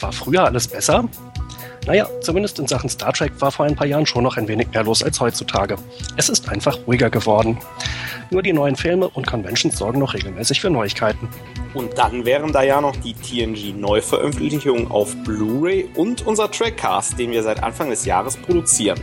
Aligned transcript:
War 0.00 0.12
früher 0.12 0.44
alles 0.44 0.66
besser? 0.66 1.04
Naja, 1.86 2.08
zumindest 2.20 2.58
in 2.58 2.66
Sachen 2.66 2.88
Star 2.88 3.12
Trek 3.12 3.32
war 3.38 3.52
vor 3.52 3.66
ein 3.66 3.76
paar 3.76 3.86
Jahren 3.86 4.06
schon 4.06 4.24
noch 4.24 4.36
ein 4.36 4.48
wenig 4.48 4.68
mehr 4.72 4.82
los 4.82 5.04
als 5.04 5.20
heutzutage. 5.20 5.76
Es 6.16 6.28
ist 6.28 6.48
einfach 6.48 6.78
ruhiger 6.86 7.10
geworden. 7.10 7.58
Nur 8.30 8.42
die 8.42 8.52
neuen 8.52 8.74
Filme 8.74 9.08
und 9.08 9.26
Conventions 9.26 9.78
sorgen 9.78 10.00
noch 10.00 10.14
regelmäßig 10.14 10.60
für 10.60 10.70
Neuigkeiten. 10.70 11.28
Und 11.74 11.96
dann 11.96 12.24
wären 12.24 12.52
da 12.52 12.62
ja 12.62 12.80
noch 12.80 12.96
die 12.96 13.14
TNG-Neuveröffentlichungen 13.14 14.90
auf 14.90 15.14
Blu-ray 15.24 15.88
und 15.94 16.26
unser 16.26 16.50
Trackcast, 16.50 17.18
den 17.18 17.30
wir 17.30 17.42
seit 17.44 17.62
Anfang 17.62 17.90
des 17.90 18.04
Jahres 18.04 18.36
produzieren. 18.36 19.00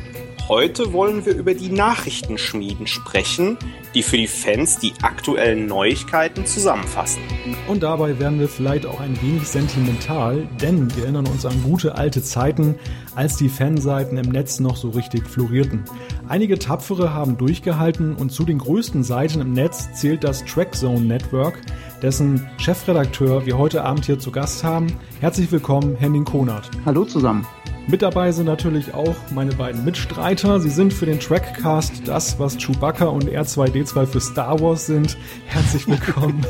Heute 0.50 0.93
wollen 0.93 1.27
wir 1.27 1.36
über 1.36 1.54
die 1.54 1.70
Nachrichtenschmieden 1.70 2.88
sprechen, 2.88 3.55
die 3.93 4.02
für 4.02 4.18
die 4.18 4.25
Fans 4.25 4.79
die 4.79 4.93
aktuellen 5.03 5.67
Neuigkeiten 5.67 6.48
zusammenfassen. 6.48 7.22
Und 7.67 7.84
dabei 7.84 8.17
werden 8.17 8.39
wir 8.39 8.48
vielleicht 8.48 8.88
auch 8.88 8.99
ein 8.99 9.22
wenig 9.22 9.48
sentimental, 9.48 10.49
denn 10.59 10.89
wir 10.95 11.03
erinnern 11.03 11.27
uns 11.27 11.45
an 11.45 11.62
gute 11.62 11.99
alte 11.99 12.23
Zeiten, 12.23 12.80
als 13.13 13.38
die 13.38 13.48
Fanseiten 13.48 14.17
im 14.17 14.31
Netz 14.31 14.59
noch 14.59 14.75
so 14.75 14.89
richtig 14.89 15.27
florierten. 15.27 15.84
Einige 16.27 16.58
Tapfere 16.58 17.13
haben 17.13 17.38
durchgehalten 17.38 18.16
und 18.16 18.31
zu 18.31 18.44
den 18.44 18.58
größten 18.58 19.03
Seiten 19.03 19.41
im 19.41 19.53
Netz 19.53 19.94
zählt 19.94 20.23
das 20.23 20.44
Trackzone 20.45 21.02
Network, 21.02 21.61
dessen 22.02 22.50
Chefredakteur 22.58 23.45
wir 23.45 23.59
heute 23.59 23.84
Abend 23.84 24.05
hier 24.08 24.17
zu 24.17 24.31
Gast 24.31 24.63
haben. 24.63 24.88
Herzlich 25.20 25.52
willkommen, 25.52 25.95
Henning 25.95 26.25
Konert. 26.25 26.72
Hallo 26.88 27.05
zusammen. 27.05 27.45
Mit 27.89 28.03
dabei 28.03 28.31
sind 28.31 28.45
natürlich 28.45 28.93
auch 28.93 29.16
meine 29.31 29.55
beiden 29.55 29.84
Mitstreiter. 29.84 30.59
Sie 30.59 30.70
sind 30.70 30.93
für 30.93 31.07
den 31.07 31.20
Trackcast 31.20 32.07
das, 32.07 32.38
was 32.38 32.55
Chewbacca 32.55 33.05
und 33.05 33.25
R2D2 33.25 34.05
für 34.05 34.20
Star 34.21 34.59
Wars 34.59 34.85
sind. 34.85 35.17
Herzlich 35.47 35.88
willkommen. 35.88 36.45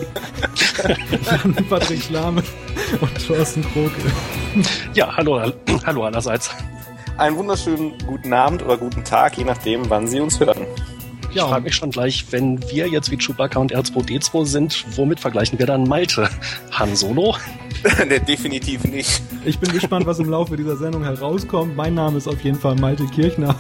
Jan 1.31 1.55
Patrick 1.69 2.03
Schlame 2.03 2.43
und 2.99 3.25
Thorsten 3.25 3.61
Kroke. 3.61 4.01
Ja, 4.93 5.15
hallo, 5.15 5.41
hallo 5.85 6.03
allerseits. 6.03 6.51
Einen 7.15 7.37
wunderschönen 7.37 7.93
guten 8.05 8.33
Abend 8.33 8.61
oder 8.61 8.75
guten 8.75 9.05
Tag, 9.05 9.37
je 9.37 9.45
nachdem, 9.45 9.89
wann 9.89 10.07
Sie 10.07 10.19
uns 10.19 10.41
hören. 10.41 10.65
Ich 11.29 11.35
ja. 11.35 11.47
frage 11.47 11.65
mich 11.65 11.75
schon 11.75 11.91
gleich, 11.91 12.25
wenn 12.31 12.59
wir 12.71 12.87
jetzt 12.87 13.11
wie 13.11 13.17
Chewbacca 13.17 13.59
und 13.59 13.71
R2D2 13.71 14.45
sind, 14.47 14.85
womit 14.97 15.19
vergleichen 15.19 15.59
wir 15.59 15.67
dann 15.67 15.83
Malte? 15.83 16.27
Han 16.71 16.95
Solo? 16.95 17.35
nee, 18.07 18.19
definitiv 18.19 18.83
nicht. 18.85 19.21
Ich 19.45 19.59
bin 19.59 19.71
gespannt, 19.71 20.07
was 20.07 20.17
im 20.17 20.27
Laufe 20.27 20.57
dieser 20.57 20.75
Sendung 20.75 21.03
herauskommt. 21.03 21.75
Mein 21.75 21.93
Name 21.93 22.17
ist 22.17 22.27
auf 22.27 22.43
jeden 22.43 22.57
Fall 22.57 22.75
Malte 22.77 23.05
Kirchner. 23.05 23.55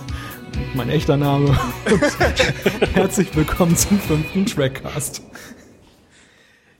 Mein 0.73 0.89
echter 0.89 1.15
Name. 1.15 1.55
Und 1.91 2.01
herzlich 2.95 3.35
willkommen 3.35 3.77
zum 3.77 3.99
fünften 3.99 4.47
Trackcast. 4.47 5.21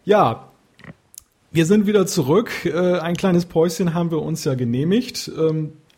Ja, 0.05 0.49
wir 1.51 1.67
sind 1.67 1.85
wieder 1.85 2.07
zurück. 2.07 2.65
Äh, 2.65 2.97
ein 2.97 3.15
kleines 3.15 3.45
Päuschen 3.45 3.93
haben 3.93 4.09
wir 4.09 4.23
uns 4.23 4.43
ja 4.43 4.55
genehmigt. 4.55 5.31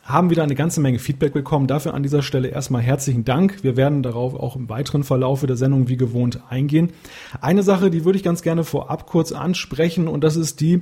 Haben 0.03 0.29
wieder 0.29 0.43
eine 0.43 0.55
ganze 0.55 0.81
Menge 0.81 0.99
Feedback 0.99 1.33
bekommen. 1.33 1.67
Dafür 1.67 1.93
an 1.93 2.03
dieser 2.03 2.23
Stelle 2.23 2.47
erstmal 2.47 2.81
herzlichen 2.81 3.23
Dank. 3.23 3.63
Wir 3.63 3.77
werden 3.77 4.01
darauf 4.01 4.33
auch 4.33 4.55
im 4.55 4.67
weiteren 4.67 5.03
Verlaufe 5.03 5.47
der 5.47 5.57
Sendung 5.57 5.87
wie 5.89 5.97
gewohnt 5.97 6.41
eingehen. 6.49 6.91
Eine 7.39 7.63
Sache, 7.63 7.91
die 7.91 8.03
würde 8.03 8.17
ich 8.17 8.23
ganz 8.23 8.41
gerne 8.41 8.63
vorab 8.63 9.05
kurz 9.05 9.31
ansprechen 9.31 10.07
und 10.07 10.23
das 10.23 10.35
ist 10.35 10.59
die, 10.59 10.81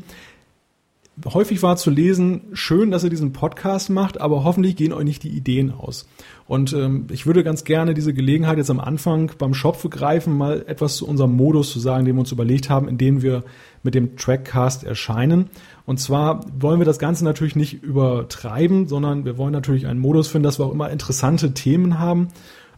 häufig 1.25 1.61
war 1.63 1.75
zu 1.75 1.89
lesen, 1.89 2.41
schön, 2.53 2.91
dass 2.91 3.03
ihr 3.03 3.09
diesen 3.09 3.33
Podcast 3.33 3.89
macht, 3.89 4.21
aber 4.21 4.43
hoffentlich 4.43 4.75
gehen 4.75 4.93
euch 4.93 5.03
nicht 5.03 5.23
die 5.23 5.29
Ideen 5.29 5.71
aus. 5.71 6.07
Und 6.47 6.73
ähm, 6.73 7.07
ich 7.11 7.25
würde 7.25 7.43
ganz 7.43 7.63
gerne 7.63 7.93
diese 7.93 8.13
Gelegenheit 8.13 8.57
jetzt 8.57 8.71
am 8.71 8.79
Anfang 8.79 9.31
beim 9.37 9.53
Shop 9.53 9.81
begreifen, 9.81 10.37
mal 10.37 10.63
etwas 10.67 10.95
zu 10.95 11.07
unserem 11.07 11.35
Modus 11.35 11.71
zu 11.71 11.79
sagen, 11.79 12.05
den 12.05 12.15
wir 12.15 12.21
uns 12.21 12.31
überlegt 12.31 12.69
haben, 12.69 12.87
in 12.87 12.97
dem 12.97 13.21
wir 13.21 13.43
mit 13.83 13.95
dem 13.95 14.15
Trackcast 14.17 14.83
erscheinen. 14.83 15.49
Und 15.89 15.99
zwar 15.99 16.41
wollen 16.55 16.79
wir 16.79 16.85
das 16.85 16.99
Ganze 16.99 17.25
natürlich 17.25 17.55
nicht 17.55 17.81
übertreiben, 17.81 18.87
sondern 18.87 19.25
wir 19.25 19.39
wollen 19.39 19.53
natürlich 19.53 19.87
einen 19.87 19.99
Modus 19.99 20.27
finden, 20.27 20.43
dass 20.43 20.59
wir 20.59 20.67
auch 20.67 20.71
immer 20.71 20.91
interessante 20.91 21.55
Themen 21.55 21.97
haben 21.97 22.27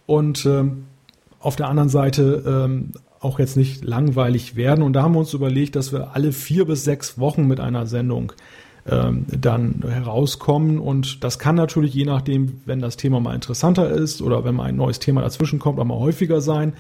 und 0.06 0.46
ähm, 0.46 0.86
auf 1.42 1.58
der 1.58 1.68
anderen 1.68 1.90
Seite 1.90 2.42
ähm, 2.48 2.94
auch 3.20 3.38
jetzt 3.38 3.58
nicht 3.58 3.84
langweilig 3.84 4.56
werden. 4.56 4.82
Und 4.82 4.94
da 4.94 5.04
haben 5.04 5.14
wir 5.14 5.20
uns 5.20 5.34
überlegt, 5.34 5.76
dass 5.76 5.92
wir 5.92 6.16
alle 6.16 6.32
vier 6.32 6.64
bis 6.64 6.86
sechs 6.86 7.20
Wochen 7.20 7.48
mit 7.48 7.60
einer 7.60 7.86
Sendung 7.86 8.32
ähm, 8.90 9.26
dann 9.28 9.84
herauskommen. 9.86 10.80
Und 10.80 11.22
das 11.22 11.38
kann 11.38 11.56
natürlich 11.56 11.94
je 11.94 12.06
nachdem, 12.06 12.62
wenn 12.66 12.80
das 12.80 12.96
Thema 12.96 13.20
mal 13.20 13.36
interessanter 13.36 13.90
ist 13.90 14.22
oder 14.22 14.46
wenn 14.46 14.56
mal 14.56 14.70
ein 14.70 14.78
neues 14.78 15.00
Thema 15.00 15.20
dazwischen 15.20 15.60
kommt, 15.60 15.80
auch 15.80 15.84
mal 15.84 16.00
häufiger 16.00 16.40
sein. 16.40 16.76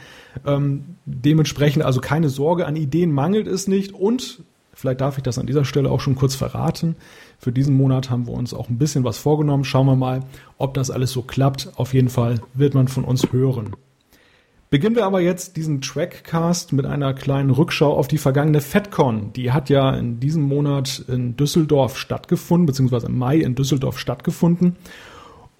Ähm, 0.45 0.95
dementsprechend 1.03 1.83
also 1.83 1.99
keine 1.99 2.29
Sorge, 2.29 2.67
an 2.67 2.77
Ideen 2.77 3.11
mangelt 3.11 3.47
es 3.47 3.67
nicht. 3.67 3.93
Und 3.93 4.45
vielleicht 4.73 5.01
darf 5.01 5.17
ich 5.17 5.23
das 5.23 5.37
an 5.37 5.47
dieser 5.47 5.65
Stelle 5.65 5.89
auch 5.89 5.99
schon 5.99 6.15
kurz 6.15 6.35
verraten. 6.35 6.95
Für 7.37 7.51
diesen 7.51 7.75
Monat 7.75 8.09
haben 8.09 8.27
wir 8.27 8.33
uns 8.33 8.53
auch 8.53 8.69
ein 8.69 8.77
bisschen 8.77 9.03
was 9.03 9.17
vorgenommen. 9.17 9.63
Schauen 9.63 9.87
wir 9.87 9.95
mal, 9.95 10.21
ob 10.57 10.73
das 10.73 10.91
alles 10.91 11.11
so 11.11 11.21
klappt. 11.21 11.71
Auf 11.75 11.93
jeden 11.93 12.09
Fall 12.09 12.39
wird 12.53 12.73
man 12.73 12.87
von 12.87 13.03
uns 13.03 13.31
hören. 13.31 13.75
Beginnen 14.71 14.95
wir 14.95 15.05
aber 15.05 15.19
jetzt 15.19 15.57
diesen 15.57 15.81
Trackcast 15.81 16.71
mit 16.71 16.85
einer 16.85 17.13
kleinen 17.13 17.49
Rückschau 17.49 17.93
auf 17.93 18.07
die 18.07 18.17
vergangene 18.17 18.61
FedCon. 18.61 19.33
Die 19.33 19.51
hat 19.51 19.69
ja 19.69 19.93
in 19.93 20.21
diesem 20.21 20.43
Monat 20.43 21.03
in 21.09 21.35
Düsseldorf 21.35 21.97
stattgefunden, 21.97 22.67
beziehungsweise 22.67 23.07
im 23.07 23.17
Mai 23.17 23.35
in 23.39 23.55
Düsseldorf 23.55 23.99
stattgefunden. 23.99 24.77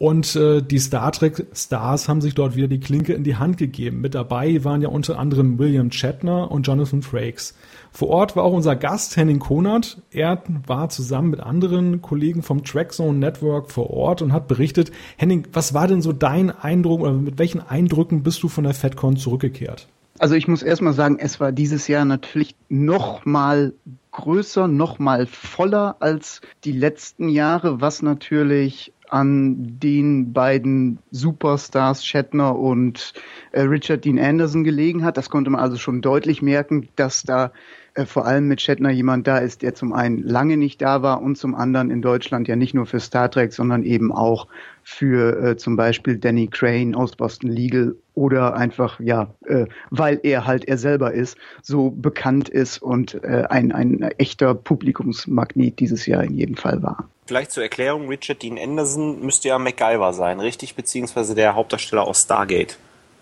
Und 0.02 0.36
äh, 0.36 0.64
die 0.64 0.80
Star 0.80 1.12
Trek 1.12 1.46
Stars 1.54 2.10
haben 2.10 2.22
sich 2.22 2.34
dort 2.34 2.56
wieder 2.56 2.68
die 2.68 2.80
Klinke 2.80 3.14
in 3.14 3.24
die 3.24 3.36
Hand 3.36 3.58
gegeben. 3.58 4.02
Mit 4.02 4.16
dabei 4.16 4.64
waren 4.64 4.82
ja 4.82 4.90
unter 4.90 5.20
anderem 5.20 5.60
William 5.60 5.92
Shatner 5.92 6.50
und 6.50 6.66
Jonathan 6.66 7.04
Frakes. 7.04 7.54
Vor 7.92 8.08
Ort 8.08 8.36
war 8.36 8.44
auch 8.44 8.54
unser 8.54 8.76
Gast 8.76 9.16
Henning 9.16 9.38
Konert. 9.38 10.02
Er 10.10 10.42
war 10.66 10.90
zusammen 10.90 11.30
mit 11.30 11.40
anderen 11.40 12.02
Kollegen 12.02 12.42
vom 12.42 12.64
Trackzone 12.64 13.20
Network 13.20 13.70
vor 13.70 13.92
Ort 13.92 14.24
und 14.24 14.34
hat 14.34 14.48
berichtet, 14.48 14.92
Henning, 15.18 15.48
was 15.54 15.76
war 15.76 15.88
denn 15.88 16.02
so 16.02 16.14
dein 16.14 16.50
Eindruck 16.50 17.02
oder 17.02 17.14
mit 17.14 17.38
welchen 17.38 17.62
Eindrücken 17.62 18.24
bist 18.24 18.42
du 18.42 18.48
von 18.48 18.64
der 18.64 18.74
FedCon 18.74 19.18
zurückgekehrt? 19.18 19.88
Also 20.18 20.34
ich 20.34 20.48
muss 20.48 20.64
erstmal 20.64 20.94
sagen, 20.94 21.18
es 21.20 21.40
war 21.40 21.52
dieses 21.52 21.88
Jahr 21.88 22.06
natürlich 22.06 22.56
noch 22.70 23.24
mal 23.26 23.74
größer, 24.12 24.68
noch 24.68 24.98
mal 24.98 25.28
voller 25.28 25.98
als 26.00 26.42
die 26.64 26.72
letzten 26.72 27.30
Jahre, 27.30 27.82
was 27.82 28.02
natürlich 28.02 28.94
an 29.12 29.78
den 29.80 30.32
beiden 30.34 31.00
Superstars 31.12 32.06
Shatner 32.06 32.58
und 32.58 33.14
äh, 33.52 33.62
Richard 33.62 34.06
Dean 34.06 34.18
Anderson 34.18 34.64
gelegen 34.64 35.04
hat. 35.04 35.18
Das 35.18 35.30
konnte 35.30 35.52
man 35.52 35.60
also 35.60 35.78
schon 35.78 36.02
deutlich 36.02 36.42
merken, 36.42 36.88
dass 36.96 37.24
da 37.24 37.52
äh, 37.94 38.06
vor 38.06 38.26
allem 38.26 38.48
mit 38.48 38.62
Shatner 38.62 38.90
jemand 38.90 39.28
da 39.28 39.40
ist, 39.40 39.64
der 39.64 39.76
zum 39.76 39.92
einen 39.92 40.24
lange 40.24 40.56
nicht 40.56 40.82
da 40.82 41.02
war 41.02 41.22
und 41.22 41.38
zum 41.38 41.56
anderen 41.56 41.92
in 41.92 42.02
Deutschland 42.02 42.48
ja 42.48 42.56
nicht 42.56 42.74
nur 42.74 42.86
für 42.86 43.02
Star 43.02 43.30
Trek, 43.30 43.52
sondern 43.52 43.84
eben 43.84 44.14
auch 44.14 44.48
für 44.82 45.44
äh, 45.44 45.58
zum 45.58 45.76
Beispiel 45.76 46.18
Danny 46.18 46.48
Crane 46.48 46.96
aus 46.96 47.18
Boston 47.18 47.50
Legal 47.50 47.96
oder 48.14 48.56
einfach, 48.56 49.00
ja, 49.02 49.34
äh, 49.46 49.66
weil 49.90 50.22
er 50.24 50.48
halt 50.48 50.66
er 50.66 50.78
selber 50.78 51.12
ist, 51.14 51.38
so 51.62 51.92
bekannt 51.92 52.48
ist 52.48 52.82
und 52.82 53.22
äh, 53.26 53.44
ein, 53.50 53.74
ein 53.74 54.02
echter 54.18 54.56
Publikumsmagnet 54.56 55.80
dieses 55.80 56.06
Jahr 56.06 56.24
in 56.24 56.36
jedem 56.36 56.56
Fall 56.56 56.82
war. 56.82 57.10
Vielleicht 57.32 57.52
zur 57.54 57.64
Erklärung, 57.64 58.10
Richard 58.10 58.42
Dean 58.42 58.60
Anderson 58.60 59.22
müsste 59.22 59.48
ja 59.48 59.58
MacGyver 59.58 60.12
sein, 60.12 60.42
richtig? 60.42 60.76
Beziehungsweise 60.76 61.34
der 61.34 61.56
Hauptdarsteller 61.56 62.06
aus 62.06 62.24
Stargate. 62.24 62.78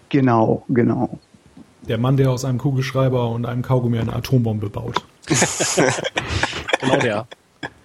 Genau, 0.09 0.63
genau. 0.67 1.19
Der 1.83 1.99
Mann, 1.99 2.17
der 2.17 2.31
aus 2.31 2.43
einem 2.43 2.57
Kugelschreiber 2.57 3.29
und 3.29 3.45
einem 3.45 3.61
Kaugummi 3.61 3.99
eine 3.99 4.13
Atombombe 4.13 4.71
baut. 4.71 5.05
genau 6.81 6.97
der. 6.97 7.27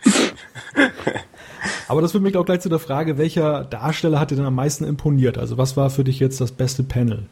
Aber 1.88 2.00
das 2.00 2.12
führt 2.12 2.24
mich 2.24 2.38
auch 2.38 2.46
gleich 2.46 2.60
zu 2.60 2.70
der 2.70 2.78
Frage, 2.78 3.18
welcher 3.18 3.64
Darsteller 3.64 4.18
hat 4.18 4.30
dir 4.30 4.36
denn 4.36 4.46
am 4.46 4.54
meisten 4.54 4.84
imponiert? 4.84 5.36
Also 5.36 5.58
was 5.58 5.76
war 5.76 5.91
für 5.91 6.04
dich 6.04 6.20
jetzt 6.20 6.41
das 6.41 6.52
beste 6.52 6.84
Panel? 6.84 7.26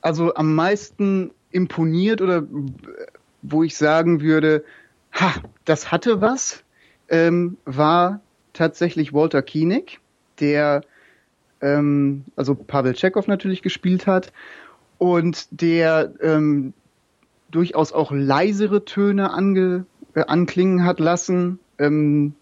Also 0.00 0.32
am 0.36 0.54
meisten 0.54 1.32
imponiert 1.50 2.22
oder 2.22 2.44
wo 3.42 3.62
ich 3.62 3.76
sagen 3.76 4.22
würde, 4.22 4.64
ha, 5.12 5.34
das 5.66 5.92
hatte 5.92 6.22
was, 6.22 6.64
ähm, 7.12 7.58
war 7.64 8.20
tatsächlich 8.54 9.12
Walter 9.12 9.42
Koenig, 9.42 10.00
der 10.40 10.82
ähm, 11.60 12.24
also 12.34 12.54
Pavel 12.56 12.94
Chekhov 12.94 13.28
natürlich 13.28 13.62
gespielt 13.62 14.08
hat 14.08 14.32
und 14.98 15.46
der 15.50 16.12
ähm, 16.20 16.72
durchaus 17.50 17.92
auch 17.92 18.10
leisere 18.10 18.84
Töne 18.84 19.30
ange, 19.32 19.84
äh, 20.14 20.24
anklingen 20.24 20.84
hat 20.84 20.98
lassen. 20.98 21.58
Ähm, 21.78 22.34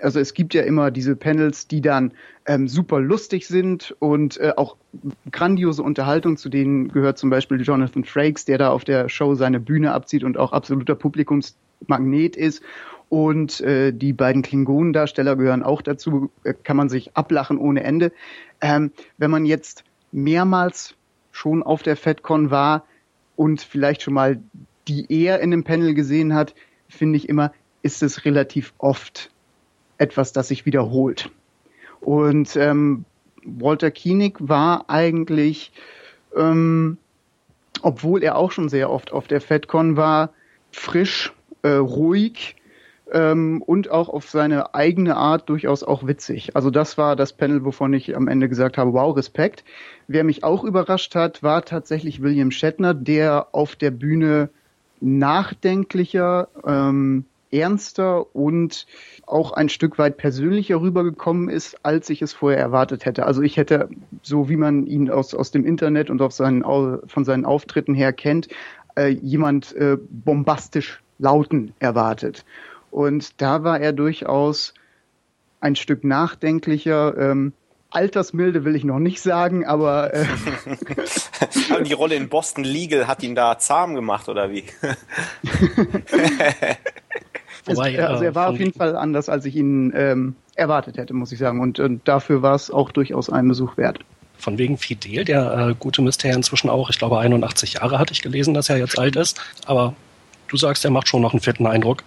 also 0.00 0.18
es 0.18 0.34
gibt 0.34 0.54
ja 0.54 0.62
immer 0.62 0.90
diese 0.90 1.14
Panels, 1.14 1.68
die 1.68 1.80
dann 1.80 2.12
ähm, 2.46 2.66
super 2.68 3.00
lustig 3.00 3.46
sind 3.46 3.94
und 4.00 4.38
äh, 4.38 4.52
auch 4.56 4.76
grandiose 5.30 5.82
Unterhaltung, 5.82 6.36
zu 6.36 6.48
denen 6.48 6.88
gehört 6.88 7.16
zum 7.16 7.30
Beispiel 7.30 7.60
Jonathan 7.62 8.04
Frakes, 8.04 8.44
der 8.44 8.58
da 8.58 8.70
auf 8.70 8.84
der 8.84 9.08
Show 9.08 9.34
seine 9.36 9.60
Bühne 9.60 9.92
abzieht 9.92 10.24
und 10.24 10.36
auch 10.36 10.52
absoluter 10.52 10.96
Publikumsmagnet 10.96 12.36
ist. 12.36 12.62
Und 13.08 13.60
äh, 13.60 13.92
die 13.92 14.12
beiden 14.12 14.42
Klingonendarsteller 14.42 15.36
gehören 15.36 15.62
auch 15.62 15.82
dazu, 15.82 16.30
äh, 16.42 16.54
kann 16.54 16.76
man 16.76 16.88
sich 16.88 17.16
ablachen 17.16 17.58
ohne 17.58 17.84
Ende. 17.84 18.12
Ähm, 18.60 18.92
wenn 19.18 19.30
man 19.30 19.44
jetzt 19.44 19.84
mehrmals 20.10 20.94
schon 21.30 21.62
auf 21.62 21.82
der 21.82 21.96
FedCon 21.96 22.50
war 22.50 22.84
und 23.36 23.60
vielleicht 23.60 24.02
schon 24.02 24.14
mal 24.14 24.40
die 24.88 25.06
er 25.08 25.40
in 25.40 25.50
dem 25.50 25.64
Panel 25.64 25.94
gesehen 25.94 26.34
hat, 26.34 26.54
finde 26.88 27.16
ich 27.16 27.28
immer, 27.28 27.52
ist 27.82 28.02
es 28.02 28.24
relativ 28.24 28.72
oft 28.78 29.30
etwas, 29.98 30.32
das 30.32 30.48
sich 30.48 30.66
wiederholt. 30.66 31.30
Und 32.00 32.56
ähm, 32.56 33.04
Walter 33.44 33.90
Koenig 33.90 34.36
war 34.40 34.84
eigentlich, 34.88 35.72
ähm, 36.36 36.98
obwohl 37.82 38.22
er 38.22 38.36
auch 38.36 38.52
schon 38.52 38.68
sehr 38.68 38.90
oft 38.90 39.12
auf 39.12 39.26
der 39.26 39.40
FedCon 39.40 39.96
war, 39.96 40.30
frisch, 40.70 41.32
äh, 41.62 41.68
ruhig 41.68 42.56
ähm, 43.14 43.62
und 43.62 43.90
auch 43.90 44.08
auf 44.08 44.28
seine 44.28 44.74
eigene 44.74 45.16
Art 45.16 45.48
durchaus 45.48 45.84
auch 45.84 46.06
witzig. 46.06 46.56
Also 46.56 46.70
das 46.70 46.98
war 46.98 47.16
das 47.16 47.32
Panel, 47.32 47.64
wovon 47.64 47.94
ich 47.94 48.14
am 48.14 48.28
Ende 48.28 48.48
gesagt 48.48 48.76
habe, 48.76 48.92
wow, 48.92 49.16
Respekt. 49.16 49.64
Wer 50.08 50.24
mich 50.24 50.42
auch 50.44 50.64
überrascht 50.64 51.14
hat, 51.14 51.42
war 51.42 51.64
tatsächlich 51.64 52.20
William 52.20 52.50
Shatner, 52.50 52.92
der 52.92 53.48
auf 53.52 53.76
der 53.76 53.92
Bühne 53.92 54.50
nachdenklicher, 55.00 56.48
ähm, 56.66 57.24
ernster 57.52 58.34
und 58.34 58.84
auch 59.26 59.52
ein 59.52 59.68
Stück 59.68 59.96
weit 59.96 60.16
persönlicher 60.16 60.80
rübergekommen 60.80 61.48
ist, 61.48 61.76
als 61.84 62.10
ich 62.10 62.20
es 62.20 62.32
vorher 62.32 62.58
erwartet 62.58 63.04
hätte. 63.04 63.26
Also 63.26 63.42
ich 63.42 63.56
hätte, 63.56 63.88
so 64.22 64.48
wie 64.48 64.56
man 64.56 64.88
ihn 64.88 65.08
aus, 65.08 65.34
aus 65.34 65.52
dem 65.52 65.64
Internet 65.64 66.10
und 66.10 66.20
auf 66.20 66.32
seinen, 66.32 66.64
von 66.64 67.24
seinen 67.24 67.44
Auftritten 67.44 67.94
her 67.94 68.12
kennt, 68.12 68.48
äh, 68.96 69.08
jemand 69.08 69.72
äh, 69.76 69.96
bombastisch 70.10 71.00
lauten 71.18 71.74
erwartet. 71.78 72.44
Und 72.94 73.42
da 73.42 73.64
war 73.64 73.80
er 73.80 73.92
durchaus 73.92 74.72
ein 75.60 75.74
Stück 75.74 76.04
nachdenklicher. 76.04 77.18
Ähm, 77.18 77.52
altersmilde 77.90 78.64
will 78.64 78.76
ich 78.76 78.84
noch 78.84 79.00
nicht 79.00 79.20
sagen, 79.20 79.66
aber 79.66 80.14
äh, 80.14 80.24
aber 81.72 81.82
die 81.82 81.92
Rolle 81.92 82.14
in 82.14 82.28
Boston 82.28 82.62
Legal 82.62 83.08
hat 83.08 83.24
ihn 83.24 83.34
da 83.34 83.58
zahm 83.58 83.96
gemacht 83.96 84.28
oder 84.28 84.52
wie? 84.52 84.62
Wobei, 87.64 87.94
es, 87.94 88.04
also 88.04 88.22
er 88.22 88.36
war 88.36 88.50
auf 88.50 88.60
jeden 88.60 88.74
Fall 88.74 88.94
anders, 88.94 89.28
als 89.28 89.44
ich 89.44 89.56
ihn 89.56 89.92
ähm, 89.96 90.36
erwartet 90.54 90.96
hätte, 90.96 91.14
muss 91.14 91.32
ich 91.32 91.40
sagen. 91.40 91.60
Und, 91.60 91.80
und 91.80 92.06
dafür 92.06 92.42
war 92.42 92.54
es 92.54 92.70
auch 92.70 92.92
durchaus 92.92 93.28
einen 93.28 93.48
Besuch 93.48 93.76
wert. 93.76 93.98
Von 94.38 94.56
wegen 94.56 94.78
Fidel, 94.78 95.24
der 95.24 95.70
äh, 95.70 95.74
gute 95.76 96.00
Mist 96.00 96.22
ja 96.22 96.32
inzwischen 96.32 96.70
auch, 96.70 96.90
ich 96.90 96.98
glaube 96.98 97.18
81 97.18 97.72
Jahre 97.74 97.98
hatte 97.98 98.12
ich 98.12 98.22
gelesen, 98.22 98.54
dass 98.54 98.70
er 98.70 98.76
jetzt 98.76 99.00
alt 99.00 99.16
ist. 99.16 99.40
Aber 99.66 99.96
du 100.46 100.56
sagst, 100.56 100.84
er 100.84 100.92
macht 100.92 101.08
schon 101.08 101.22
noch 101.22 101.32
einen 101.32 101.40
fitten 101.40 101.66
Eindruck. 101.66 102.04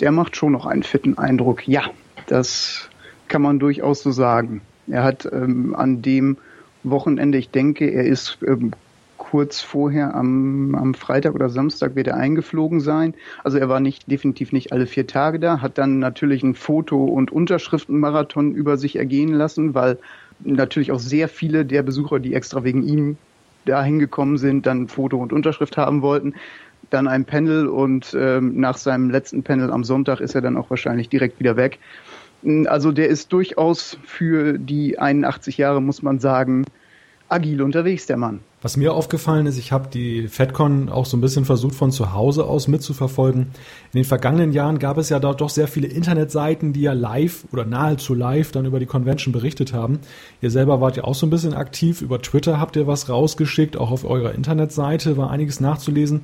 Der 0.00 0.12
macht 0.12 0.36
schon 0.36 0.52
noch 0.52 0.66
einen 0.66 0.82
fitten 0.82 1.18
Eindruck, 1.18 1.66
ja. 1.66 1.82
Das 2.26 2.88
kann 3.28 3.42
man 3.42 3.58
durchaus 3.58 4.02
so 4.02 4.10
sagen. 4.10 4.60
Er 4.86 5.02
hat 5.02 5.28
ähm, 5.30 5.74
an 5.74 6.02
dem 6.02 6.38
Wochenende, 6.82 7.38
ich 7.38 7.50
denke, 7.50 7.90
er 7.90 8.04
ist 8.04 8.38
ähm, 8.46 8.72
kurz 9.18 9.60
vorher 9.60 10.14
am, 10.14 10.74
am 10.74 10.94
Freitag 10.94 11.34
oder 11.34 11.50
Samstag 11.50 11.94
wird 11.96 12.06
er 12.06 12.16
eingeflogen 12.16 12.80
sein. 12.80 13.14
Also 13.44 13.58
er 13.58 13.68
war 13.68 13.80
nicht 13.80 14.10
definitiv 14.10 14.52
nicht 14.52 14.72
alle 14.72 14.86
vier 14.86 15.06
Tage 15.06 15.38
da, 15.38 15.60
hat 15.60 15.76
dann 15.76 15.98
natürlich 15.98 16.42
ein 16.42 16.54
Foto- 16.54 17.04
und 17.04 17.30
Unterschriftenmarathon 17.30 18.54
über 18.54 18.78
sich 18.78 18.96
ergehen 18.96 19.32
lassen, 19.32 19.74
weil 19.74 19.98
natürlich 20.40 20.92
auch 20.92 21.00
sehr 21.00 21.28
viele 21.28 21.66
der 21.66 21.82
Besucher, 21.82 22.20
die 22.20 22.34
extra 22.34 22.64
wegen 22.64 22.82
ihm 22.84 23.18
da 23.66 23.82
hingekommen 23.82 24.38
sind, 24.38 24.66
dann 24.66 24.88
Foto 24.88 25.18
und 25.18 25.32
Unterschrift 25.32 25.76
haben 25.76 26.00
wollten. 26.00 26.34
Dann 26.90 27.06
ein 27.06 27.24
Panel 27.24 27.68
und 27.68 28.16
ähm, 28.18 28.58
nach 28.58 28.76
seinem 28.76 29.10
letzten 29.10 29.42
Panel 29.42 29.70
am 29.70 29.84
Sonntag 29.84 30.20
ist 30.20 30.34
er 30.34 30.40
dann 30.40 30.56
auch 30.56 30.70
wahrscheinlich 30.70 31.08
direkt 31.08 31.38
wieder 31.38 31.56
weg. 31.56 31.78
Also 32.66 32.92
der 32.92 33.08
ist 33.08 33.32
durchaus 33.32 33.98
für 34.04 34.58
die 34.58 34.98
81 34.98 35.58
Jahre, 35.58 35.82
muss 35.82 36.02
man 36.02 36.20
sagen, 36.20 36.64
agil 37.28 37.62
unterwegs, 37.62 38.06
der 38.06 38.16
Mann. 38.16 38.40
Was 38.60 38.76
mir 38.76 38.92
aufgefallen 38.92 39.46
ist, 39.46 39.56
ich 39.56 39.70
habe 39.70 39.88
die 39.88 40.26
FedCon 40.26 40.88
auch 40.88 41.06
so 41.06 41.16
ein 41.16 41.20
bisschen 41.20 41.44
versucht 41.44 41.76
von 41.76 41.92
zu 41.92 42.12
Hause 42.12 42.44
aus 42.44 42.66
mitzuverfolgen. 42.66 43.42
In 43.92 44.00
den 44.00 44.04
vergangenen 44.04 44.52
Jahren 44.52 44.80
gab 44.80 44.98
es 44.98 45.10
ja 45.10 45.20
dort 45.20 45.40
doch 45.40 45.50
sehr 45.50 45.68
viele 45.68 45.86
Internetseiten, 45.86 46.72
die 46.72 46.80
ja 46.80 46.92
live 46.92 47.44
oder 47.52 47.64
nahezu 47.64 48.14
live 48.14 48.50
dann 48.50 48.66
über 48.66 48.80
die 48.80 48.86
Convention 48.86 49.32
berichtet 49.32 49.72
haben. 49.72 50.00
Ihr 50.40 50.50
selber 50.50 50.80
wart 50.80 50.96
ja 50.96 51.04
auch 51.04 51.14
so 51.14 51.24
ein 51.26 51.30
bisschen 51.30 51.54
aktiv. 51.54 52.02
Über 52.02 52.20
Twitter 52.20 52.58
habt 52.58 52.74
ihr 52.74 52.88
was 52.88 53.08
rausgeschickt, 53.08 53.76
auch 53.76 53.92
auf 53.92 54.04
eurer 54.04 54.34
Internetseite 54.34 55.16
war 55.16 55.30
einiges 55.30 55.60
nachzulesen. 55.60 56.22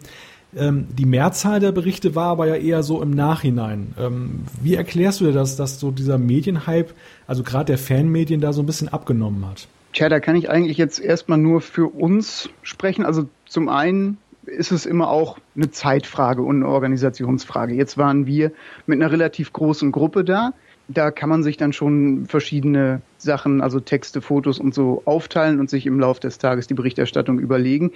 Ähm, 0.56 0.86
die 0.96 1.06
Mehrzahl 1.06 1.60
der 1.60 1.72
Berichte 1.72 2.14
war 2.14 2.26
aber 2.26 2.46
ja 2.46 2.56
eher 2.56 2.82
so 2.82 3.02
im 3.02 3.10
Nachhinein. 3.10 3.94
Ähm, 3.98 4.44
wie 4.62 4.74
erklärst 4.74 5.20
du 5.20 5.26
dir 5.26 5.32
das, 5.32 5.56
dass 5.56 5.80
so 5.80 5.90
dieser 5.90 6.18
Medienhype, 6.18 6.92
also 7.26 7.42
gerade 7.42 7.66
der 7.66 7.78
Fanmedien, 7.78 8.40
da 8.40 8.52
so 8.52 8.62
ein 8.62 8.66
bisschen 8.66 8.88
abgenommen 8.88 9.46
hat? 9.46 9.68
Tja, 9.92 10.08
da 10.08 10.20
kann 10.20 10.36
ich 10.36 10.50
eigentlich 10.50 10.76
jetzt 10.76 10.98
erstmal 10.98 11.38
nur 11.38 11.60
für 11.60 11.86
uns 11.86 12.50
sprechen. 12.62 13.04
Also 13.04 13.28
zum 13.46 13.68
einen 13.68 14.18
ist 14.46 14.72
es 14.72 14.86
immer 14.86 15.08
auch 15.08 15.38
eine 15.56 15.70
Zeitfrage 15.70 16.42
und 16.42 16.56
eine 16.56 16.68
Organisationsfrage. 16.68 17.74
Jetzt 17.74 17.96
waren 17.96 18.26
wir 18.26 18.52
mit 18.86 19.00
einer 19.00 19.10
relativ 19.10 19.52
großen 19.52 19.92
Gruppe 19.92 20.24
da. 20.24 20.52
Da 20.88 21.10
kann 21.10 21.30
man 21.30 21.42
sich 21.42 21.56
dann 21.56 21.72
schon 21.72 22.26
verschiedene 22.26 23.00
Sachen, 23.16 23.62
also 23.62 23.80
Texte, 23.80 24.20
Fotos 24.20 24.58
und 24.58 24.74
so 24.74 25.02
aufteilen 25.06 25.58
und 25.60 25.70
sich 25.70 25.86
im 25.86 25.98
Laufe 25.98 26.20
des 26.20 26.38
Tages 26.38 26.66
die 26.66 26.74
Berichterstattung 26.74 27.38
überlegen. 27.38 27.92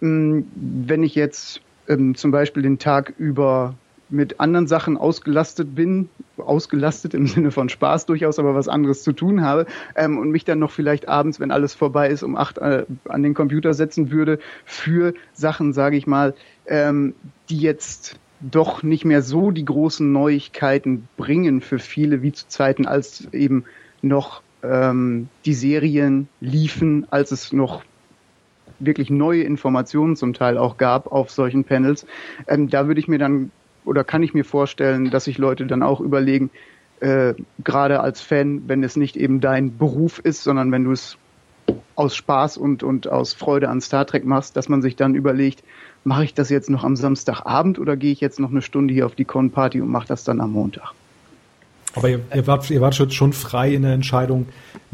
Hm, 0.00 0.46
wenn 0.54 1.02
ich 1.02 1.14
jetzt 1.14 1.60
ähm, 1.90 2.14
zum 2.14 2.30
Beispiel 2.30 2.62
den 2.62 2.78
Tag 2.78 3.12
über 3.18 3.74
mit 4.12 4.40
anderen 4.40 4.66
Sachen 4.66 4.96
ausgelastet 4.96 5.74
bin, 5.74 6.08
ausgelastet 6.36 7.14
im 7.14 7.26
Sinne 7.28 7.50
von 7.50 7.68
Spaß 7.68 8.06
durchaus, 8.06 8.38
aber 8.38 8.54
was 8.54 8.68
anderes 8.68 9.02
zu 9.02 9.12
tun 9.12 9.42
habe 9.42 9.66
ähm, 9.94 10.18
und 10.18 10.30
mich 10.30 10.44
dann 10.44 10.58
noch 10.58 10.70
vielleicht 10.70 11.08
abends, 11.08 11.40
wenn 11.40 11.50
alles 11.50 11.74
vorbei 11.74 12.08
ist, 12.08 12.22
um 12.22 12.36
acht 12.36 12.58
äh, 12.58 12.86
an 13.08 13.22
den 13.22 13.34
Computer 13.34 13.74
setzen 13.74 14.10
würde 14.10 14.38
für 14.64 15.14
Sachen, 15.32 15.72
sage 15.72 15.96
ich 15.96 16.06
mal, 16.06 16.34
ähm, 16.66 17.14
die 17.48 17.58
jetzt 17.58 18.18
doch 18.40 18.82
nicht 18.82 19.04
mehr 19.04 19.22
so 19.22 19.50
die 19.50 19.64
großen 19.64 20.10
Neuigkeiten 20.10 21.08
bringen 21.16 21.60
für 21.60 21.78
viele 21.78 22.22
wie 22.22 22.32
zu 22.32 22.48
Zeiten, 22.48 22.86
als 22.86 23.28
eben 23.32 23.64
noch 24.02 24.42
ähm, 24.62 25.28
die 25.44 25.54
Serien 25.54 26.28
liefen, 26.40 27.06
als 27.10 27.32
es 27.32 27.52
noch 27.52 27.82
wirklich 28.80 29.10
neue 29.10 29.42
Informationen 29.42 30.16
zum 30.16 30.34
Teil 30.34 30.58
auch 30.58 30.76
gab 30.76 31.12
auf 31.12 31.30
solchen 31.30 31.64
Panels. 31.64 32.06
Ähm, 32.48 32.68
da 32.68 32.86
würde 32.86 33.00
ich 33.00 33.08
mir 33.08 33.18
dann 33.18 33.50
oder 33.84 34.04
kann 34.04 34.22
ich 34.22 34.34
mir 34.34 34.44
vorstellen, 34.44 35.10
dass 35.10 35.24
sich 35.24 35.38
Leute 35.38 35.66
dann 35.66 35.82
auch 35.82 36.00
überlegen, 36.00 36.50
äh, 37.00 37.34
gerade 37.64 38.00
als 38.00 38.20
Fan, 38.20 38.64
wenn 38.66 38.82
es 38.84 38.96
nicht 38.96 39.16
eben 39.16 39.40
dein 39.40 39.78
Beruf 39.78 40.18
ist, 40.18 40.42
sondern 40.42 40.70
wenn 40.70 40.84
du 40.84 40.92
es 40.92 41.16
aus 41.94 42.14
Spaß 42.14 42.56
und, 42.56 42.82
und 42.82 43.08
aus 43.08 43.32
Freude 43.32 43.68
an 43.68 43.80
Star 43.80 44.06
Trek 44.06 44.24
machst, 44.24 44.56
dass 44.56 44.68
man 44.68 44.82
sich 44.82 44.96
dann 44.96 45.14
überlegt, 45.14 45.62
mache 46.04 46.24
ich 46.24 46.34
das 46.34 46.50
jetzt 46.50 46.70
noch 46.70 46.84
am 46.84 46.96
Samstagabend 46.96 47.78
oder 47.78 47.96
gehe 47.96 48.12
ich 48.12 48.20
jetzt 48.20 48.40
noch 48.40 48.50
eine 48.50 48.62
Stunde 48.62 48.92
hier 48.94 49.06
auf 49.06 49.14
die 49.14 49.24
Con-Party 49.24 49.80
und 49.80 49.88
mache 49.88 50.08
das 50.08 50.24
dann 50.24 50.40
am 50.40 50.52
Montag? 50.52 50.92
Aber 51.94 52.08
ihr, 52.08 52.20
ihr, 52.34 52.46
wart, 52.46 52.70
ihr 52.70 52.80
wart 52.80 52.94
schon 53.12 53.32
frei 53.32 53.74
in 53.74 53.82
der 53.82 53.92
Entscheidung, 53.92 54.46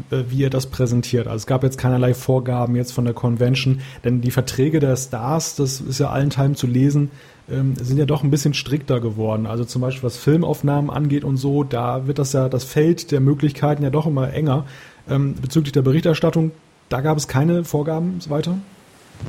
äh, 0.09 0.23
wie 0.29 0.39
ihr 0.39 0.49
das 0.49 0.67
präsentiert. 0.67 1.27
Also 1.27 1.37
es 1.37 1.47
gab 1.47 1.63
jetzt 1.63 1.77
keinerlei 1.77 2.13
Vorgaben 2.13 2.75
jetzt 2.75 2.91
von 2.91 3.05
der 3.05 3.13
Convention, 3.13 3.81
denn 4.03 4.21
die 4.21 4.31
Verträge 4.31 4.79
der 4.79 4.95
Stars, 4.95 5.55
das 5.55 5.79
ist 5.79 5.99
ja 5.99 6.09
allen 6.09 6.29
Teilen 6.29 6.55
zu 6.55 6.65
lesen, 6.65 7.11
ähm, 7.49 7.75
sind 7.75 7.97
ja 7.97 8.05
doch 8.05 8.23
ein 8.23 8.31
bisschen 8.31 8.53
strikter 8.53 8.99
geworden. 8.99 9.45
Also 9.45 9.63
zum 9.63 9.81
Beispiel 9.81 10.03
was 10.03 10.17
Filmaufnahmen 10.17 10.89
angeht 10.89 11.23
und 11.23 11.37
so, 11.37 11.63
da 11.63 12.07
wird 12.07 12.19
das 12.19 12.33
ja 12.33 12.49
das 12.49 12.63
Feld 12.63 13.11
der 13.11 13.19
Möglichkeiten 13.19 13.83
ja 13.83 13.89
doch 13.89 14.07
immer 14.07 14.33
enger. 14.33 14.65
Ähm, 15.09 15.35
bezüglich 15.39 15.71
der 15.71 15.83
Berichterstattung, 15.83 16.51
da 16.89 17.01
gab 17.01 17.17
es 17.17 17.27
keine 17.27 17.63
Vorgaben 17.63 18.19
weiter? 18.29 18.57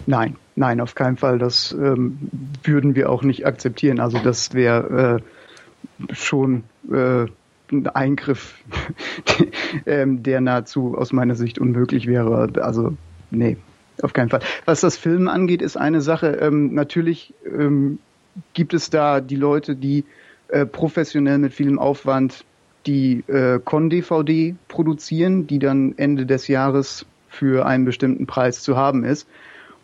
Nein, 0.06 0.36
nein, 0.56 0.80
auf 0.80 0.94
keinen 0.94 1.16
Fall. 1.16 1.38
Das 1.38 1.72
ähm, 1.72 2.18
würden 2.62 2.94
wir 2.94 3.10
auch 3.10 3.22
nicht 3.22 3.46
akzeptieren. 3.46 4.00
Also 4.00 4.18
das 4.18 4.52
wäre 4.54 5.20
äh, 6.08 6.14
schon 6.14 6.64
äh, 6.92 7.26
ein 7.72 7.86
Eingriff, 7.88 8.58
ähm, 9.86 10.22
der 10.22 10.40
nahezu 10.40 10.96
aus 10.96 11.12
meiner 11.12 11.34
Sicht 11.34 11.58
unmöglich 11.58 12.06
wäre. 12.06 12.50
Also 12.60 12.96
nee, 13.30 13.56
auf 14.02 14.12
keinen 14.12 14.28
Fall. 14.28 14.40
Was 14.64 14.80
das 14.80 14.96
Filmen 14.96 15.28
angeht, 15.28 15.62
ist 15.62 15.76
eine 15.76 16.00
Sache. 16.00 16.38
Ähm, 16.40 16.74
natürlich 16.74 17.34
ähm, 17.44 17.98
gibt 18.54 18.74
es 18.74 18.90
da 18.90 19.20
die 19.20 19.36
Leute, 19.36 19.76
die 19.76 20.04
äh, 20.48 20.64
professionell 20.66 21.38
mit 21.38 21.52
vielem 21.52 21.78
Aufwand 21.78 22.44
die 22.86 23.22
äh, 23.28 23.60
Con-DVD 23.62 24.54
produzieren, 24.68 25.46
die 25.46 25.58
dann 25.58 25.94
Ende 25.98 26.24
des 26.24 26.48
Jahres 26.48 27.04
für 27.28 27.66
einen 27.66 27.84
bestimmten 27.84 28.26
Preis 28.26 28.62
zu 28.62 28.76
haben 28.76 29.04
ist. 29.04 29.28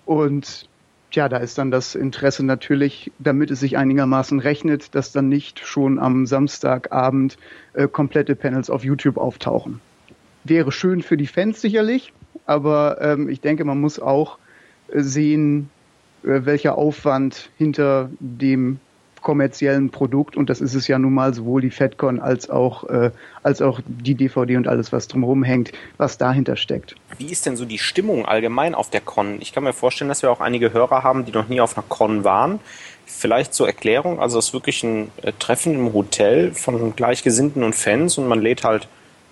Und 0.07 0.69
Tja, 1.15 1.29
da 1.29 1.37
ist 1.37 1.59
dann 1.59 1.71
das 1.71 1.95
Interesse 1.95 2.45
natürlich, 2.45 3.13
damit 3.21 3.53
es 3.53 3.61
sich 3.61 3.77
einigermaßen 3.77 4.41
rechnet, 4.41 4.97
dass 4.97 5.13
dann 5.13 5.29
nicht 5.29 5.61
schon 5.61 6.01
am 6.01 6.27
Samstagabend 6.27 7.39
äh, 7.73 7.87
komplette 7.87 8.35
Panels 8.35 8.69
auf 8.69 8.83
YouTube 8.83 9.17
auftauchen. 9.17 9.81
Wäre 10.43 10.73
schön 10.73 11.03
für 11.03 11.17
die 11.17 11.29
Fans 11.29 11.61
sicherlich, 11.61 12.13
aber 12.47 13.01
ähm, 13.01 13.29
ich 13.29 13.41
denke, 13.41 13.65
man 13.65 13.81
muss 13.81 14.01
auch 14.01 14.39
äh, 14.89 15.03
sehen, 15.03 15.71
äh, 16.25 16.41
welcher 16.47 16.77
Aufwand 16.77 17.49
hinter 17.59 18.11
dem 18.19 18.81
kommerziellen 19.25 19.91
Produkt 19.91 20.37
und 20.37 20.49
das 20.49 20.61
ist 20.61 20.75
es 20.75 20.87
ja 20.87 21.01
nun 21.01 21.13
mal 21.13 21.35
sowohl 21.35 21.63
die 21.63 21.71
FedCon 21.71 22.21
als 22.21 22.49
auch 22.49 22.85
äh, 22.85 23.11
als 23.43 23.61
auch 23.61 23.81
die 23.87 24.15
DVD 24.15 24.57
und 24.57 24.69
alles 24.69 24.93
was 24.93 25.09
drumherum 25.09 25.43
hängt, 25.43 25.73
was 25.97 26.19
dahinter 26.19 26.57
steckt. 26.57 26.95
Wie 27.19 27.33
ist 27.33 27.47
denn 27.47 27.57
so 27.57 27.65
die 27.65 27.79
Stimmung 27.79 28.27
allgemein 28.27 28.77
auf 28.77 28.91
der 28.91 29.01
Con? 29.01 29.39
Ich 29.41 29.53
kann 29.53 29.65
mir 29.65 29.73
vorstellen, 29.73 30.09
dass 30.09 30.23
wir 30.23 30.31
auch 30.31 30.41
einige 30.41 30.73
Hörer 30.73 31.03
haben, 31.03 31.25
die 31.25 31.33
noch 31.33 31.49
nie 31.49 31.61
auf 31.61 31.77
einer 31.77 31.85
Con 31.89 32.23
waren. 32.23 32.61
Vielleicht 33.07 33.53
zur 33.53 33.67
Erklärung, 33.67 34.21
also 34.21 34.39
es 34.39 34.47
ist 34.47 34.53
wirklich 34.53 34.85
ein 34.85 35.11
äh, 35.23 35.33
Treffen 35.39 35.75
im 35.75 35.93
Hotel 35.93 36.53
von 36.53 36.95
Gleichgesinnten 36.95 37.65
und 37.65 37.75
Fans 37.75 38.19
und 38.19 38.29
man 38.29 38.41
lädt 38.41 38.63
halt 38.63 38.89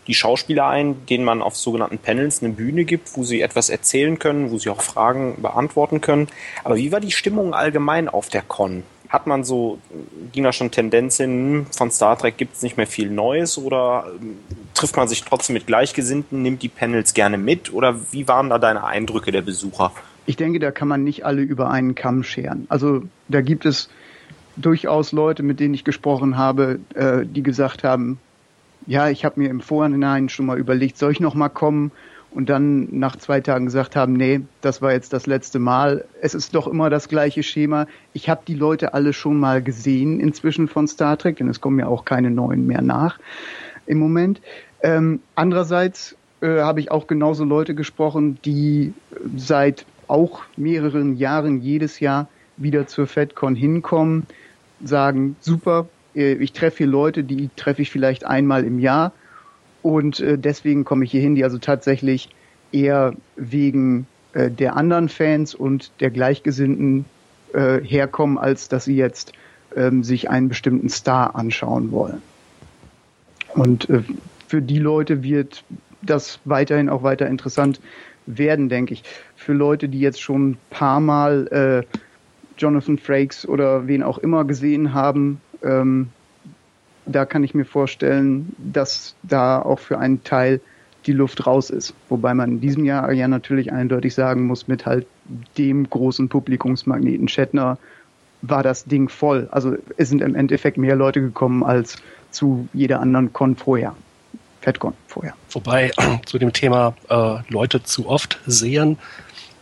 die 0.06 0.14
Schauspieler 0.14 0.66
ein, 0.66 1.06
denen 1.06 1.24
man 1.24 1.42
auf 1.42 1.56
sogenannten 1.56 1.98
Panels 1.98 2.42
eine 2.42 2.52
Bühne 2.52 2.84
gibt, 2.84 3.16
wo 3.16 3.22
sie 3.22 3.40
etwas 3.40 3.68
erzählen 3.68 4.18
können, 4.18 4.50
wo 4.50 4.58
sie 4.58 4.68
auch 4.68 4.82
Fragen 4.82 5.40
beantworten 5.40 6.00
können. 6.00 6.26
Aber 6.64 6.76
wie 6.76 6.90
war 6.90 7.00
die 7.00 7.12
Stimmung 7.12 7.54
allgemein 7.54 8.08
auf 8.08 8.28
der 8.28 8.42
Con? 8.42 8.82
Hat 9.12 9.26
man 9.26 9.44
so, 9.44 9.78
ging 10.32 10.42
da 10.42 10.54
schon 10.54 10.70
Tendenz 10.70 11.18
hin, 11.18 11.30
hm, 11.30 11.66
von 11.66 11.90
Star 11.90 12.16
Trek 12.16 12.38
gibt 12.38 12.56
es 12.56 12.62
nicht 12.62 12.78
mehr 12.78 12.86
viel 12.86 13.10
Neues 13.10 13.58
oder 13.58 14.06
ähm, 14.18 14.38
trifft 14.72 14.96
man 14.96 15.06
sich 15.06 15.22
trotzdem 15.22 15.52
mit 15.52 15.66
Gleichgesinnten, 15.66 16.40
nimmt 16.40 16.62
die 16.62 16.70
Panels 16.70 17.12
gerne 17.12 17.36
mit 17.36 17.74
oder 17.74 18.00
wie 18.12 18.26
waren 18.26 18.48
da 18.48 18.58
deine 18.58 18.84
Eindrücke 18.84 19.30
der 19.30 19.42
Besucher? 19.42 19.92
Ich 20.24 20.36
denke, 20.36 20.60
da 20.60 20.70
kann 20.70 20.88
man 20.88 21.04
nicht 21.04 21.26
alle 21.26 21.42
über 21.42 21.70
einen 21.70 21.94
Kamm 21.94 22.22
scheren. 22.22 22.64
Also 22.70 23.02
da 23.28 23.42
gibt 23.42 23.66
es 23.66 23.90
durchaus 24.56 25.12
Leute, 25.12 25.42
mit 25.42 25.60
denen 25.60 25.74
ich 25.74 25.84
gesprochen 25.84 26.38
habe, 26.38 26.80
äh, 26.94 27.26
die 27.26 27.42
gesagt 27.42 27.84
haben, 27.84 28.18
ja, 28.86 29.10
ich 29.10 29.26
habe 29.26 29.40
mir 29.40 29.50
im 29.50 29.60
Vorhinein 29.60 30.30
schon 30.30 30.46
mal 30.46 30.58
überlegt, 30.58 30.96
soll 30.96 31.12
ich 31.12 31.20
noch 31.20 31.34
mal 31.34 31.50
kommen? 31.50 31.92
Und 32.34 32.48
dann 32.48 32.88
nach 32.98 33.16
zwei 33.16 33.40
Tagen 33.40 33.66
gesagt 33.66 33.94
haben, 33.94 34.14
nee, 34.14 34.40
das 34.62 34.80
war 34.80 34.92
jetzt 34.92 35.12
das 35.12 35.26
letzte 35.26 35.58
Mal. 35.58 36.04
Es 36.22 36.34
ist 36.34 36.54
doch 36.54 36.66
immer 36.66 36.88
das 36.88 37.08
gleiche 37.08 37.42
Schema. 37.42 37.86
Ich 38.14 38.30
habe 38.30 38.42
die 38.46 38.54
Leute 38.54 38.94
alle 38.94 39.12
schon 39.12 39.38
mal 39.38 39.62
gesehen 39.62 40.18
inzwischen 40.18 40.66
von 40.66 40.88
Star 40.88 41.18
Trek, 41.18 41.36
denn 41.36 41.48
es 41.48 41.60
kommen 41.60 41.78
ja 41.78 41.88
auch 41.88 42.06
keine 42.06 42.30
neuen 42.30 42.66
mehr 42.66 42.80
nach 42.80 43.18
im 43.86 43.98
Moment. 43.98 44.40
Ähm, 44.82 45.20
andererseits 45.34 46.16
äh, 46.40 46.60
habe 46.60 46.80
ich 46.80 46.90
auch 46.90 47.06
genauso 47.06 47.44
Leute 47.44 47.74
gesprochen, 47.74 48.38
die 48.44 48.94
seit 49.36 49.84
auch 50.08 50.42
mehreren 50.56 51.16
Jahren 51.16 51.60
jedes 51.60 52.00
Jahr 52.00 52.28
wieder 52.56 52.86
zur 52.86 53.06
FedCon 53.06 53.54
hinkommen, 53.54 54.26
sagen, 54.82 55.36
super, 55.40 55.88
äh, 56.14 56.34
ich 56.34 56.52
treffe 56.52 56.78
hier 56.78 56.86
Leute, 56.86 57.24
die 57.24 57.50
treffe 57.56 57.82
ich 57.82 57.90
vielleicht 57.90 58.24
einmal 58.24 58.64
im 58.64 58.78
Jahr 58.78 59.12
und 59.82 60.20
äh, 60.20 60.38
deswegen 60.38 60.84
komme 60.84 61.04
ich 61.04 61.10
hier 61.10 61.20
hin, 61.20 61.34
die 61.34 61.44
also 61.44 61.58
tatsächlich 61.58 62.28
eher 62.72 63.14
wegen 63.36 64.06
äh, 64.32 64.50
der 64.50 64.76
anderen 64.76 65.08
Fans 65.08 65.54
und 65.54 65.90
der 66.00 66.10
Gleichgesinnten 66.10 67.04
herkommen, 67.54 68.38
als 68.38 68.70
dass 68.70 68.86
sie 68.86 68.96
jetzt 68.96 69.34
ähm, 69.76 70.02
sich 70.04 70.30
einen 70.30 70.48
bestimmten 70.48 70.88
Star 70.88 71.36
anschauen 71.36 71.92
wollen. 71.92 72.22
Und 73.52 73.86
für 74.48 74.62
die 74.62 74.78
Leute 74.78 75.22
wird 75.22 75.62
das 76.00 76.40
weiterhin 76.46 76.88
auch 76.88 77.02
weiter 77.02 77.26
interessant 77.26 77.78
werden, 78.26 78.68
denke 78.68 78.94
ich. 78.94 79.02
Für 79.36 79.52
Leute, 79.52 79.88
die 79.88 80.00
jetzt 80.00 80.20
schon 80.20 80.50
ein 80.50 80.58
paar 80.70 81.00
Mal 81.00 81.46
äh, 81.48 81.98
Jonathan 82.58 82.98
Frakes 82.98 83.48
oder 83.48 83.86
wen 83.86 84.02
auch 84.02 84.18
immer 84.18 84.44
gesehen 84.44 84.94
haben, 84.94 85.40
ähm, 85.62 86.08
da 87.06 87.24
kann 87.24 87.44
ich 87.44 87.54
mir 87.54 87.64
vorstellen, 87.64 88.54
dass 88.58 89.14
da 89.22 89.60
auch 89.60 89.78
für 89.78 89.98
einen 89.98 90.24
Teil 90.24 90.60
die 91.06 91.12
Luft 91.12 91.46
raus 91.46 91.70
ist. 91.70 91.94
Wobei 92.08 92.32
man 92.34 92.52
in 92.52 92.60
diesem 92.60 92.84
Jahr 92.84 93.10
ja 93.12 93.26
natürlich 93.28 93.72
eindeutig 93.72 94.14
sagen 94.14 94.46
muss, 94.46 94.68
mit 94.68 94.86
halt 94.86 95.06
dem 95.58 95.88
großen 95.88 96.28
Publikumsmagneten 96.28 97.28
Shatner 97.28 97.78
war 98.42 98.62
das 98.62 98.84
Ding 98.84 99.08
voll. 99.08 99.48
Also 99.50 99.76
es 99.96 100.08
sind 100.08 100.22
im 100.22 100.34
Endeffekt 100.34 100.76
mehr 100.76 100.96
Leute 100.96 101.20
gekommen 101.20 101.64
als 101.64 101.96
zu 102.30 102.68
jeder 102.72 103.00
anderen 103.00 103.32
Con 103.32 103.56
vorher. 103.56 103.94
FedCon 104.60 104.94
vorher. 105.08 105.34
Wobei 105.50 105.90
zu 106.26 106.38
dem 106.38 106.52
Thema 106.52 106.94
äh, 107.08 107.38
Leute 107.48 107.82
zu 107.82 108.08
oft 108.08 108.40
sehen, 108.46 108.96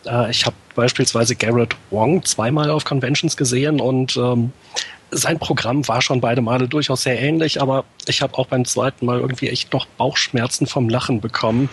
äh, 0.06 0.30
ich 0.30 0.46
habe 0.46 0.56
beispielsweise 0.74 1.36
Garrett 1.36 1.76
Wong 1.90 2.24
zweimal 2.24 2.70
auf 2.70 2.84
Conventions 2.84 3.36
gesehen 3.36 3.80
und 3.80 4.16
ähm, 4.16 4.52
sein 5.10 5.38
Programm 5.38 5.86
war 5.88 6.00
schon 6.02 6.20
beide 6.20 6.40
Male 6.40 6.68
durchaus 6.68 7.02
sehr 7.02 7.20
ähnlich, 7.20 7.60
aber 7.60 7.84
ich 8.06 8.22
habe 8.22 8.38
auch 8.38 8.46
beim 8.46 8.64
zweiten 8.64 9.06
Mal 9.06 9.20
irgendwie 9.20 9.48
echt 9.48 9.72
noch 9.72 9.86
Bauchschmerzen 9.86 10.66
vom 10.66 10.88
Lachen 10.88 11.20
bekommen, 11.20 11.68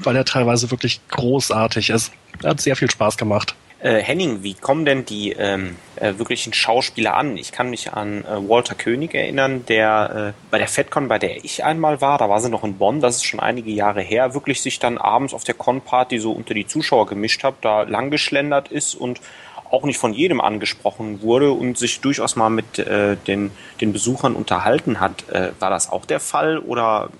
weil 0.00 0.16
er 0.16 0.24
teilweise 0.24 0.70
wirklich 0.70 1.00
großartig 1.08 1.90
ist. 1.90 2.12
Er 2.42 2.50
hat 2.50 2.60
sehr 2.60 2.76
viel 2.76 2.90
Spaß 2.90 3.16
gemacht. 3.16 3.54
Äh, 3.82 4.00
Henning, 4.00 4.44
wie 4.44 4.54
kommen 4.54 4.84
denn 4.84 5.04
die 5.04 5.32
ähm, 5.32 5.76
äh, 5.96 6.14
wirklichen 6.16 6.52
Schauspieler 6.52 7.16
an? 7.16 7.36
Ich 7.36 7.50
kann 7.50 7.68
mich 7.68 7.92
an 7.92 8.24
äh, 8.24 8.48
Walter 8.48 8.76
König 8.76 9.12
erinnern, 9.12 9.66
der 9.66 10.34
äh, 10.36 10.42
bei 10.52 10.58
der 10.58 10.68
FedCon, 10.68 11.08
bei 11.08 11.18
der 11.18 11.44
ich 11.44 11.64
einmal 11.64 12.00
war, 12.00 12.16
da 12.16 12.28
war 12.28 12.40
sie 12.40 12.48
noch 12.48 12.62
in 12.62 12.78
Bonn, 12.78 13.00
das 13.00 13.16
ist 13.16 13.24
schon 13.24 13.40
einige 13.40 13.72
Jahre 13.72 14.00
her, 14.00 14.34
wirklich 14.34 14.62
sich 14.62 14.78
dann 14.78 14.98
abends 14.98 15.34
auf 15.34 15.42
der 15.42 15.56
Con-Party 15.56 16.20
so 16.20 16.30
unter 16.30 16.54
die 16.54 16.64
Zuschauer 16.64 17.06
gemischt 17.06 17.42
hat, 17.42 17.56
da 17.62 17.82
langgeschlendert 17.82 18.68
ist 18.68 18.94
und 18.94 19.20
auch 19.68 19.82
nicht 19.82 19.98
von 19.98 20.12
jedem 20.12 20.40
angesprochen 20.40 21.20
wurde 21.20 21.50
und 21.50 21.76
sich 21.76 22.00
durchaus 22.00 22.36
mal 22.36 22.50
mit 22.50 22.78
äh, 22.78 23.16
den, 23.26 23.50
den 23.80 23.92
Besuchern 23.92 24.36
unterhalten 24.36 25.00
hat. 25.00 25.28
Äh, 25.28 25.50
war 25.58 25.70
das 25.70 25.90
auch 25.90 26.06
der 26.06 26.20
Fall 26.20 26.58
oder 26.58 27.10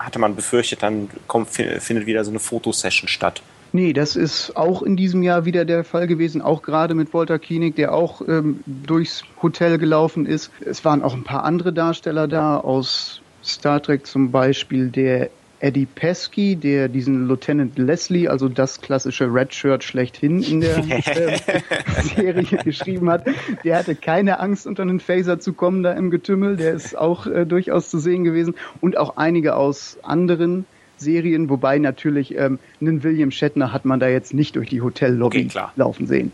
hatte 0.00 0.18
man 0.18 0.34
befürchtet, 0.34 0.82
dann 0.82 1.10
kommt, 1.28 1.50
findet 1.50 2.06
wieder 2.06 2.24
so 2.24 2.32
eine 2.32 2.40
Fotosession 2.40 3.06
statt? 3.06 3.40
Nee, 3.74 3.94
das 3.94 4.16
ist 4.16 4.54
auch 4.54 4.82
in 4.82 4.96
diesem 4.96 5.22
Jahr 5.22 5.46
wieder 5.46 5.64
der 5.64 5.82
Fall 5.82 6.06
gewesen, 6.06 6.42
auch 6.42 6.62
gerade 6.62 6.94
mit 6.94 7.14
Walter 7.14 7.38
Koenig, 7.38 7.74
der 7.74 7.94
auch 7.94 8.20
ähm, 8.28 8.60
durchs 8.66 9.24
Hotel 9.42 9.78
gelaufen 9.78 10.26
ist. 10.26 10.50
Es 10.60 10.84
waren 10.84 11.02
auch 11.02 11.14
ein 11.14 11.24
paar 11.24 11.44
andere 11.44 11.72
Darsteller 11.72 12.28
da 12.28 12.58
aus 12.58 13.22
Star 13.42 13.82
Trek 13.82 14.06
zum 14.06 14.30
Beispiel 14.30 14.88
der 14.88 15.30
Eddie 15.62 15.86
Pesky, 15.86 16.56
der 16.56 16.88
diesen 16.88 17.28
Lieutenant 17.28 17.78
Leslie, 17.78 18.28
also 18.28 18.48
das 18.48 18.80
klassische 18.80 19.32
Red 19.32 19.54
Shirt 19.54 19.84
schlechthin 19.84 20.42
in 20.42 20.60
der 20.60 20.82
Serie 22.16 22.42
geschrieben 22.64 23.08
hat, 23.08 23.24
der 23.64 23.78
hatte 23.78 23.94
keine 23.94 24.40
Angst, 24.40 24.66
unter 24.66 24.82
einen 24.82 24.98
Phaser 24.98 25.38
zu 25.38 25.52
kommen 25.52 25.84
da 25.84 25.92
im 25.92 26.10
Getümmel. 26.10 26.56
Der 26.56 26.74
ist 26.74 26.98
auch 26.98 27.28
äh, 27.28 27.46
durchaus 27.46 27.90
zu 27.90 28.00
sehen 28.00 28.24
gewesen. 28.24 28.54
Und 28.80 28.98
auch 28.98 29.16
einige 29.16 29.54
aus 29.54 29.98
anderen 30.02 30.66
Serien, 31.02 31.50
wobei 31.50 31.78
natürlich 31.78 32.36
ähm, 32.36 32.58
einen 32.80 33.02
William 33.02 33.30
Shatner 33.30 33.72
hat 33.72 33.84
man 33.84 34.00
da 34.00 34.08
jetzt 34.08 34.32
nicht 34.34 34.56
durch 34.56 34.68
die 34.68 34.80
Hotellobby 34.80 35.48
okay, 35.50 35.68
laufen 35.76 36.06
sehen. 36.06 36.32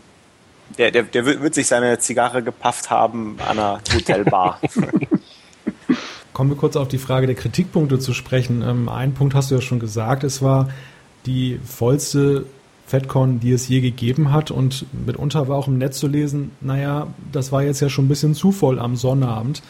Der, 0.77 0.91
der, 0.91 1.03
der 1.03 1.25
wird 1.25 1.55
sich 1.55 1.67
seine 1.67 1.97
Zigarre 1.99 2.43
gepafft 2.43 2.89
haben 2.89 3.37
an 3.39 3.57
einer 3.57 3.81
Hotelbar. 3.93 4.61
Kommen 6.33 6.51
wir 6.51 6.57
kurz 6.57 6.75
auf 6.75 6.87
die 6.87 6.99
Frage 6.99 7.25
der 7.27 7.35
Kritikpunkte 7.35 7.99
zu 7.99 8.13
sprechen. 8.13 8.61
Ähm, 8.61 8.87
einen 8.87 9.13
Punkt 9.13 9.35
hast 9.35 9.51
du 9.51 9.55
ja 9.55 9.61
schon 9.61 9.79
gesagt, 9.79 10.23
es 10.23 10.41
war 10.41 10.69
die 11.25 11.59
vollste 11.65 12.45
FedCon, 12.89 13.39
die 13.39 13.51
es 13.51 13.67
je 13.67 13.81
gegeben 13.81 14.31
hat 14.31 14.49
und 14.49 14.85
mitunter 15.05 15.47
war 15.47 15.57
auch 15.57 15.67
im 15.67 15.77
Netz 15.77 15.99
zu 15.99 16.07
lesen, 16.07 16.51
naja, 16.59 17.07
das 17.31 17.51
war 17.51 17.61
jetzt 17.61 17.81
ja 17.81 17.89
schon 17.89 18.05
ein 18.05 18.07
bisschen 18.07 18.33
zu 18.33 18.51
voll 18.51 18.79
am 18.79 18.95
Sonnabend. 18.95 19.61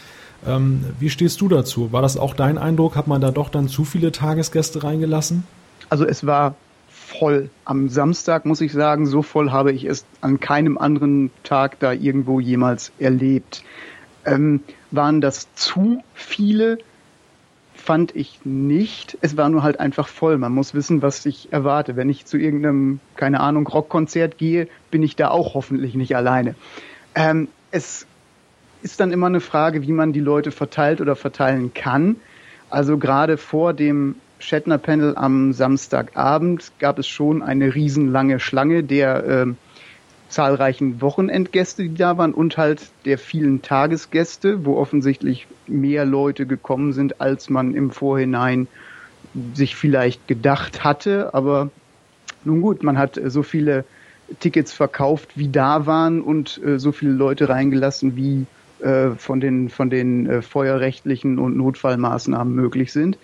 Ähm, 0.48 0.86
wie 1.00 1.10
stehst 1.10 1.42
du 1.42 1.48
dazu? 1.48 1.92
War 1.92 2.02
das 2.02 2.18
auch 2.18 2.34
dein 2.34 2.58
Eindruck? 2.58 2.96
Hat 2.96 3.08
man 3.08 3.22
da 3.22 3.32
doch 3.32 3.50
dann 3.50 3.68
zu 3.68 3.84
viele 3.84 4.12
Tagesgäste 4.12 4.84
reingelassen? 4.84 5.44
Also 5.90 6.06
es 6.06 6.26
war 6.26 6.56
voll. 6.88 7.50
Am 7.66 7.90
Samstag 7.90 8.46
muss 8.46 8.62
ich 8.62 8.72
sagen, 8.72 9.06
so 9.06 9.22
voll 9.22 9.52
habe 9.52 9.72
ich 9.72 9.86
es 9.86 10.06
an 10.22 10.40
keinem 10.40 10.78
anderen 10.78 11.32
Tag 11.44 11.80
da 11.80 11.92
irgendwo 11.92 12.40
jemals 12.40 12.92
erlebt. 13.00 13.64
Ähm, 14.26 14.62
waren 14.92 15.22
das 15.22 15.54
zu 15.56 16.04
viele? 16.14 16.78
Fand 17.74 18.16
ich 18.16 18.42
nicht. 18.44 19.18
Es 19.22 19.38
war 19.38 19.50
nur 19.50 19.64
halt 19.64 19.80
einfach 19.80 20.08
voll. 20.08 20.38
Man 20.38 20.54
muss 20.54 20.74
wissen, 20.74 21.02
was 21.02 21.26
ich 21.26 21.52
erwarte. 21.52 21.96
Wenn 21.96 22.10
ich 22.10 22.26
zu 22.26 22.38
irgendeinem, 22.38 23.00
keine 23.16 23.40
Ahnung, 23.40 23.66
Rockkonzert 23.68 24.38
gehe, 24.38 24.68
bin 24.92 25.02
ich 25.02 25.16
da 25.16 25.30
auch 25.30 25.54
hoffentlich 25.56 25.96
nicht 25.96 26.16
alleine. 26.16 26.56
Ähm, 27.16 27.48
es 27.72 28.06
ist 28.82 29.00
dann 29.00 29.12
immer 29.12 29.28
eine 29.28 29.42
Frage, 29.42 29.82
wie 29.82 29.92
man 29.92 30.14
die 30.14 30.20
Leute 30.20 30.52
verteilt 30.52 31.02
oder 31.02 31.16
verteilen 31.16 31.74
kann. 31.74 32.18
Also 32.70 32.98
gerade 32.98 33.38
vor 33.38 33.74
dem 33.74 34.16
Shatner-Panel 34.40 35.16
am 35.16 35.54
Samstagabend 35.54 36.72
gab 36.80 37.00
es 37.00 37.08
schon 37.08 37.42
eine 37.42 37.76
riesenlange 37.76 38.40
Schlange 38.40 38.84
der 38.84 39.26
äh, 39.26 39.46
zahlreichen 40.30 41.02
Wochenendgäste, 41.02 41.84
die 41.84 41.96
da 41.96 42.18
waren 42.18 42.34
und 42.34 42.58
halt 42.58 42.92
der 43.06 43.18
vielen 43.18 43.62
Tagesgäste, 43.62 44.66
wo 44.66 44.78
offensichtlich 44.78 45.48
mehr 45.68 46.06
Leute 46.06 46.46
gekommen 46.46 46.94
sind, 46.94 47.20
als 47.20 47.50
man 47.50 47.74
im 47.74 47.92
Vorhinein 47.92 48.68
sich 49.54 49.76
vielleicht 49.76 50.28
gedacht 50.28 50.84
hatte. 50.84 51.34
Aber 51.34 51.70
nun 52.46 52.62
gut, 52.62 52.84
man 52.84 52.98
hat 52.98 53.20
so 53.26 53.44
viele 53.44 53.84
Tickets 54.40 54.72
verkauft, 54.72 55.32
wie 55.36 55.50
da 55.50 55.86
waren 55.86 56.22
und 56.22 56.62
äh, 56.64 56.80
so 56.80 56.92
viele 56.92 57.12
Leute 57.12 57.50
reingelassen, 57.50 58.16
wie 58.16 58.46
äh, 58.82 59.12
von 59.12 59.40
den, 59.40 59.70
von 59.70 59.90
den 59.90 60.28
äh, 60.28 60.42
feuerrechtlichen 60.42 61.40
und 61.40 61.58
Notfallmaßnahmen 61.58 62.54
möglich 62.54 62.92
sind. 62.92 63.18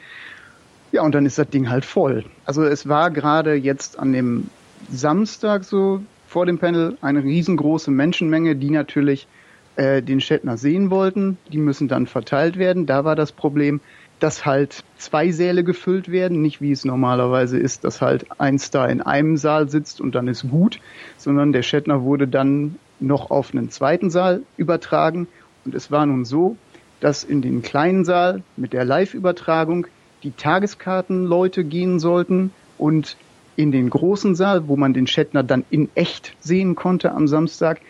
Ja, 0.92 1.02
und 1.04 1.14
dann 1.16 1.26
ist 1.26 1.38
das 1.38 1.50
Ding 1.50 1.70
halt 1.70 1.86
voll. 1.86 2.26
Also 2.46 2.64
es 2.64 2.88
war 2.88 3.12
gerade 3.12 3.56
jetzt 3.56 4.00
an 4.00 4.14
dem 4.14 4.50
Samstag 4.90 5.64
so 5.64 6.02
vor 6.28 6.46
dem 6.46 6.58
Panel 6.58 6.98
eine 7.02 7.24
riesengroße 7.24 7.92
Menschenmenge, 7.92 8.56
die 8.56 8.70
natürlich 8.70 9.28
äh, 9.76 10.02
den 10.02 10.22
Shatner 10.22 10.58
sehen 10.58 10.90
wollten. 10.90 11.38
Die 11.52 11.58
müssen 11.58 11.88
dann 11.88 12.08
verteilt 12.08 12.58
werden. 12.58 12.86
Da 12.86 13.04
war 13.04 13.16
das 13.16 13.32
Problem, 13.32 13.82
dass 14.20 14.46
halt 14.46 14.84
zwei 14.98 15.32
Säle 15.32 15.64
gefüllt 15.64 16.10
werden, 16.10 16.42
nicht 16.42 16.62
wie 16.62 16.72
es 16.72 16.86
normalerweise 16.86 17.58
ist, 17.58 17.84
dass 17.84 18.02
halt 18.02 18.26
ein 18.40 18.60
Star 18.60 18.90
in 18.90 19.02
einem 19.02 19.38
Saal 19.38 19.70
sitzt 19.70 20.00
und 20.00 20.16
dann 20.16 20.28
ist 20.28 20.50
gut, 20.50 20.80
sondern 21.18 21.52
der 21.52 21.64
Shatner 21.64 22.04
wurde 22.04 22.28
dann 22.28 22.76
noch 23.00 23.30
auf 23.30 23.54
einen 23.54 23.70
zweiten 23.70 24.10
Saal 24.10 24.44
übertragen 24.58 25.28
und 25.66 25.76
es 25.76 25.92
war 25.92 26.06
nun 26.06 26.26
so, 26.26 26.58
dass 27.00 27.24
in 27.24 27.42
den 27.42 27.62
kleinen 27.62 28.06
Saal 28.06 28.44
mit 28.56 28.74
der 28.74 28.86
Live-Übertragung 28.86 29.88
die 30.24 30.32
Tageskartenleute 30.32 31.64
gehen 31.64 32.00
sollten 32.00 32.52
und 32.78 33.18
in 33.56 33.72
den 33.72 33.90
großen 33.90 34.36
Saal, 34.36 34.68
wo 34.68 34.76
man 34.76 34.94
den 34.94 35.08
Shatner 35.08 35.44
dann 35.44 35.66
in 35.70 35.90
echt 35.96 36.36
sehen 36.40 36.76
konnte 36.76 37.12
am 37.12 37.28
Samstag, 37.28 37.82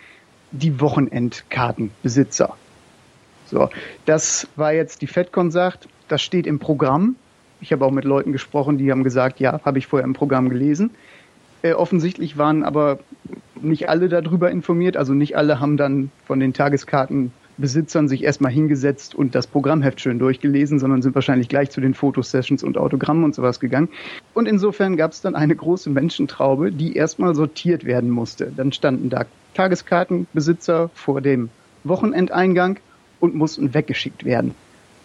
die 0.52 0.80
Wochenendkartenbesitzer. 0.80 2.56
So, 3.46 3.68
das 4.06 4.48
war 4.56 4.72
jetzt 4.72 5.02
die 5.02 5.06
FedCon 5.06 5.50
sagt, 5.50 5.88
das 6.08 6.22
steht 6.22 6.46
im 6.46 6.58
Programm. 6.58 7.16
Ich 7.60 7.72
habe 7.72 7.84
auch 7.84 7.90
mit 7.90 8.04
Leuten 8.04 8.32
gesprochen, 8.32 8.78
die 8.78 8.90
haben 8.90 9.04
gesagt, 9.04 9.40
ja, 9.40 9.60
habe 9.64 9.78
ich 9.78 9.86
vorher 9.86 10.04
im 10.04 10.12
Programm 10.12 10.48
gelesen. 10.48 10.90
Äh, 11.62 11.72
offensichtlich 11.72 12.36
waren 12.36 12.62
aber 12.62 12.98
nicht 13.60 13.88
alle 13.88 14.08
darüber 14.08 14.50
informiert, 14.50 14.96
also 14.96 15.14
nicht 15.14 15.36
alle 15.36 15.58
haben 15.58 15.76
dann 15.76 16.10
von 16.26 16.38
den 16.38 16.52
Tageskartenbesitzern 17.56 18.08
sich 18.08 18.22
erstmal 18.22 18.52
hingesetzt 18.52 19.14
und 19.14 19.34
das 19.34 19.46
Programmheft 19.46 20.00
schön 20.00 20.18
durchgelesen, 20.18 20.78
sondern 20.78 21.02
sind 21.02 21.14
wahrscheinlich 21.14 21.48
gleich 21.48 21.70
zu 21.70 21.80
den 21.80 21.94
Fotosessions 21.94 22.62
und 22.62 22.78
Autogrammen 22.78 23.24
und 23.24 23.34
sowas 23.34 23.60
gegangen. 23.60 23.88
Und 24.34 24.46
insofern 24.46 24.96
gab 24.96 25.12
es 25.12 25.20
dann 25.22 25.34
eine 25.34 25.56
große 25.56 25.90
Menschentraube, 25.90 26.70
die 26.70 26.94
erstmal 26.94 27.34
sortiert 27.34 27.84
werden 27.84 28.10
musste. 28.10 28.52
Dann 28.54 28.72
standen 28.72 29.10
da 29.10 29.24
Tageskartenbesitzer 29.54 30.90
vor 30.94 31.20
dem 31.20 31.48
Wochenendeingang 31.84 32.78
und 33.20 33.34
mussten 33.34 33.72
weggeschickt 33.72 34.24
werden. 34.24 34.54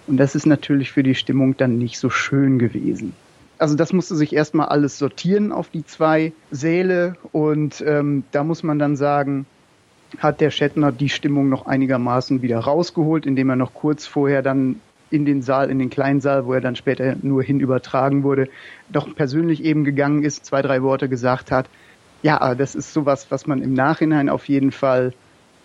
Und 0.07 0.17
das 0.17 0.35
ist 0.35 0.45
natürlich 0.45 0.91
für 0.91 1.03
die 1.03 1.15
Stimmung 1.15 1.55
dann 1.55 1.77
nicht 1.77 1.99
so 1.99 2.09
schön 2.09 2.59
gewesen. 2.59 3.13
Also 3.59 3.75
das 3.75 3.93
musste 3.93 4.15
sich 4.15 4.33
erstmal 4.33 4.69
alles 4.69 4.97
sortieren 4.97 5.51
auf 5.51 5.69
die 5.69 5.85
zwei 5.85 6.33
Säle 6.49 7.15
und 7.31 7.83
ähm, 7.85 8.23
da 8.31 8.43
muss 8.43 8.63
man 8.63 8.79
dann 8.79 8.95
sagen, 8.95 9.45
hat 10.19 10.41
der 10.41 10.51
Shatner 10.51 10.91
die 10.91 11.09
Stimmung 11.09 11.49
noch 11.49 11.65
einigermaßen 11.65 12.41
wieder 12.41 12.59
rausgeholt, 12.59 13.25
indem 13.25 13.49
er 13.49 13.55
noch 13.55 13.73
kurz 13.73 14.05
vorher 14.05 14.41
dann 14.41 14.79
in 15.09 15.25
den 15.25 15.41
Saal, 15.41 15.69
in 15.69 15.79
den 15.79 15.89
kleinen 15.89 16.21
Saal, 16.21 16.45
wo 16.45 16.53
er 16.53 16.61
dann 16.61 16.75
später 16.75 17.15
nur 17.21 17.43
hin 17.43 17.59
übertragen 17.59 18.23
wurde, 18.23 18.47
doch 18.89 19.13
persönlich 19.13 19.63
eben 19.63 19.83
gegangen 19.83 20.23
ist, 20.23 20.45
zwei, 20.45 20.61
drei 20.61 20.81
Worte 20.83 21.09
gesagt 21.09 21.51
hat. 21.51 21.67
Ja, 22.23 22.55
das 22.55 22.75
ist 22.75 22.93
sowas, 22.93 23.27
was 23.29 23.47
man 23.47 23.61
im 23.61 23.73
Nachhinein 23.73 24.29
auf 24.29 24.47
jeden 24.47 24.71
Fall 24.71 25.13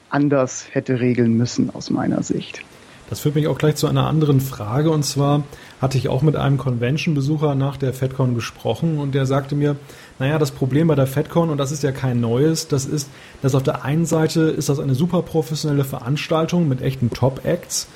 anders 0.08 0.68
hätte 0.72 1.00
regeln 1.00 1.36
müssen, 1.36 1.70
aus 1.74 1.90
meiner 1.90 2.22
Sicht. 2.22 2.62
Das 3.08 3.20
führt 3.20 3.36
mich 3.36 3.46
auch 3.46 3.58
gleich 3.58 3.76
zu 3.76 3.86
einer 3.86 4.06
anderen 4.06 4.40
Frage. 4.40 4.90
Und 4.90 5.04
zwar 5.04 5.44
hatte 5.80 5.96
ich 5.96 6.08
auch 6.08 6.22
mit 6.22 6.36
einem 6.36 6.58
Convention-Besucher 6.58 7.54
nach 7.54 7.76
der 7.76 7.92
FedCon 7.92 8.34
gesprochen 8.34 8.98
und 8.98 9.14
der 9.14 9.26
sagte 9.26 9.54
mir, 9.54 9.76
naja, 10.18 10.38
das 10.38 10.50
Problem 10.50 10.88
bei 10.88 10.94
der 10.94 11.06
FedCon, 11.06 11.50
und 11.50 11.58
das 11.58 11.72
ist 11.72 11.82
ja 11.82 11.92
kein 11.92 12.20
neues, 12.20 12.68
das 12.68 12.86
ist, 12.86 13.08
dass 13.42 13.54
auf 13.54 13.62
der 13.62 13.84
einen 13.84 14.06
Seite 14.06 14.42
ist 14.42 14.68
das 14.68 14.80
eine 14.80 14.94
super 14.94 15.22
professionelle 15.22 15.84
Veranstaltung 15.84 16.68
mit 16.68 16.82
echten 16.82 17.10
Top-Acts. 17.10 17.86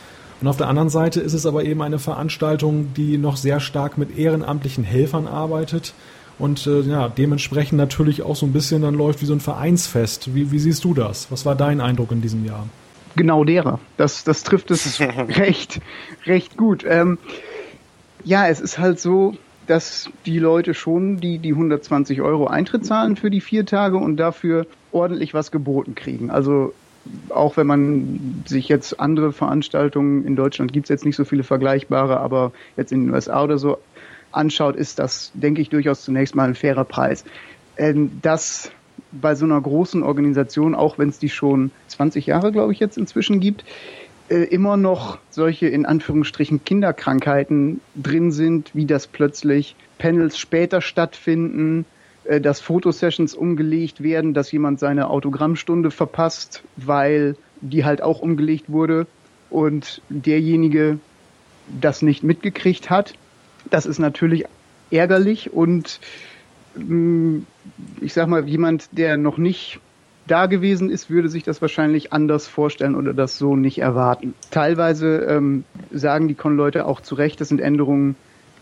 Und 0.41 0.49
auf 0.49 0.57
der 0.57 0.69
anderen 0.69 0.89
Seite 0.89 1.21
ist 1.21 1.35
es 1.35 1.45
aber 1.45 1.65
eben 1.65 1.83
eine 1.83 1.99
Veranstaltung, 1.99 2.95
die 2.95 3.19
noch 3.19 3.37
sehr 3.37 3.61
stark 3.61 3.99
mit 3.99 4.17
ehrenamtlichen 4.17 4.85
Helfern 4.85 5.27
arbeitet 5.27 5.93
und 6.41 6.67
äh, 6.67 6.81
ja, 6.81 7.09
dementsprechend 7.09 7.77
natürlich 7.77 8.23
auch 8.23 8.35
so 8.35 8.47
ein 8.47 8.53
bisschen 8.53 8.81
dann 8.81 8.95
läuft 8.95 9.21
wie 9.21 9.27
so 9.27 9.35
ein 9.35 9.41
Vereinsfest. 9.41 10.35
Wie, 10.35 10.51
wie 10.51 10.59
siehst 10.59 10.85
du 10.85 10.95
das? 10.95 11.31
Was 11.31 11.45
war 11.45 11.55
dein 11.55 11.83
Eindruck 11.83 12.13
in 12.13 12.23
diesem 12.23 12.47
Jahr? 12.47 12.67
Genau 13.17 13.45
derer. 13.45 13.81
Das, 13.97 14.25
das 14.25 14.43
trifft 14.43 14.71
es 14.71 15.01
recht, 15.01 15.81
recht 16.27 16.57
gut. 16.57 16.85
Ähm, 16.87 17.19
ja, 18.25 18.49
es 18.49 18.61
ist 18.61 18.79
halt 18.79 19.01
so, 19.01 19.35
dass 19.67 20.11
die 20.27 20.39
Leute 20.39 20.75
schon 20.75 21.19
die, 21.19 21.39
die 21.39 21.53
120 21.53 22.21
Euro 22.23 22.47
Eintritt 22.47 22.85
zahlen 22.85 23.17
für 23.17 23.31
die 23.31 23.41
vier 23.41 23.67
Tage 23.67 23.97
und 23.97 24.17
dafür 24.17 24.67
ordentlich 24.93 25.33
was 25.35 25.51
geboten 25.51 25.95
kriegen. 25.95 26.31
Also 26.31 26.75
auch 27.31 27.57
wenn 27.57 27.67
man 27.67 28.43
sich 28.47 28.69
jetzt 28.69 29.01
andere 29.01 29.33
Veranstaltungen 29.33 30.25
in 30.27 30.37
Deutschland 30.37 30.73
gibt 30.73 30.87
es 30.87 30.89
jetzt 30.91 31.05
nicht 31.05 31.17
so 31.17 31.25
viele 31.25 31.45
vergleichbare, 31.45 32.21
aber 32.21 32.53
jetzt 32.77 32.93
in 32.93 33.07
den 33.07 33.15
USA 33.15 33.43
oder 33.43 33.59
so 33.59 33.79
anschaut, 34.33 34.77
ist 34.77 34.99
das, 34.99 35.33
denke 35.35 35.63
ich, 35.63 35.71
durchaus 35.71 36.03
zunächst 36.03 36.35
mal 36.35 36.49
ein 36.49 36.55
fairer 36.55 36.85
Preis. 36.85 37.25
Ähm, 37.77 38.19
das 38.23 38.71
bei 39.13 39.35
so 39.35 39.45
einer 39.45 39.61
großen 39.61 40.03
Organisation, 40.03 40.75
auch 40.75 40.99
wenn 40.99 41.09
es 41.09 41.19
die 41.19 41.29
schon 41.29 41.71
20 41.89 42.27
Jahre, 42.27 42.53
glaube 42.53 42.73
ich, 42.73 42.81
jetzt 42.81 42.99
inzwischen 42.99 43.41
gibt, 43.41 43.65
äh, 44.29 44.45
immer 44.45 44.77
noch 44.77 45.19
solche 45.31 45.67
in 45.67 45.87
Anführungsstrichen 45.87 46.65
Kinderkrankheiten 46.65 47.81
drin 47.97 48.31
sind, 48.31 48.71
wie 48.75 48.87
das 48.87 49.07
plötzlich 49.07 49.75
Panels 49.99 50.39
später 50.39 50.81
stattfinden, 50.81 51.85
äh, 52.25 52.41
dass 52.41 52.61
Fotosessions 52.61 53.35
umgelegt 53.35 54.03
werden, 54.03 54.33
dass 54.35 54.53
jemand 54.53 54.79
seine 54.79 55.11
Autogrammstunde 55.11 55.91
verpasst, 55.91 56.63
weil 56.77 57.37
die 57.61 57.85
halt 57.85 58.03
auch 58.03 58.21
umgelegt 58.21 58.67
wurde 58.69 59.07
und 59.51 60.01
derjenige 60.09 60.99
das 61.81 62.03
nicht 62.03 62.23
mitgekriegt 62.23 62.89
hat. 62.89 63.15
Das 63.69 63.85
ist 63.85 63.99
natürlich 63.99 64.45
ärgerlich 64.91 65.53
und 65.53 66.01
ich 68.01 68.13
sag 68.13 68.29
mal, 68.29 68.49
jemand, 68.49 68.89
der 68.93 69.17
noch 69.17 69.39
nicht 69.39 69.81
da 70.27 70.47
gewesen 70.47 70.91
ist, 70.91 71.11
würde 71.11 71.29
sich 71.29 71.43
das 71.43 71.61
wahrscheinlich 71.61 72.13
anders 72.13 72.47
vorstellen 72.47 72.95
oder 72.95 73.13
das 73.13 73.37
so 73.37 73.57
nicht 73.57 73.79
erwarten. 73.79 74.35
Teilweise 74.51 75.27
ähm, 75.29 75.65
sagen 75.91 76.29
die 76.29 76.35
Con-Leute 76.35 76.87
auch 76.87 77.01
zu 77.01 77.17
Recht, 77.17 77.41
das 77.41 77.49
sind 77.49 77.61
Änderungen 77.61 78.15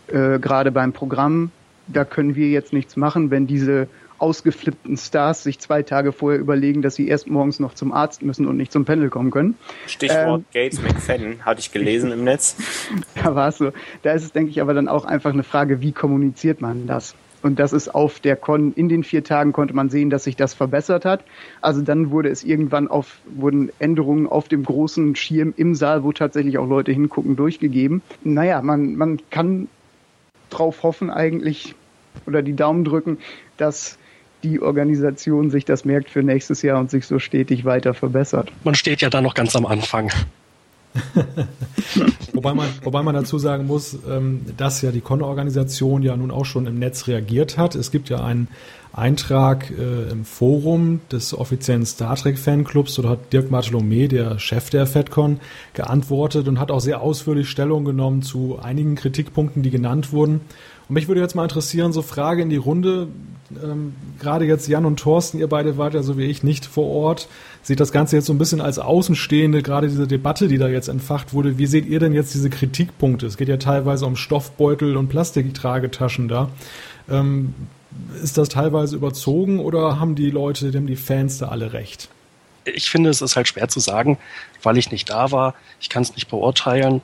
äh, 0.07 0.39
gerade 0.39 0.71
beim 0.71 0.93
Programm. 0.93 1.51
Da 1.87 2.05
können 2.05 2.35
wir 2.35 2.49
jetzt 2.49 2.73
nichts 2.73 2.95
machen, 2.95 3.29
wenn 3.29 3.45
diese 3.45 3.87
ausgeflippten 4.19 4.97
Stars 4.97 5.43
sich 5.43 5.59
zwei 5.59 5.81
Tage 5.83 6.11
vorher 6.11 6.39
überlegen, 6.39 6.81
dass 6.81 6.95
sie 6.95 7.07
erst 7.07 7.29
morgens 7.29 7.59
noch 7.59 7.73
zum 7.73 7.93
Arzt 7.93 8.21
müssen 8.21 8.47
und 8.47 8.57
nicht 8.57 8.71
zum 8.71 8.85
Panel 8.85 9.09
kommen 9.09 9.31
können. 9.31 9.55
Stichwort 9.87 10.41
ähm, 10.41 10.45
Gates 10.53 10.81
McFadden, 10.81 11.45
hatte 11.45 11.61
ich 11.61 11.71
gelesen 11.71 12.11
im 12.11 12.23
Netz. 12.25 12.57
Da 13.23 13.35
war 13.35 13.49
es 13.49 13.57
so. 13.57 13.71
Da 14.03 14.11
ist 14.11 14.23
es, 14.23 14.31
denke 14.31 14.51
ich, 14.51 14.61
aber 14.61 14.73
dann 14.73 14.87
auch 14.87 15.05
einfach 15.05 15.31
eine 15.31 15.43
Frage, 15.43 15.81
wie 15.81 15.91
kommuniziert 15.91 16.61
man 16.61 16.85
das? 16.85 17.15
Und 17.41 17.59
das 17.59 17.73
ist 17.73 17.93
auf 17.93 18.19
der 18.19 18.35
Con, 18.35 18.73
in 18.73 18.89
den 18.89 19.03
vier 19.03 19.23
Tagen 19.23 19.53
konnte 19.53 19.73
man 19.73 19.89
sehen, 19.89 20.09
dass 20.09 20.25
sich 20.25 20.35
das 20.35 20.53
verbessert 20.53 21.05
hat. 21.05 21.23
Also 21.61 21.81
dann 21.81 22.11
wurde 22.11 22.29
es 22.29 22.43
irgendwann 22.43 22.87
auf, 22.87 23.19
wurden 23.25 23.71
Änderungen 23.79 24.27
auf 24.27 24.47
dem 24.47 24.63
großen 24.63 25.15
Schirm 25.15 25.53
im 25.55 25.75
Saal, 25.75 26.03
wo 26.03 26.11
tatsächlich 26.11 26.57
auch 26.57 26.67
Leute 26.67 26.91
hingucken, 26.91 27.35
durchgegeben. 27.35 28.01
Naja, 28.23 28.61
man, 28.61 28.95
man 28.95 29.19
kann 29.29 29.67
drauf 30.49 30.83
hoffen 30.83 31.09
eigentlich 31.09 31.75
oder 32.25 32.41
die 32.41 32.55
Daumen 32.55 32.83
drücken, 32.83 33.19
dass 33.57 33.97
die 34.43 34.61
Organisation 34.61 35.49
sich 35.49 35.65
das 35.65 35.85
merkt 35.85 36.09
für 36.09 36.23
nächstes 36.23 36.61
Jahr 36.61 36.79
und 36.79 36.89
sich 36.89 37.05
so 37.05 37.19
stetig 37.19 37.65
weiter 37.65 37.93
verbessert. 37.93 38.51
Man 38.63 38.75
steht 38.75 39.01
ja 39.01 39.09
da 39.09 39.21
noch 39.21 39.33
ganz 39.33 39.55
am 39.55 39.65
Anfang. 39.65 40.11
wobei, 42.33 42.53
man, 42.53 42.67
wobei 42.83 43.03
man 43.03 43.15
dazu 43.15 43.37
sagen 43.37 43.67
muss, 43.67 43.97
ähm, 44.09 44.41
dass 44.57 44.81
ja 44.81 44.91
die 44.91 45.01
Con-Organisation 45.01 46.03
ja 46.03 46.15
nun 46.15 46.31
auch 46.31 46.45
schon 46.45 46.65
im 46.65 46.79
Netz 46.79 47.07
reagiert 47.07 47.57
hat. 47.57 47.75
Es 47.75 47.91
gibt 47.91 48.09
ja 48.09 48.23
einen 48.23 48.47
Eintrag 48.91 49.71
äh, 49.71 50.09
im 50.11 50.25
Forum 50.25 51.01
des 51.11 51.33
offiziellen 51.33 51.85
Star 51.85 52.15
Trek 52.15 52.39
Fanclubs. 52.39 52.95
Dort 52.95 53.07
hat 53.07 53.33
Dirk 53.33 53.49
Bartholomä, 53.49 54.07
der 54.07 54.39
Chef 54.39 54.69
der 54.69 54.87
FedCon, 54.87 55.39
geantwortet 55.73 56.47
und 56.47 56.59
hat 56.59 56.71
auch 56.71 56.81
sehr 56.81 57.01
ausführlich 57.01 57.49
Stellung 57.49 57.85
genommen 57.85 58.21
zu 58.23 58.59
einigen 58.61 58.95
Kritikpunkten, 58.95 59.61
die 59.61 59.69
genannt 59.69 60.11
wurden. 60.11 60.41
Und 60.87 60.95
mich 60.95 61.07
würde 61.07 61.21
jetzt 61.21 61.35
mal 61.35 61.43
interessieren, 61.43 61.93
so 61.93 62.01
Frage 62.01 62.41
in 62.41 62.49
die 62.49 62.57
Runde. 62.57 63.07
Ähm, 63.63 63.93
gerade 64.19 64.45
jetzt 64.45 64.67
Jan 64.67 64.85
und 64.85 64.99
Thorsten, 64.99 65.39
ihr 65.39 65.47
beide 65.47 65.77
wart 65.77 65.93
ja 65.93 66.01
so 66.01 66.17
wie 66.17 66.25
ich 66.25 66.41
nicht 66.41 66.65
vor 66.65 66.87
Ort. 66.87 67.29
Seht 67.61 67.79
das 67.79 67.91
Ganze 67.91 68.15
jetzt 68.15 68.25
so 68.25 68.33
ein 68.33 68.37
bisschen 68.37 68.61
als 68.61 68.79
Außenstehende, 68.79 69.61
gerade 69.61 69.87
diese 69.87 70.07
Debatte, 70.07 70.47
die 70.47 70.57
da 70.57 70.67
jetzt 70.67 70.87
entfacht 70.87 71.33
wurde. 71.33 71.57
Wie 71.57 71.65
seht 71.65 71.85
ihr 71.85 71.99
denn 71.99 72.13
jetzt 72.13 72.33
diese 72.33 72.49
Kritikpunkte? 72.49 73.25
Es 73.25 73.37
geht 73.37 73.49
ja 73.49 73.57
teilweise 73.57 74.05
um 74.05 74.15
Stoffbeutel 74.15 74.95
und 74.97 75.09
Plastiktragetaschen 75.09 76.27
da. 76.27 76.49
Ähm, 77.09 77.53
ist 78.23 78.37
das 78.37 78.49
teilweise 78.49 78.95
überzogen 78.95 79.59
oder 79.59 79.99
haben 79.99 80.15
die 80.15 80.29
Leute, 80.29 80.71
haben 80.73 80.87
die 80.87 80.95
Fans 80.95 81.39
da 81.39 81.49
alle 81.49 81.73
recht? 81.73 82.09
Ich 82.65 82.89
finde, 82.89 83.09
es 83.09 83.21
ist 83.21 83.35
halt 83.35 83.47
schwer 83.47 83.67
zu 83.67 83.79
sagen, 83.79 84.17
weil 84.61 84.77
ich 84.77 84.91
nicht 84.91 85.09
da 85.09 85.31
war. 85.31 85.55
Ich 85.81 85.89
kann 85.89 86.03
es 86.03 86.15
nicht 86.15 86.29
beurteilen. 86.29 87.01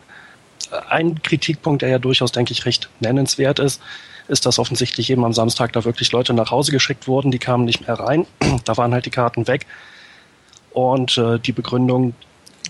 Ein 0.90 1.22
Kritikpunkt, 1.22 1.82
der 1.82 1.90
ja 1.90 2.00
durchaus, 2.00 2.32
denke 2.32 2.52
ich, 2.52 2.66
recht 2.66 2.90
nennenswert 3.00 3.60
ist, 3.60 3.82
ist, 4.28 4.46
dass 4.46 4.60
offensichtlich 4.60 5.10
eben 5.10 5.24
am 5.24 5.34
Samstag 5.34 5.74
da 5.74 5.86
wirklich 5.86 6.12
Leute 6.12 6.34
nach 6.34 6.52
Hause 6.52 6.72
geschickt 6.72 7.08
wurden, 7.08 7.32
die 7.32 7.40
kamen 7.40 7.66
nicht 7.66 7.88
mehr 7.88 8.00
rein. 8.00 8.26
da 8.66 8.78
waren 8.78 8.94
halt 8.94 9.06
die 9.06 9.12
Karten 9.12 9.48
weg. 9.48 9.66
Und 10.76 11.18
äh, 11.18 11.40
die 11.40 11.54
Begründung 11.54 12.14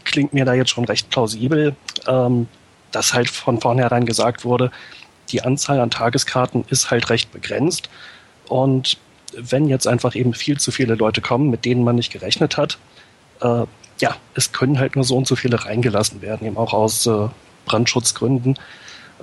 klingt 0.03 0.31
mir 0.31 0.45
da 0.45 0.53
jetzt 0.53 0.69
schon 0.69 0.85
recht 0.85 1.09
plausibel, 1.09 1.75
ähm, 2.07 2.47
dass 2.91 3.15
halt 3.15 3.31
von 3.31 3.59
vornherein 3.59 4.05
gesagt 4.05 4.45
wurde, 4.45 4.69
die 5.29 5.41
Anzahl 5.41 5.79
an 5.79 5.89
Tageskarten 5.89 6.65
ist 6.69 6.91
halt 6.91 7.09
recht 7.09 7.31
begrenzt. 7.31 7.89
Und 8.47 8.99
wenn 9.35 9.67
jetzt 9.67 9.87
einfach 9.87 10.13
eben 10.13 10.35
viel 10.35 10.59
zu 10.59 10.71
viele 10.71 10.93
Leute 10.93 11.19
kommen, 11.19 11.49
mit 11.49 11.65
denen 11.65 11.83
man 11.83 11.95
nicht 11.95 12.13
gerechnet 12.13 12.57
hat, 12.57 12.77
äh, 13.41 13.63
ja, 13.99 14.15
es 14.35 14.51
können 14.51 14.77
halt 14.77 14.95
nur 14.95 15.03
so 15.03 15.17
und 15.17 15.25
so 15.27 15.35
viele 15.35 15.65
reingelassen 15.65 16.21
werden, 16.21 16.45
eben 16.45 16.57
auch 16.57 16.73
aus 16.73 17.07
äh, 17.07 17.27
Brandschutzgründen. 17.65 18.59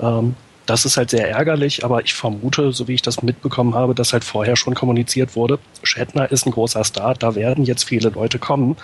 Ähm, 0.01 0.35
das 0.66 0.85
ist 0.85 0.96
halt 0.96 1.11
sehr 1.11 1.29
ärgerlich, 1.29 1.85
aber 1.85 2.03
ich 2.03 2.14
vermute, 2.14 2.72
so 2.72 2.88
wie 2.88 2.94
ich 2.94 3.03
das 3.03 3.22
mitbekommen 3.22 3.75
habe, 3.75 3.94
dass 3.94 4.12
halt 4.12 4.25
vorher 4.25 4.57
schon 4.57 4.75
kommuniziert 4.75 5.35
wurde, 5.35 5.59
Shatner 5.83 6.31
ist 6.31 6.46
ein 6.46 6.53
großer 6.53 6.85
Star, 6.85 7.14
da 7.14 7.35
werden 7.35 7.64
jetzt 7.64 7.85
viele 7.85 8.11
Leute 8.11 8.38
kommen. 8.38 8.77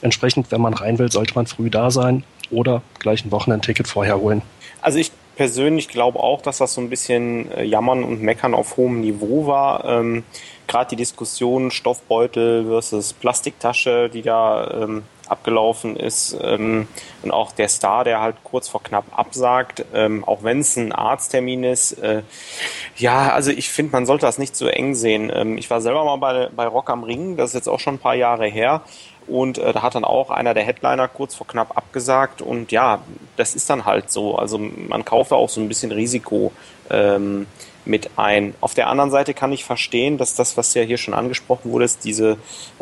Entsprechend, 0.00 0.52
wenn 0.52 0.60
man 0.60 0.74
rein 0.74 0.98
will, 0.98 1.10
sollte 1.10 1.34
man 1.34 1.46
früh 1.46 1.70
da 1.70 1.90
sein 1.90 2.22
oder 2.50 2.82
gleich 3.00 3.24
ein 3.24 3.32
Wochenendticket 3.32 3.88
vorher 3.88 4.18
holen. 4.20 4.42
Also 4.80 4.98
ich 4.98 5.10
persönlich 5.36 5.88
glaube 5.88 6.20
auch, 6.20 6.42
dass 6.42 6.58
das 6.58 6.74
so 6.74 6.80
ein 6.80 6.90
bisschen 6.90 7.50
äh, 7.52 7.64
Jammern 7.64 8.04
und 8.04 8.22
Meckern 8.22 8.54
auf 8.54 8.76
hohem 8.76 9.00
Niveau 9.00 9.46
war. 9.46 9.84
Ähm, 9.84 10.24
Gerade 10.66 10.90
die 10.90 10.96
Diskussion 10.96 11.70
Stoffbeutel 11.70 12.66
versus 12.66 13.12
Plastiktasche, 13.12 14.10
die 14.10 14.22
da 14.22 14.82
ähm, 14.82 15.02
abgelaufen 15.30 15.96
ist 15.96 16.36
ähm, 16.42 16.88
und 17.22 17.30
auch 17.30 17.52
der 17.52 17.68
Star, 17.68 18.04
der 18.04 18.20
halt 18.20 18.36
kurz 18.44 18.68
vor 18.68 18.82
knapp 18.82 19.04
absagt, 19.16 19.84
ähm, 19.94 20.24
auch 20.24 20.42
wenn 20.42 20.60
es 20.60 20.76
ein 20.76 20.92
Arzttermin 20.92 21.64
ist. 21.64 21.92
Äh, 21.92 22.22
ja, 22.96 23.32
also 23.32 23.50
ich 23.50 23.70
finde, 23.70 23.92
man 23.92 24.06
sollte 24.06 24.26
das 24.26 24.38
nicht 24.38 24.56
so 24.56 24.66
eng 24.66 24.94
sehen. 24.94 25.30
Ähm, 25.34 25.58
ich 25.58 25.70
war 25.70 25.80
selber 25.80 26.04
mal 26.04 26.16
bei, 26.16 26.48
bei 26.54 26.66
Rock 26.66 26.90
am 26.90 27.04
Ring, 27.04 27.36
das 27.36 27.50
ist 27.50 27.54
jetzt 27.54 27.68
auch 27.68 27.80
schon 27.80 27.94
ein 27.94 28.00
paar 28.00 28.14
Jahre 28.14 28.46
her. 28.46 28.82
Und 29.26 29.58
äh, 29.58 29.72
da 29.72 29.82
hat 29.82 29.94
dann 29.94 30.04
auch 30.04 30.30
einer 30.30 30.54
der 30.54 30.64
Headliner 30.64 31.06
kurz 31.06 31.34
vor 31.34 31.46
knapp 31.46 31.76
abgesagt. 31.76 32.40
Und 32.40 32.72
ja, 32.72 33.00
das 33.36 33.54
ist 33.54 33.68
dann 33.68 33.84
halt 33.84 34.10
so. 34.10 34.36
Also 34.36 34.58
man 34.58 35.04
kauft 35.04 35.32
da 35.32 35.36
auch 35.36 35.50
so 35.50 35.60
ein 35.60 35.68
bisschen 35.68 35.92
Risiko 35.92 36.52
ähm, 36.90 37.46
mit 37.88 38.10
ein. 38.16 38.54
Auf 38.60 38.74
der 38.74 38.88
anderen 38.88 39.10
Seite 39.10 39.34
kann 39.34 39.52
ich 39.52 39.64
verstehen, 39.64 40.18
dass 40.18 40.34
das, 40.34 40.56
was 40.56 40.74
ja 40.74 40.82
hier 40.82 40.98
schon 40.98 41.14
angesprochen 41.14 41.72
wurde, 41.72 41.84
ist 41.84 42.04
diese 42.04 42.36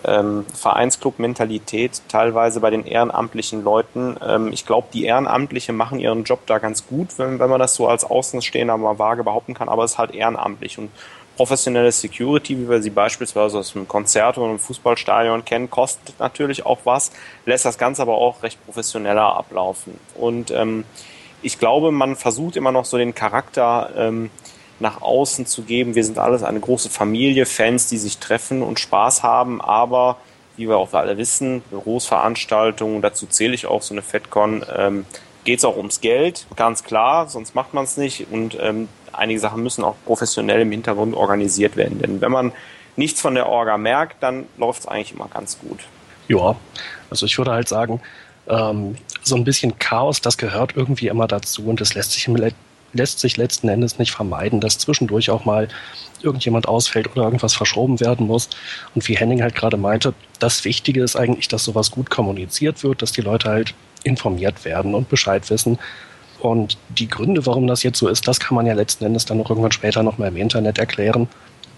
ähm, 0.04 0.44
Vereinsclub-Mentalität 0.54 2.02
teilweise 2.08 2.60
bei 2.60 2.70
den 2.70 2.86
ehrenamtlichen 2.86 3.64
Leuten. 3.64 4.16
Ähm, 4.26 4.52
ich 4.52 4.66
glaube, 4.66 4.88
die 4.92 5.04
Ehrenamtliche 5.04 5.72
machen 5.72 6.00
ihren 6.00 6.24
Job 6.24 6.40
da 6.46 6.58
ganz 6.58 6.86
gut, 6.86 7.18
wenn, 7.18 7.38
wenn 7.38 7.50
man 7.50 7.60
das 7.60 7.74
so 7.74 7.88
als 7.88 8.04
Außenstehender 8.04 8.76
mal 8.76 8.98
vage 8.98 9.24
behaupten 9.24 9.54
kann, 9.54 9.68
aber 9.68 9.84
es 9.84 9.92
ist 9.92 9.98
halt 9.98 10.14
ehrenamtlich. 10.14 10.78
Und 10.78 10.90
professionelle 11.36 11.92
Security, 11.92 12.58
wie 12.58 12.68
wir 12.68 12.82
sie 12.82 12.90
beispielsweise 12.90 13.58
aus 13.58 13.76
einem 13.76 13.86
Konzert 13.86 14.38
oder 14.38 14.48
einem 14.48 14.58
Fußballstadion 14.58 15.44
kennen, 15.44 15.70
kostet 15.70 16.18
natürlich 16.18 16.64
auch 16.64 16.80
was, 16.84 17.12
lässt 17.44 17.64
das 17.64 17.78
Ganze 17.78 18.02
aber 18.02 18.16
auch 18.16 18.42
recht 18.42 18.64
professioneller 18.64 19.36
ablaufen. 19.36 20.00
Und 20.14 20.50
ähm, 20.50 20.84
ich 21.42 21.58
glaube, 21.58 21.92
man 21.92 22.16
versucht 22.16 22.56
immer 22.56 22.72
noch 22.72 22.86
so 22.86 22.96
den 22.96 23.14
Charakter 23.14 23.90
ähm, 23.96 24.30
nach 24.80 25.02
außen 25.02 25.46
zu 25.46 25.62
geben. 25.62 25.94
Wir 25.94 26.04
sind 26.04 26.18
alles 26.18 26.42
eine 26.42 26.60
große 26.60 26.90
Familie, 26.90 27.46
Fans, 27.46 27.88
die 27.88 27.98
sich 27.98 28.18
treffen 28.18 28.62
und 28.62 28.78
Spaß 28.80 29.22
haben, 29.22 29.60
aber 29.60 30.18
wie 30.56 30.68
wir 30.68 30.76
auch 30.76 30.92
alle 30.94 31.18
wissen, 31.18 31.62
Berufsveranstaltungen, 31.70 33.02
dazu 33.02 33.26
zähle 33.26 33.54
ich 33.54 33.66
auch 33.66 33.82
so 33.82 33.94
eine 33.94 34.02
FedCon, 34.02 34.64
ähm, 34.74 35.06
geht 35.44 35.58
es 35.58 35.64
auch 35.64 35.76
ums 35.76 36.00
Geld, 36.00 36.46
ganz 36.56 36.82
klar, 36.82 37.28
sonst 37.28 37.54
macht 37.54 37.74
man 37.74 37.84
es 37.84 37.96
nicht. 37.96 38.26
Und 38.30 38.56
ähm, 38.60 38.88
einige 39.12 39.38
Sachen 39.38 39.62
müssen 39.62 39.84
auch 39.84 39.94
professionell 40.04 40.62
im 40.62 40.72
Hintergrund 40.72 41.14
organisiert 41.14 41.76
werden. 41.76 42.00
Denn 42.00 42.20
wenn 42.20 42.32
man 42.32 42.52
nichts 42.96 43.20
von 43.20 43.34
der 43.34 43.46
Orga 43.46 43.78
merkt, 43.78 44.22
dann 44.22 44.46
läuft 44.56 44.80
es 44.80 44.88
eigentlich 44.88 45.12
immer 45.12 45.28
ganz 45.28 45.58
gut. 45.58 45.80
Ja, 46.28 46.56
also 47.10 47.26
ich 47.26 47.38
würde 47.38 47.52
halt 47.52 47.68
sagen, 47.68 48.00
ähm, 48.48 48.96
so 49.22 49.36
ein 49.36 49.44
bisschen 49.44 49.78
Chaos, 49.78 50.20
das 50.20 50.38
gehört 50.38 50.76
irgendwie 50.76 51.08
immer 51.08 51.26
dazu 51.28 51.66
und 51.66 51.80
das 51.80 51.94
lässt 51.94 52.12
sich, 52.12 52.28
lässt 52.96 53.20
sich 53.20 53.36
letzten 53.36 53.68
Endes 53.68 53.98
nicht 53.98 54.12
vermeiden, 54.12 54.60
dass 54.60 54.78
zwischendurch 54.78 55.30
auch 55.30 55.44
mal 55.44 55.68
irgendjemand 56.22 56.68
ausfällt 56.68 57.10
oder 57.12 57.24
irgendwas 57.24 57.54
verschoben 57.54 58.00
werden 58.00 58.26
muss. 58.26 58.48
Und 58.94 59.06
wie 59.08 59.16
Henning 59.16 59.42
halt 59.42 59.54
gerade 59.54 59.76
meinte, 59.76 60.14
das 60.38 60.64
Wichtige 60.64 61.02
ist 61.02 61.16
eigentlich, 61.16 61.48
dass 61.48 61.64
sowas 61.64 61.90
gut 61.90 62.10
kommuniziert 62.10 62.82
wird, 62.82 63.02
dass 63.02 63.12
die 63.12 63.20
Leute 63.20 63.48
halt 63.48 63.74
informiert 64.02 64.64
werden 64.64 64.94
und 64.94 65.08
Bescheid 65.08 65.48
wissen. 65.50 65.78
Und 66.40 66.76
die 66.88 67.08
Gründe, 67.08 67.46
warum 67.46 67.66
das 67.66 67.82
jetzt 67.82 67.98
so 67.98 68.08
ist, 68.08 68.28
das 68.28 68.40
kann 68.40 68.54
man 68.54 68.66
ja 68.66 68.74
letzten 68.74 69.04
Endes 69.04 69.24
dann 69.24 69.38
noch 69.38 69.50
irgendwann 69.50 69.72
später 69.72 70.02
nochmal 70.02 70.28
im 70.28 70.36
Internet 70.36 70.78
erklären. 70.78 71.28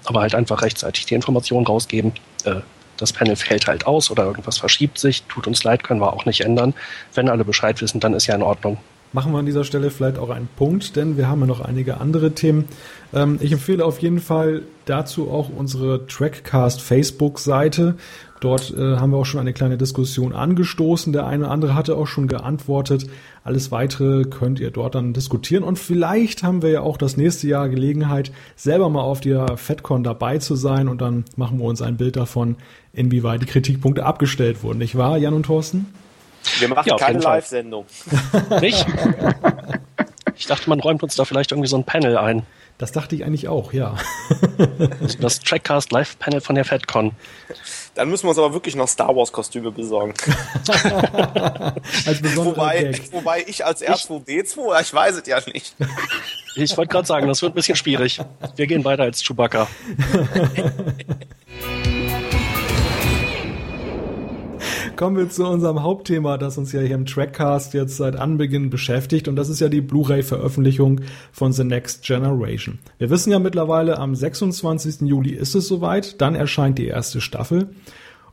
Aber 0.04 0.20
halt 0.20 0.34
einfach 0.34 0.62
rechtzeitig 0.62 1.06
die 1.06 1.14
Information 1.14 1.66
rausgeben. 1.66 2.12
Äh, 2.44 2.56
das 2.96 3.12
Panel 3.12 3.36
fällt 3.36 3.66
halt 3.66 3.86
aus 3.86 4.10
oder 4.10 4.24
irgendwas 4.24 4.58
verschiebt 4.58 4.98
sich. 4.98 5.22
Tut 5.24 5.46
uns 5.46 5.62
leid, 5.64 5.84
können 5.84 6.00
wir 6.00 6.12
auch 6.12 6.24
nicht 6.24 6.40
ändern. 6.40 6.74
Wenn 7.14 7.28
alle 7.28 7.44
Bescheid 7.44 7.80
wissen, 7.80 8.00
dann 8.00 8.14
ist 8.14 8.26
ja 8.26 8.34
in 8.34 8.42
Ordnung. 8.42 8.78
Machen 9.12 9.32
wir 9.32 9.38
an 9.38 9.46
dieser 9.46 9.64
Stelle 9.64 9.90
vielleicht 9.90 10.18
auch 10.18 10.28
einen 10.28 10.48
Punkt, 10.56 10.94
denn 10.94 11.16
wir 11.16 11.28
haben 11.28 11.40
ja 11.40 11.46
noch 11.46 11.60
einige 11.60 11.98
andere 11.98 12.32
Themen. 12.32 12.66
Ähm, 13.14 13.38
ich 13.40 13.52
empfehle 13.52 13.84
auf 13.84 14.00
jeden 14.00 14.20
Fall 14.20 14.62
dazu 14.84 15.30
auch 15.30 15.48
unsere 15.48 16.06
Trackcast 16.06 16.82
Facebook-Seite. 16.82 17.94
Dort 18.40 18.72
äh, 18.76 18.96
haben 18.96 19.10
wir 19.10 19.16
auch 19.16 19.24
schon 19.26 19.40
eine 19.40 19.54
kleine 19.54 19.78
Diskussion 19.78 20.34
angestoßen. 20.34 21.12
Der 21.14 21.26
eine 21.26 21.44
oder 21.44 21.52
andere 21.52 21.74
hatte 21.74 21.96
auch 21.96 22.06
schon 22.06 22.28
geantwortet. 22.28 23.06
Alles 23.44 23.72
weitere 23.72 24.24
könnt 24.24 24.60
ihr 24.60 24.70
dort 24.70 24.94
dann 24.94 25.14
diskutieren. 25.14 25.64
Und 25.64 25.78
vielleicht 25.78 26.42
haben 26.42 26.60
wir 26.60 26.70
ja 26.70 26.80
auch 26.82 26.98
das 26.98 27.16
nächste 27.16 27.48
Jahr 27.48 27.70
Gelegenheit, 27.70 28.30
selber 28.56 28.90
mal 28.90 29.00
auf 29.00 29.20
der 29.20 29.56
FedCon 29.56 30.04
dabei 30.04 30.36
zu 30.36 30.54
sein. 30.54 30.86
Und 30.86 31.00
dann 31.00 31.24
machen 31.36 31.58
wir 31.58 31.64
uns 31.64 31.80
ein 31.80 31.96
Bild 31.96 32.16
davon, 32.16 32.56
inwieweit 32.92 33.40
die 33.40 33.46
Kritikpunkte 33.46 34.04
abgestellt 34.04 34.62
wurden. 34.62 34.78
Nicht 34.78 34.96
wahr, 34.96 35.16
Jan 35.16 35.34
und 35.34 35.46
Thorsten? 35.46 35.86
Wir 36.58 36.68
machen 36.68 36.88
ja, 36.88 36.96
keine 36.96 37.18
Live-Sendung. 37.18 37.86
Nicht? 38.60 38.86
Ich 40.36 40.46
dachte, 40.46 40.68
man 40.68 40.80
räumt 40.80 41.02
uns 41.02 41.16
da 41.16 41.24
vielleicht 41.24 41.52
irgendwie 41.52 41.68
so 41.68 41.76
ein 41.76 41.84
Panel 41.84 42.16
ein. 42.16 42.46
Das 42.78 42.92
dachte 42.92 43.16
ich 43.16 43.24
eigentlich 43.24 43.48
auch, 43.48 43.72
ja. 43.72 43.96
Das 45.20 45.40
Trackcast 45.40 45.90
Live-Panel 45.90 46.40
von 46.40 46.54
der 46.54 46.64
FedCon. 46.64 47.10
Dann 47.96 48.08
müssen 48.08 48.26
wir 48.26 48.28
uns 48.28 48.38
aber 48.38 48.52
wirklich 48.52 48.76
noch 48.76 48.86
Star 48.86 49.16
Wars-Kostüme 49.16 49.72
besorgen. 49.72 50.14
als 52.06 52.36
wobei, 52.36 52.92
wobei 53.10 53.42
ich 53.48 53.66
als 53.66 53.82
R2D2, 53.82 54.80
ich 54.80 54.94
weiß 54.94 55.16
es 55.16 55.26
ja 55.26 55.40
nicht. 55.52 55.74
Ich 56.54 56.76
wollte 56.76 56.92
gerade 56.92 57.08
sagen, 57.08 57.26
das 57.26 57.42
wird 57.42 57.52
ein 57.52 57.56
bisschen 57.56 57.74
schwierig. 57.74 58.20
Wir 58.54 58.68
gehen 58.68 58.84
weiter 58.84 59.02
als 59.02 59.24
Chewbacca. 59.24 59.66
Kommen 64.98 65.16
wir 65.16 65.30
zu 65.30 65.46
unserem 65.46 65.84
Hauptthema, 65.84 66.38
das 66.38 66.58
uns 66.58 66.72
ja 66.72 66.80
hier 66.80 66.96
im 66.96 67.06
Trackcast 67.06 67.72
jetzt 67.72 67.98
seit 67.98 68.16
Anbeginn 68.16 68.68
beschäftigt 68.68 69.28
und 69.28 69.36
das 69.36 69.48
ist 69.48 69.60
ja 69.60 69.68
die 69.68 69.80
Blu-ray-Veröffentlichung 69.80 71.02
von 71.30 71.52
The 71.52 71.62
Next 71.62 72.02
Generation. 72.02 72.80
Wir 72.98 73.08
wissen 73.08 73.30
ja 73.30 73.38
mittlerweile, 73.38 74.00
am 74.00 74.16
26. 74.16 75.02
Juli 75.02 75.34
ist 75.34 75.54
es 75.54 75.68
soweit, 75.68 76.20
dann 76.20 76.34
erscheint 76.34 76.78
die 76.78 76.88
erste 76.88 77.20
Staffel. 77.20 77.68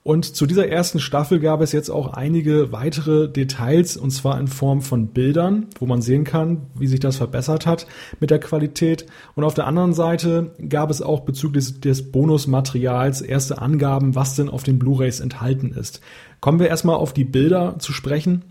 Und 0.01 0.36
zu 0.36 0.45
dieser 0.45 0.67
ersten 0.67 0.99
Staffel 0.99 1.39
gab 1.39 1.62
es 1.62 1.71
jetzt 1.71 1.89
auch 1.89 2.13
einige 2.13 2.71
weitere 2.71 3.28
Details, 3.28 3.97
und 3.97 4.12
zwar 4.12 4.39
in 4.39 4.47
Form 4.47 4.84
von 4.84 5.08
Bildern, 5.08 5.65
wo 5.80 5.88
man 5.88 6.04
sehen 6.04 6.25
kann, 6.25 6.67
wie 6.78 6.86
sich 6.86 6.99
das 6.99 7.17
verbessert 7.17 7.65
hat 7.65 7.88
mit 8.19 8.30
der 8.30 8.39
Qualität. 8.39 9.08
Und 9.34 9.43
auf 9.43 9.56
der 9.56 9.65
anderen 9.65 9.93
Seite 9.93 10.51
gab 10.69 10.91
es 10.91 11.01
auch 11.01 11.21
bezüglich 11.21 11.82
des 11.82 12.12
Bonusmaterials 12.12 13.21
erste 13.21 13.60
Angaben, 13.60 14.13
was 14.13 14.36
denn 14.36 14.47
auf 14.47 14.62
den 14.62 14.78
Blu-rays 14.78 15.21
enthalten 15.21 15.71
ist. 15.71 16.01
Kommen 16.45 16.60
wir 16.60 16.67
erstmal 16.67 16.97
auf 16.97 17.12
die 17.12 17.23
Bilder 17.23 17.79
zu 17.79 17.91
sprechen. 17.91 18.43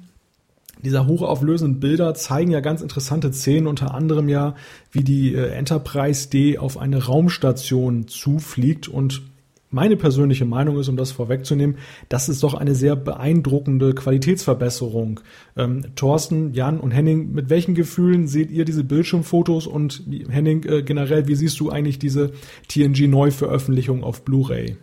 Diese 0.82 1.06
hochauflösenden 1.06 1.78
Bilder 1.78 2.12
zeigen 2.14 2.50
ja 2.50 2.58
ganz 2.58 2.82
interessante 2.82 3.32
Szenen, 3.32 3.68
unter 3.68 3.94
anderem 3.94 4.28
ja, 4.28 4.56
wie 4.90 5.04
die 5.04 5.32
äh, 5.32 5.50
Enterprise 5.50 6.28
D 6.28 6.58
auf 6.58 6.76
eine 6.76 7.04
Raumstation 7.04 8.08
zufliegt 8.08 8.88
und 8.88 9.22
meine 9.70 9.96
persönliche 9.96 10.44
Meinung 10.44 10.76
ist, 10.80 10.88
um 10.88 10.96
das 10.96 11.12
vorwegzunehmen, 11.12 11.76
das 12.08 12.28
ist 12.28 12.42
doch 12.42 12.54
eine 12.54 12.74
sehr 12.74 12.96
beeindruckende 12.96 13.94
Qualitätsverbesserung. 13.94 15.20
Ähm, 15.56 15.84
Thorsten, 15.94 16.52
Jan 16.52 16.80
und 16.80 16.90
Henning, 16.90 17.30
mit 17.30 17.48
welchen 17.48 17.76
Gefühlen 17.76 18.26
seht 18.26 18.50
ihr 18.50 18.64
diese 18.64 18.82
Bildschirmfotos 18.82 19.68
und 19.68 20.02
Henning 20.28 20.64
äh, 20.64 20.82
generell, 20.82 21.28
wie 21.28 21.36
siehst 21.36 21.60
du 21.60 21.70
eigentlich 21.70 22.00
diese 22.00 22.32
TNG-Neuveröffentlichung 22.66 24.02
auf 24.02 24.24
Blu-ray? 24.24 24.78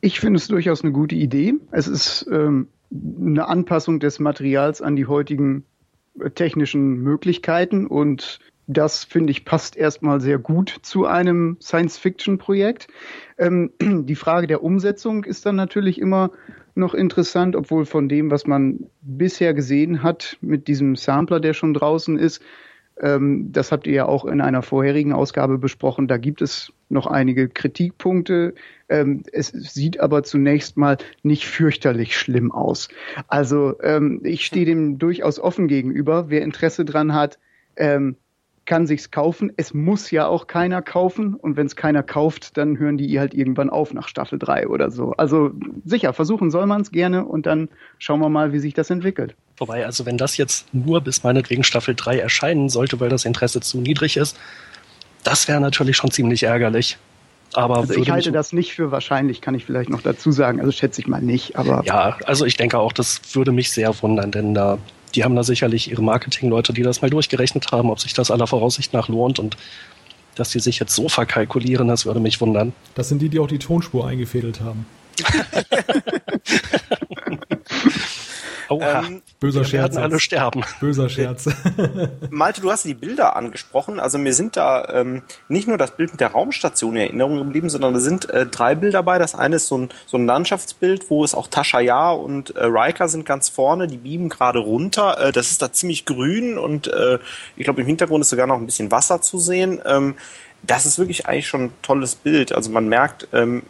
Ich 0.00 0.20
finde 0.20 0.38
es 0.38 0.48
durchaus 0.48 0.82
eine 0.82 0.92
gute 0.92 1.14
Idee. 1.14 1.54
Es 1.70 1.88
ist 1.88 2.26
ähm, 2.30 2.68
eine 2.90 3.48
Anpassung 3.48 4.00
des 4.00 4.18
Materials 4.18 4.82
an 4.82 4.96
die 4.96 5.06
heutigen 5.06 5.64
äh, 6.20 6.30
technischen 6.30 7.02
Möglichkeiten 7.02 7.86
und 7.86 8.40
das 8.68 9.04
finde 9.04 9.30
ich 9.30 9.44
passt 9.44 9.76
erstmal 9.76 10.20
sehr 10.20 10.38
gut 10.38 10.76
zu 10.82 11.06
einem 11.06 11.56
Science-Fiction-Projekt. 11.60 12.88
Ähm, 13.38 13.70
die 13.80 14.16
Frage 14.16 14.46
der 14.46 14.62
Umsetzung 14.62 15.24
ist 15.24 15.46
dann 15.46 15.56
natürlich 15.56 16.00
immer 16.00 16.30
noch 16.74 16.92
interessant, 16.92 17.56
obwohl 17.56 17.86
von 17.86 18.08
dem, 18.08 18.30
was 18.30 18.46
man 18.46 18.86
bisher 19.00 19.54
gesehen 19.54 20.02
hat 20.02 20.36
mit 20.40 20.68
diesem 20.68 20.96
Sampler, 20.96 21.40
der 21.40 21.54
schon 21.54 21.74
draußen 21.74 22.18
ist, 22.18 22.42
ähm, 23.00 23.52
das 23.52 23.72
habt 23.72 23.86
ihr 23.86 23.94
ja 23.94 24.06
auch 24.06 24.24
in 24.24 24.40
einer 24.40 24.62
vorherigen 24.62 25.12
Ausgabe 25.12 25.58
besprochen. 25.58 26.08
Da 26.08 26.16
gibt 26.16 26.42
es 26.42 26.72
noch 26.88 27.06
einige 27.06 27.48
Kritikpunkte. 27.48 28.54
Ähm, 28.88 29.22
es 29.32 29.48
sieht 29.48 30.00
aber 30.00 30.22
zunächst 30.22 30.76
mal 30.76 30.98
nicht 31.22 31.46
fürchterlich 31.46 32.16
schlimm 32.16 32.52
aus. 32.52 32.88
Also 33.28 33.80
ähm, 33.82 34.20
ich 34.24 34.46
stehe 34.46 34.66
dem 34.66 34.98
durchaus 34.98 35.38
offen 35.38 35.68
gegenüber. 35.68 36.30
Wer 36.30 36.42
Interesse 36.42 36.84
dran 36.84 37.12
hat, 37.12 37.38
ähm, 37.76 38.16
kann 38.66 38.86
sich's 38.86 39.10
kaufen. 39.10 39.52
Es 39.56 39.72
muss 39.72 40.10
ja 40.10 40.26
auch 40.26 40.48
keiner 40.48 40.82
kaufen. 40.82 41.34
Und 41.34 41.56
wenn 41.56 41.66
es 41.66 41.76
keiner 41.76 42.02
kauft, 42.02 42.56
dann 42.56 42.78
hören 42.78 42.98
die 42.98 43.18
halt 43.18 43.32
irgendwann 43.32 43.70
auf 43.70 43.94
nach 43.94 44.08
Staffel 44.08 44.38
3 44.38 44.68
oder 44.68 44.90
so. 44.90 45.12
Also 45.12 45.52
sicher, 45.84 46.12
versuchen 46.12 46.50
soll 46.50 46.66
man 46.66 46.82
es 46.82 46.90
gerne 46.90 47.24
und 47.24 47.46
dann 47.46 47.68
schauen 47.98 48.20
wir 48.20 48.28
mal, 48.28 48.52
wie 48.52 48.58
sich 48.58 48.74
das 48.74 48.90
entwickelt. 48.90 49.34
Wobei, 49.56 49.86
also 49.86 50.04
wenn 50.04 50.18
das 50.18 50.36
jetzt 50.36 50.72
nur 50.74 51.00
bis 51.00 51.22
meinetwegen 51.22 51.64
Staffel 51.64 51.94
3 51.94 52.18
erscheinen 52.18 52.68
sollte, 52.68 53.00
weil 53.00 53.08
das 53.08 53.24
Interesse 53.24 53.60
zu 53.60 53.78
niedrig 53.78 54.16
ist, 54.16 54.36
das 55.26 55.48
wäre 55.48 55.60
natürlich 55.60 55.96
schon 55.96 56.12
ziemlich 56.12 56.44
ärgerlich. 56.44 56.98
Aber 57.52 57.78
also 57.78 57.94
ich 57.94 58.10
halte 58.10 58.32
das 58.32 58.52
nicht 58.52 58.74
für 58.74 58.92
wahrscheinlich, 58.92 59.40
kann 59.40 59.54
ich 59.54 59.64
vielleicht 59.64 59.90
noch 59.90 60.02
dazu 60.02 60.30
sagen. 60.30 60.60
Also 60.60 60.72
schätze 60.72 61.00
ich 61.00 61.06
mal 61.06 61.22
nicht, 61.22 61.56
aber. 61.56 61.82
Ja, 61.84 62.18
also 62.24 62.44
ich 62.44 62.56
denke 62.56 62.78
auch, 62.78 62.92
das 62.92 63.20
würde 63.32 63.50
mich 63.50 63.70
sehr 63.70 64.00
wundern, 64.02 64.30
denn 64.30 64.54
da, 64.54 64.78
die 65.14 65.24
haben 65.24 65.34
da 65.34 65.42
sicherlich 65.42 65.90
ihre 65.90 66.02
Marketingleute, 66.02 66.72
die 66.72 66.82
das 66.82 67.02
mal 67.02 67.10
durchgerechnet 67.10 67.72
haben, 67.72 67.90
ob 67.90 67.98
sich 67.98 68.14
das 68.14 68.30
aller 68.30 68.46
Voraussicht 68.46 68.92
nach 68.92 69.08
lohnt 69.08 69.38
und 69.38 69.56
dass 70.34 70.50
die 70.50 70.60
sich 70.60 70.78
jetzt 70.78 70.94
so 70.94 71.08
verkalkulieren, 71.08 71.88
das 71.88 72.04
würde 72.04 72.20
mich 72.20 72.40
wundern. 72.40 72.74
Das 72.94 73.08
sind 73.08 73.22
die, 73.22 73.30
die 73.30 73.38
auch 73.38 73.48
die 73.48 73.58
Tonspur 73.58 74.06
eingefädelt 74.06 74.60
haben. 74.60 74.84
Oha. 78.68 79.04
Ähm, 79.06 79.22
Böser 79.40 79.60
wir 79.60 79.64
Scherz. 79.64 79.94
werden 79.94 80.02
alle 80.02 80.20
sterben. 80.20 80.64
Böser 80.80 81.08
Scherz. 81.08 81.48
Malte, 82.30 82.60
du 82.60 82.70
hast 82.70 82.84
die 82.84 82.94
Bilder 82.94 83.36
angesprochen. 83.36 84.00
Also 84.00 84.18
mir 84.18 84.34
sind 84.34 84.56
da 84.56 84.88
ähm, 84.92 85.22
nicht 85.48 85.68
nur 85.68 85.78
das 85.78 85.92
Bild 85.92 86.12
mit 86.12 86.20
der 86.20 86.32
Raumstation 86.32 86.96
in 86.96 87.02
Erinnerung 87.02 87.38
geblieben, 87.38 87.68
sondern 87.68 87.94
da 87.94 88.00
sind 88.00 88.28
äh, 88.30 88.46
drei 88.46 88.74
Bilder 88.74 88.96
dabei. 88.96 89.18
Das 89.18 89.34
eine 89.34 89.56
ist 89.56 89.68
so 89.68 89.78
ein, 89.78 89.88
so 90.06 90.16
ein 90.16 90.26
Landschaftsbild, 90.26 91.10
wo 91.10 91.22
es 91.22 91.34
auch 91.34 91.48
Tascha 91.48 91.80
Ja 91.80 92.10
und 92.10 92.56
äh, 92.56 92.64
Riker 92.64 93.08
sind 93.08 93.26
ganz 93.26 93.48
vorne. 93.48 93.86
Die 93.86 93.98
beamen 93.98 94.28
gerade 94.28 94.58
runter. 94.58 95.18
Äh, 95.20 95.32
das 95.32 95.50
ist 95.50 95.62
da 95.62 95.72
ziemlich 95.72 96.04
grün 96.04 96.58
und 96.58 96.88
äh, 96.88 97.18
ich 97.56 97.64
glaube 97.64 97.80
im 97.80 97.86
Hintergrund 97.86 98.22
ist 98.22 98.30
sogar 98.30 98.46
noch 98.46 98.56
ein 98.56 98.66
bisschen 98.66 98.90
Wasser 98.90 99.20
zu 99.20 99.38
sehen. 99.38 99.80
Ähm, 99.84 100.14
das 100.62 100.86
ist 100.86 100.98
wirklich 100.98 101.26
eigentlich 101.26 101.46
schon 101.46 101.64
ein 101.64 101.72
tolles 101.82 102.14
Bild. 102.14 102.52
Also 102.52 102.70
man 102.70 102.88
merkt, 102.88 103.28
ähm, 103.32 103.62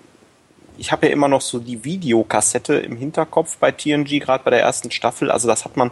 ich 0.78 0.92
habe 0.92 1.06
ja 1.06 1.12
immer 1.12 1.28
noch 1.28 1.40
so 1.40 1.58
die 1.58 1.84
Videokassette 1.84 2.74
im 2.74 2.96
Hinterkopf 2.96 3.56
bei 3.58 3.72
TNG, 3.72 4.20
gerade 4.20 4.44
bei 4.44 4.50
der 4.50 4.60
ersten 4.60 4.90
Staffel. 4.90 5.30
Also 5.30 5.48
das 5.48 5.64
hat 5.64 5.76
man 5.76 5.90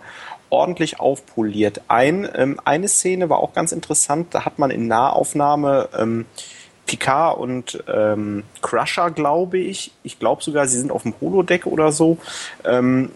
ordentlich 0.51 1.01
aufpoliert. 1.01 1.83
Ein, 1.88 2.29
ähm, 2.35 2.61
eine 2.64 2.88
Szene 2.88 3.29
war 3.29 3.38
auch 3.38 3.53
ganz 3.53 3.73
interessant, 3.73 4.29
da 4.35 4.44
hat 4.44 4.59
man 4.59 4.70
in 4.70 4.87
Nahaufnahme 4.87 5.88
ähm, 5.99 6.27
Picard 6.87 7.38
und 7.38 7.83
ähm, 7.92 8.44
Crusher, 8.61 9.11
glaube 9.11 9.59
ich, 9.59 9.92
ich 10.03 10.18
glaube 10.18 10.42
sogar, 10.42 10.66
sie 10.66 10.79
sind 10.79 10.92
auf 10.92 11.03
dem 11.03 11.14
Holodeck 11.20 11.66
oder 11.66 11.92
so. 11.92 12.18
Ähm, 12.64 13.11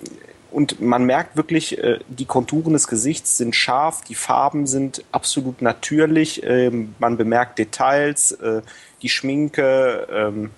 und 0.50 0.80
man 0.80 1.04
merkt 1.04 1.36
wirklich, 1.36 1.78
äh, 1.78 1.98
die 2.08 2.24
Konturen 2.24 2.72
des 2.72 2.88
Gesichts 2.88 3.36
sind 3.36 3.54
scharf, 3.54 4.02
die 4.02 4.14
Farben 4.14 4.66
sind 4.66 5.04
absolut 5.12 5.60
natürlich, 5.60 6.42
ähm, 6.42 6.94
man 6.98 7.18
bemerkt 7.18 7.58
Details, 7.58 8.32
äh, 8.32 8.62
die 9.02 9.10
Schminke, 9.10 10.08
ähm, 10.10 10.50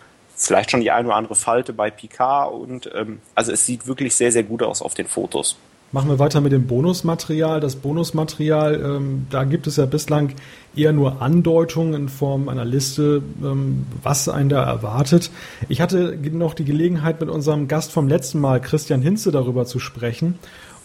vielleicht 0.47 0.71
schon 0.71 0.81
die 0.81 0.91
eine 0.91 1.09
oder 1.09 1.17
andere 1.17 1.35
Falte 1.35 1.73
bei 1.73 1.91
Picard 1.91 2.53
und 2.53 2.91
ähm, 2.95 3.21
also 3.35 3.53
es 3.53 3.67
sieht 3.67 3.87
wirklich 3.87 4.15
sehr, 4.15 4.33
sehr 4.33 4.43
gut 4.43 4.63
aus 4.63 4.83
auf 4.83 4.95
den 4.95 5.07
Fotos. 5.07 5.57
Machen 5.93 6.09
wir 6.09 6.21
weiter 6.21 6.41
mit 6.41 6.53
dem 6.53 6.69
Bonusmaterial. 6.69 7.59
Das 7.59 7.75
Bonusmaterial, 7.75 8.81
ähm, 8.81 9.27
da 9.29 9.43
gibt 9.43 9.67
es 9.67 9.75
ja 9.75 9.87
bislang 9.87 10.35
eher 10.77 10.93
nur 10.93 11.21
Andeutungen 11.21 11.95
in 11.95 12.09
Form 12.09 12.49
einer 12.49 12.65
Liste, 12.65 13.25
ähm, 13.43 13.87
was 14.01 14.29
einen 14.29 14.49
da 14.49 14.63
erwartet. 14.63 15.33
Ich 15.69 15.81
hatte 15.81 16.17
noch 16.31 16.55
die 16.55 16.65
Gelegenheit, 16.65 17.21
mit 17.21 17.29
unserem 17.29 17.67
Gast 17.67 17.91
vom 17.91 18.07
letzten 18.07 18.39
Mal, 18.39 18.61
Christian 18.61 19.03
Hinze, 19.03 19.33
darüber 19.33 19.67
zu 19.67 19.81
sprechen. 19.81 20.39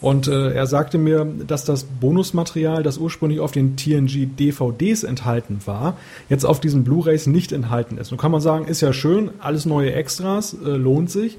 Und 0.06 0.28
äh, 0.28 0.52
er 0.52 0.68
sagte 0.68 0.98
mir, 0.98 1.26
dass 1.48 1.64
das 1.64 1.82
Bonusmaterial, 1.82 2.84
das 2.84 2.96
ursprünglich 2.96 3.40
auf 3.40 3.50
den 3.50 3.76
TNG 3.76 4.28
DVDs 4.38 5.02
enthalten 5.02 5.58
war, 5.64 5.96
jetzt 6.28 6.46
auf 6.46 6.60
diesen 6.60 6.84
Blu-rays 6.84 7.26
nicht 7.26 7.50
enthalten 7.50 7.98
ist. 7.98 8.12
Nun 8.12 8.18
kann 8.18 8.30
man 8.30 8.40
sagen, 8.40 8.66
ist 8.66 8.82
ja 8.82 8.92
schön, 8.92 9.30
alles 9.40 9.66
neue 9.66 9.92
Extras, 9.94 10.54
äh, 10.64 10.68
lohnt 10.68 11.10
sich. 11.10 11.38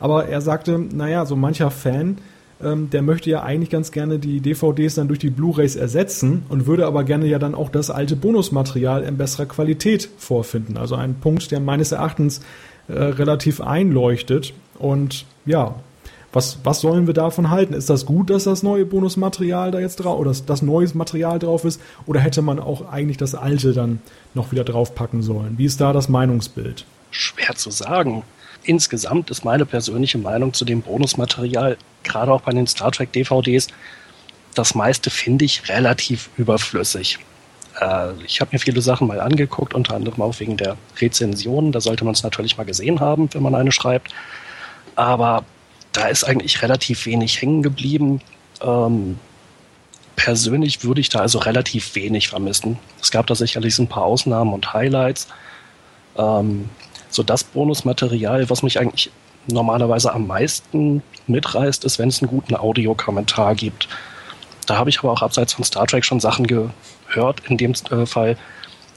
Aber 0.00 0.26
er 0.26 0.40
sagte, 0.40 0.80
naja, 0.80 1.26
so 1.26 1.36
mancher 1.36 1.70
Fan, 1.70 2.18
ähm, 2.60 2.90
der 2.90 3.02
möchte 3.02 3.30
ja 3.30 3.44
eigentlich 3.44 3.70
ganz 3.70 3.92
gerne 3.92 4.18
die 4.18 4.40
DVDs 4.40 4.96
dann 4.96 5.06
durch 5.06 5.20
die 5.20 5.30
Blu-rays 5.30 5.76
ersetzen 5.76 6.42
und 6.48 6.66
würde 6.66 6.88
aber 6.88 7.04
gerne 7.04 7.26
ja 7.26 7.38
dann 7.38 7.54
auch 7.54 7.68
das 7.68 7.88
alte 7.88 8.16
Bonusmaterial 8.16 9.04
in 9.04 9.16
besserer 9.16 9.46
Qualität 9.46 10.08
vorfinden. 10.18 10.76
Also 10.76 10.96
ein 10.96 11.14
Punkt, 11.14 11.52
der 11.52 11.60
meines 11.60 11.92
Erachtens 11.92 12.40
äh, 12.88 12.94
relativ 12.94 13.60
einleuchtet. 13.60 14.54
Und 14.76 15.24
ja, 15.46 15.76
was, 16.32 16.58
was 16.62 16.80
sollen 16.80 17.06
wir 17.06 17.14
davon 17.14 17.50
halten? 17.50 17.72
Ist 17.72 17.88
das 17.88 18.04
gut, 18.04 18.30
dass 18.30 18.44
das 18.44 18.62
neue 18.62 18.84
Bonusmaterial 18.84 19.70
da 19.70 19.80
jetzt 19.80 19.96
drauf 19.96 20.18
oder 20.18 20.34
das, 20.46 20.62
neues 20.62 20.94
Material 20.94 21.38
drauf 21.38 21.64
ist? 21.64 21.80
Oder 22.06 22.20
hätte 22.20 22.42
man 22.42 22.58
auch 22.58 22.90
eigentlich 22.90 23.16
das 23.16 23.34
alte 23.34 23.72
dann 23.72 24.00
noch 24.34 24.52
wieder 24.52 24.64
draufpacken 24.64 25.22
sollen? 25.22 25.56
Wie 25.56 25.64
ist 25.64 25.80
da 25.80 25.92
das 25.92 26.08
Meinungsbild? 26.08 26.84
Schwer 27.10 27.54
zu 27.54 27.70
sagen. 27.70 28.24
Insgesamt 28.62 29.30
ist 29.30 29.44
meine 29.44 29.64
persönliche 29.64 30.18
Meinung 30.18 30.52
zu 30.52 30.66
dem 30.66 30.82
Bonusmaterial, 30.82 31.78
gerade 32.02 32.32
auch 32.32 32.42
bei 32.42 32.52
den 32.52 32.66
Star 32.66 32.92
Trek 32.92 33.12
DVDs, 33.12 33.68
das 34.54 34.74
meiste 34.74 35.10
finde 35.10 35.44
ich 35.44 35.68
relativ 35.68 36.30
überflüssig. 36.36 37.18
Äh, 37.80 38.12
ich 38.26 38.40
habe 38.40 38.50
mir 38.52 38.58
viele 38.58 38.82
Sachen 38.82 39.06
mal 39.06 39.20
angeguckt, 39.20 39.72
unter 39.72 39.94
anderem 39.94 40.20
auch 40.20 40.38
wegen 40.40 40.56
der 40.56 40.76
Rezensionen. 41.00 41.72
Da 41.72 41.80
sollte 41.80 42.04
man 42.04 42.14
es 42.14 42.22
natürlich 42.22 42.56
mal 42.56 42.64
gesehen 42.64 43.00
haben, 43.00 43.28
wenn 43.32 43.42
man 43.42 43.54
eine 43.54 43.72
schreibt. 43.72 44.12
Aber 44.96 45.44
da 45.92 46.08
ist 46.08 46.24
eigentlich 46.24 46.62
relativ 46.62 47.06
wenig 47.06 47.40
hängen 47.40 47.62
geblieben. 47.62 48.20
Ähm, 48.60 49.18
persönlich 50.16 50.84
würde 50.84 51.00
ich 51.00 51.08
da 51.08 51.20
also 51.20 51.38
relativ 51.38 51.94
wenig 51.94 52.28
vermissen. 52.28 52.78
Es 53.00 53.10
gab 53.10 53.26
da 53.26 53.34
sicherlich 53.34 53.74
so 53.74 53.84
ein 53.84 53.88
paar 53.88 54.04
Ausnahmen 54.04 54.52
und 54.52 54.72
Highlights. 54.72 55.28
Ähm, 56.16 56.68
so 57.10 57.22
das 57.22 57.44
Bonusmaterial, 57.44 58.50
was 58.50 58.62
mich 58.62 58.78
eigentlich 58.78 59.10
normalerweise 59.46 60.12
am 60.12 60.26
meisten 60.26 61.02
mitreißt, 61.26 61.84
ist, 61.84 61.98
wenn 61.98 62.08
es 62.08 62.20
einen 62.20 62.30
guten 62.30 62.54
Audiokommentar 62.54 63.54
gibt. 63.54 63.88
Da 64.66 64.76
habe 64.76 64.90
ich 64.90 64.98
aber 64.98 65.12
auch 65.12 65.22
abseits 65.22 65.54
von 65.54 65.64
Star 65.64 65.86
Trek 65.86 66.04
schon 66.04 66.20
Sachen 66.20 66.46
gehört, 66.46 67.40
in 67.48 67.56
dem 67.56 67.72
äh, 67.90 68.04
Fall, 68.04 68.36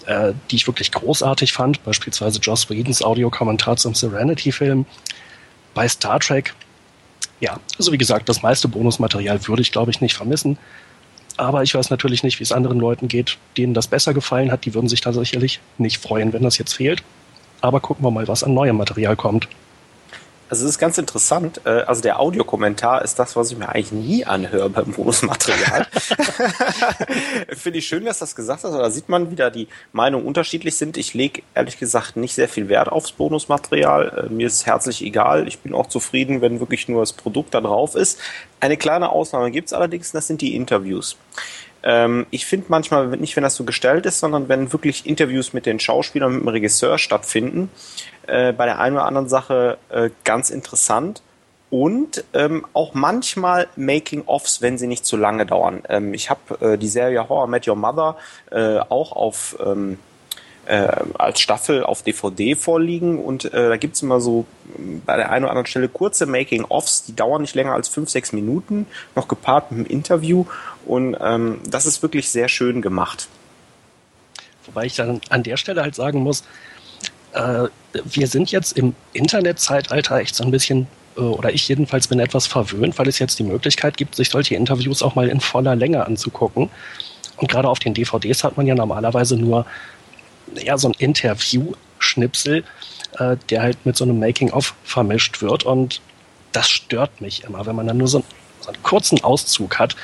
äh, 0.05 0.33
die 0.49 0.57
ich 0.57 0.67
wirklich 0.67 0.91
großartig 0.91 1.53
fand. 1.53 1.83
Beispielsweise 1.83 2.39
Joss 2.39 2.69
Whedons 2.69 3.01
Audiokommentar 3.01 3.77
zum 3.77 3.95
Serenity-Film. 3.95 4.85
Bei 5.73 5.87
Star 5.87 6.19
Trek 6.19 6.53
ja, 7.41 7.59
also 7.77 7.91
wie 7.91 7.97
gesagt, 7.97 8.29
das 8.29 8.41
meiste 8.41 8.67
Bonusmaterial 8.67 9.45
würde 9.47 9.63
ich, 9.63 9.71
glaube 9.71 9.91
ich, 9.91 9.99
nicht 9.99 10.13
vermissen. 10.13 10.57
Aber 11.37 11.63
ich 11.63 11.73
weiß 11.73 11.89
natürlich 11.89 12.23
nicht, 12.23 12.39
wie 12.39 12.43
es 12.43 12.51
anderen 12.51 12.79
Leuten 12.79 13.07
geht, 13.07 13.37
denen 13.57 13.73
das 13.73 13.87
besser 13.87 14.13
gefallen 14.13 14.51
hat. 14.51 14.65
Die 14.65 14.73
würden 14.73 14.87
sich 14.87 15.01
da 15.01 15.11
sicherlich 15.11 15.59
nicht 15.79 15.97
freuen, 15.97 16.33
wenn 16.33 16.43
das 16.43 16.59
jetzt 16.59 16.73
fehlt. 16.73 17.03
Aber 17.61 17.79
gucken 17.79 18.05
wir 18.05 18.11
mal, 18.11 18.27
was 18.27 18.43
an 18.43 18.53
neuem 18.53 18.77
Material 18.77 19.15
kommt. 19.15 19.47
Also 20.51 20.65
es 20.65 20.71
ist 20.71 20.79
ganz 20.79 20.97
interessant. 20.97 21.61
Äh, 21.63 21.69
also 21.69 22.01
der 22.01 22.19
Audiokommentar 22.19 23.03
ist 23.03 23.17
das, 23.17 23.37
was 23.37 23.51
ich 23.51 23.57
mir 23.57 23.69
eigentlich 23.69 23.93
nie 23.93 24.25
anhöre 24.25 24.69
beim 24.69 24.91
Bonusmaterial. 24.91 25.85
Finde 27.55 27.79
ich 27.79 27.87
schön, 27.87 28.03
dass 28.03 28.19
das 28.19 28.35
gesagt 28.35 28.65
hast. 28.65 28.73
Da 28.73 28.89
sieht 28.89 29.07
man, 29.07 29.31
wie 29.31 29.35
da 29.35 29.49
die 29.49 29.69
Meinungen 29.93 30.25
unterschiedlich 30.27 30.75
sind. 30.75 30.97
Ich 30.97 31.13
lege 31.13 31.41
ehrlich 31.55 31.79
gesagt 31.79 32.17
nicht 32.17 32.35
sehr 32.35 32.49
viel 32.49 32.67
Wert 32.67 32.89
aufs 32.89 33.13
Bonusmaterial. 33.13 34.27
Äh, 34.29 34.33
mir 34.33 34.47
ist 34.47 34.65
herzlich 34.65 35.01
egal. 35.01 35.47
Ich 35.47 35.59
bin 35.59 35.73
auch 35.73 35.87
zufrieden, 35.87 36.41
wenn 36.41 36.59
wirklich 36.59 36.89
nur 36.89 37.01
das 37.01 37.13
Produkt 37.13 37.53
da 37.53 37.61
drauf 37.61 37.95
ist. 37.95 38.19
Eine 38.59 38.75
kleine 38.75 39.09
Ausnahme 39.09 39.51
gibt 39.51 39.67
es 39.67 39.73
allerdings, 39.73 40.11
das 40.11 40.27
sind 40.27 40.41
die 40.41 40.57
Interviews. 40.57 41.15
Ähm, 41.83 42.25
ich 42.31 42.45
finde 42.45 42.67
manchmal 42.69 43.07
nicht, 43.07 43.35
wenn 43.35 43.43
das 43.43 43.55
so 43.55 43.63
gestellt 43.63 44.05
ist, 44.05 44.19
sondern 44.19 44.49
wenn 44.49 44.71
wirklich 44.73 45.05
Interviews 45.05 45.53
mit 45.53 45.65
den 45.65 45.79
Schauspielern, 45.79 46.33
mit 46.33 46.41
dem 46.41 46.47
Regisseur 46.47 46.97
stattfinden, 46.97 47.69
äh, 48.27 48.53
bei 48.53 48.65
der 48.65 48.79
einen 48.79 48.95
oder 48.95 49.05
anderen 49.05 49.29
Sache 49.29 49.77
äh, 49.89 50.09
ganz 50.23 50.49
interessant. 50.49 51.21
Und 51.69 52.25
ähm, 52.33 52.65
auch 52.73 52.93
manchmal 52.93 53.67
Making-ofs, 53.77 54.61
wenn 54.61 54.77
sie 54.77 54.87
nicht 54.87 55.05
zu 55.05 55.15
lange 55.15 55.45
dauern. 55.45 55.83
Ähm, 55.87 56.13
ich 56.13 56.29
habe 56.29 56.73
äh, 56.73 56.77
die 56.77 56.89
Serie 56.89 57.29
Horror 57.29 57.47
Met 57.47 57.65
Your 57.65 57.77
Mother 57.77 58.17
äh, 58.51 58.79
auch 58.89 59.13
auf 59.13 59.57
ähm, 59.65 59.97
äh, 60.71 60.87
als 61.17 61.41
Staffel 61.41 61.83
auf 61.83 62.01
DVD 62.01 62.55
vorliegen 62.55 63.19
und 63.19 63.43
äh, 63.53 63.67
da 63.67 63.75
gibt's 63.75 64.01
immer 64.01 64.21
so 64.21 64.45
ähm, 64.77 65.01
bei 65.05 65.17
der 65.17 65.29
einen 65.29 65.43
oder 65.43 65.51
anderen 65.51 65.67
Stelle 65.67 65.89
kurze 65.89 66.25
Making-ofs, 66.25 67.03
die 67.03 67.13
dauern 67.13 67.41
nicht 67.41 67.55
länger 67.55 67.73
als 67.73 67.89
fünf, 67.89 68.09
sechs 68.09 68.31
Minuten, 68.31 68.87
noch 69.13 69.27
gepaart 69.27 69.71
mit 69.71 69.79
einem 69.79 69.97
Interview 69.97 70.45
und 70.85 71.17
ähm, 71.19 71.59
das 71.69 71.85
ist 71.85 72.01
wirklich 72.01 72.29
sehr 72.29 72.47
schön 72.47 72.81
gemacht. 72.81 73.27
Wobei 74.65 74.85
ich 74.85 74.95
dann 74.95 75.19
an 75.27 75.43
der 75.43 75.57
Stelle 75.57 75.81
halt 75.81 75.95
sagen 75.95 76.23
muss, 76.23 76.45
äh, 77.33 77.65
wir 78.05 78.27
sind 78.27 78.49
jetzt 78.51 78.77
im 78.77 78.95
Internetzeitalter 79.11 80.19
echt 80.21 80.35
so 80.35 80.45
ein 80.45 80.51
bisschen, 80.51 80.87
äh, 81.17 81.19
oder 81.19 81.53
ich 81.53 81.67
jedenfalls 81.67 82.07
bin 82.07 82.21
etwas 82.21 82.47
verwöhnt, 82.47 82.97
weil 82.97 83.09
es 83.09 83.19
jetzt 83.19 83.39
die 83.39 83.43
Möglichkeit 83.43 83.97
gibt, 83.97 84.15
sich 84.15 84.29
solche 84.29 84.55
Interviews 84.55 85.03
auch 85.03 85.15
mal 85.15 85.27
in 85.27 85.41
voller 85.41 85.75
Länge 85.75 86.05
anzugucken. 86.05 86.69
Und 87.35 87.51
gerade 87.51 87.67
auf 87.67 87.79
den 87.79 87.93
DVDs 87.93 88.45
hat 88.45 88.55
man 88.55 88.67
ja 88.67 88.75
normalerweise 88.75 89.35
nur 89.35 89.65
ja, 90.63 90.77
so 90.77 90.89
ein 90.89 90.95
Interview-Schnipsel, 90.97 92.63
äh, 93.17 93.37
der 93.49 93.61
halt 93.61 93.85
mit 93.85 93.97
so 93.97 94.03
einem 94.03 94.19
Making-of 94.19 94.75
vermischt 94.83 95.41
wird. 95.41 95.63
Und 95.63 96.01
das 96.51 96.69
stört 96.69 97.21
mich 97.21 97.43
immer, 97.43 97.65
wenn 97.65 97.75
man 97.75 97.87
dann 97.87 97.97
nur 97.97 98.07
so, 98.07 98.23
so 98.59 98.69
einen 98.69 98.83
kurzen 98.83 99.23
Auszug 99.23 99.79
hat. 99.79 99.95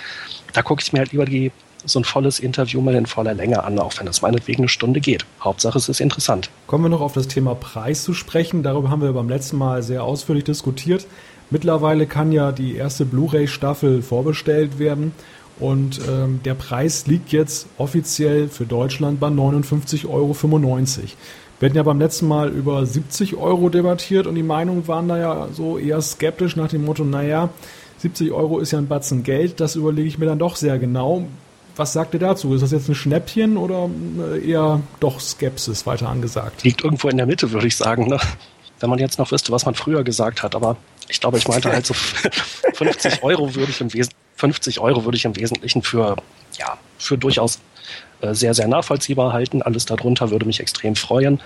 Da 0.53 0.61
gucke 0.61 0.81
ich 0.81 0.93
mir 0.93 0.99
halt 0.99 1.11
lieber 1.11 1.25
die 1.25 1.51
so 1.85 1.99
ein 1.99 2.03
volles 2.03 2.39
Interview 2.39 2.81
mal 2.81 2.95
in 2.95 3.05
voller 3.05 3.33
Länge 3.33 3.63
an, 3.63 3.79
auch 3.79 3.93
wenn 3.97 4.07
das 4.07 4.21
meinetwegen 4.21 4.63
eine 4.63 4.69
Stunde 4.69 4.99
geht. 4.99 5.25
Hauptsache 5.41 5.77
es 5.77 5.87
ist 5.87 6.01
interessant. 6.01 6.49
Kommen 6.65 6.85
wir 6.85 6.89
noch 6.89 7.01
auf 7.01 7.13
das 7.13 7.27
Thema 7.27 7.55
Preis 7.55 8.03
zu 8.03 8.13
sprechen. 8.13 8.63
Darüber 8.63 8.89
haben 8.89 9.01
wir 9.01 9.13
beim 9.13 9.29
letzten 9.29 9.57
Mal 9.57 9.83
sehr 9.83 10.03
ausführlich 10.03 10.43
diskutiert. 10.43 11.05
Mittlerweile 11.49 12.07
kann 12.07 12.31
ja 12.31 12.51
die 12.51 12.75
erste 12.75 13.05
Blu-ray-Staffel 13.05 14.01
vorbestellt 14.01 14.79
werden 14.79 15.13
und 15.59 15.99
ähm, 16.07 16.39
der 16.45 16.53
Preis 16.53 17.07
liegt 17.07 17.31
jetzt 17.31 17.67
offiziell 17.77 18.47
für 18.47 18.65
Deutschland 18.65 19.19
bei 19.19 19.27
59,95 19.27 20.07
Euro. 20.07 20.35
Wir 21.59 21.69
hatten 21.69 21.77
ja 21.77 21.83
beim 21.83 21.99
letzten 21.99 22.27
Mal 22.27 22.49
über 22.49 22.85
70 22.85 23.35
Euro 23.35 23.69
debattiert 23.69 24.27
und 24.27 24.35
die 24.35 24.43
Meinungen 24.43 24.87
waren 24.87 25.07
da 25.07 25.17
ja 25.17 25.47
so 25.51 25.79
eher 25.79 26.01
skeptisch 26.01 26.55
nach 26.55 26.69
dem 26.69 26.85
Motto, 26.85 27.03
naja, 27.03 27.49
70 27.97 28.31
Euro 28.31 28.59
ist 28.59 28.71
ja 28.71 28.77
ein 28.77 28.87
Batzen 28.87 29.23
Geld, 29.23 29.59
das 29.59 29.75
überlege 29.75 30.07
ich 30.07 30.19
mir 30.19 30.27
dann 30.27 30.37
doch 30.37 30.55
sehr 30.55 30.77
genau. 30.77 31.25
Was 31.75 31.93
sagt 31.93 32.13
ihr 32.13 32.19
dazu? 32.19 32.53
Ist 32.53 32.61
das 32.61 32.71
jetzt 32.71 32.89
ein 32.89 32.95
Schnäppchen 32.95 33.57
oder 33.57 33.89
äh, 34.33 34.47
eher 34.47 34.81
doch 34.99 35.19
Skepsis 35.19 35.85
weiter 35.85 36.09
angesagt? 36.09 36.63
Liegt 36.63 36.83
irgendwo 36.83 37.07
in 37.07 37.17
der 37.17 37.25
Mitte, 37.25 37.51
würde 37.51 37.67
ich 37.67 37.75
sagen. 37.75 38.07
Ne? 38.07 38.19
Wenn 38.79 38.89
man 38.89 38.99
jetzt 38.99 39.17
noch 39.17 39.31
wüsste, 39.31 39.51
was 39.51 39.65
man 39.65 39.75
früher 39.75 40.03
gesagt 40.03 40.43
hat, 40.43 40.55
aber 40.55 40.77
ich 41.07 41.19
glaube, 41.19 41.37
ich 41.37 41.47
meinte 41.47 41.71
halt 41.71 41.85
so 41.85 41.93
50 42.73 43.23
Euro 43.23 43.53
würde 43.55 43.71
ich 43.71 43.81
im 43.81 43.93
Wesentlichen 43.93 44.26
50 44.37 44.79
Euro 44.79 45.03
würde 45.03 45.17
ich 45.17 45.25
im 45.25 45.35
Wesentlichen 45.35 45.81
für, 45.81 46.15
ja, 46.57 46.77
für 46.97 47.17
durchaus 47.17 47.59
äh, 48.21 48.33
sehr, 48.33 48.53
sehr 48.53 48.67
nachvollziehbar 48.67 49.33
halten. 49.33 49.61
Alles 49.61 49.85
darunter 49.85 50.31
würde 50.31 50.45
mich 50.45 50.59
extrem 50.59 50.95
freuen. 50.95 51.41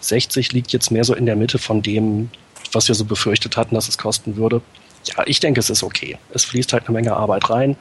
60 0.00 0.52
liegt 0.52 0.72
jetzt 0.72 0.90
mehr 0.90 1.04
so 1.04 1.14
in 1.14 1.26
der 1.26 1.36
Mitte 1.36 1.58
von 1.58 1.82
dem, 1.82 2.30
was 2.72 2.88
wir 2.88 2.94
so 2.94 3.04
befürchtet 3.04 3.56
hatten, 3.56 3.74
dass 3.74 3.88
es 3.88 3.98
kosten 3.98 4.36
würde. 4.36 4.60
Ja, 5.04 5.24
ich 5.26 5.40
denke, 5.40 5.60
es 5.60 5.70
ist 5.70 5.82
okay. 5.82 6.18
Es 6.32 6.44
fließt 6.44 6.72
halt 6.72 6.86
eine 6.86 6.94
Menge 6.94 7.14
Arbeit 7.14 7.48
rein. 7.50 7.76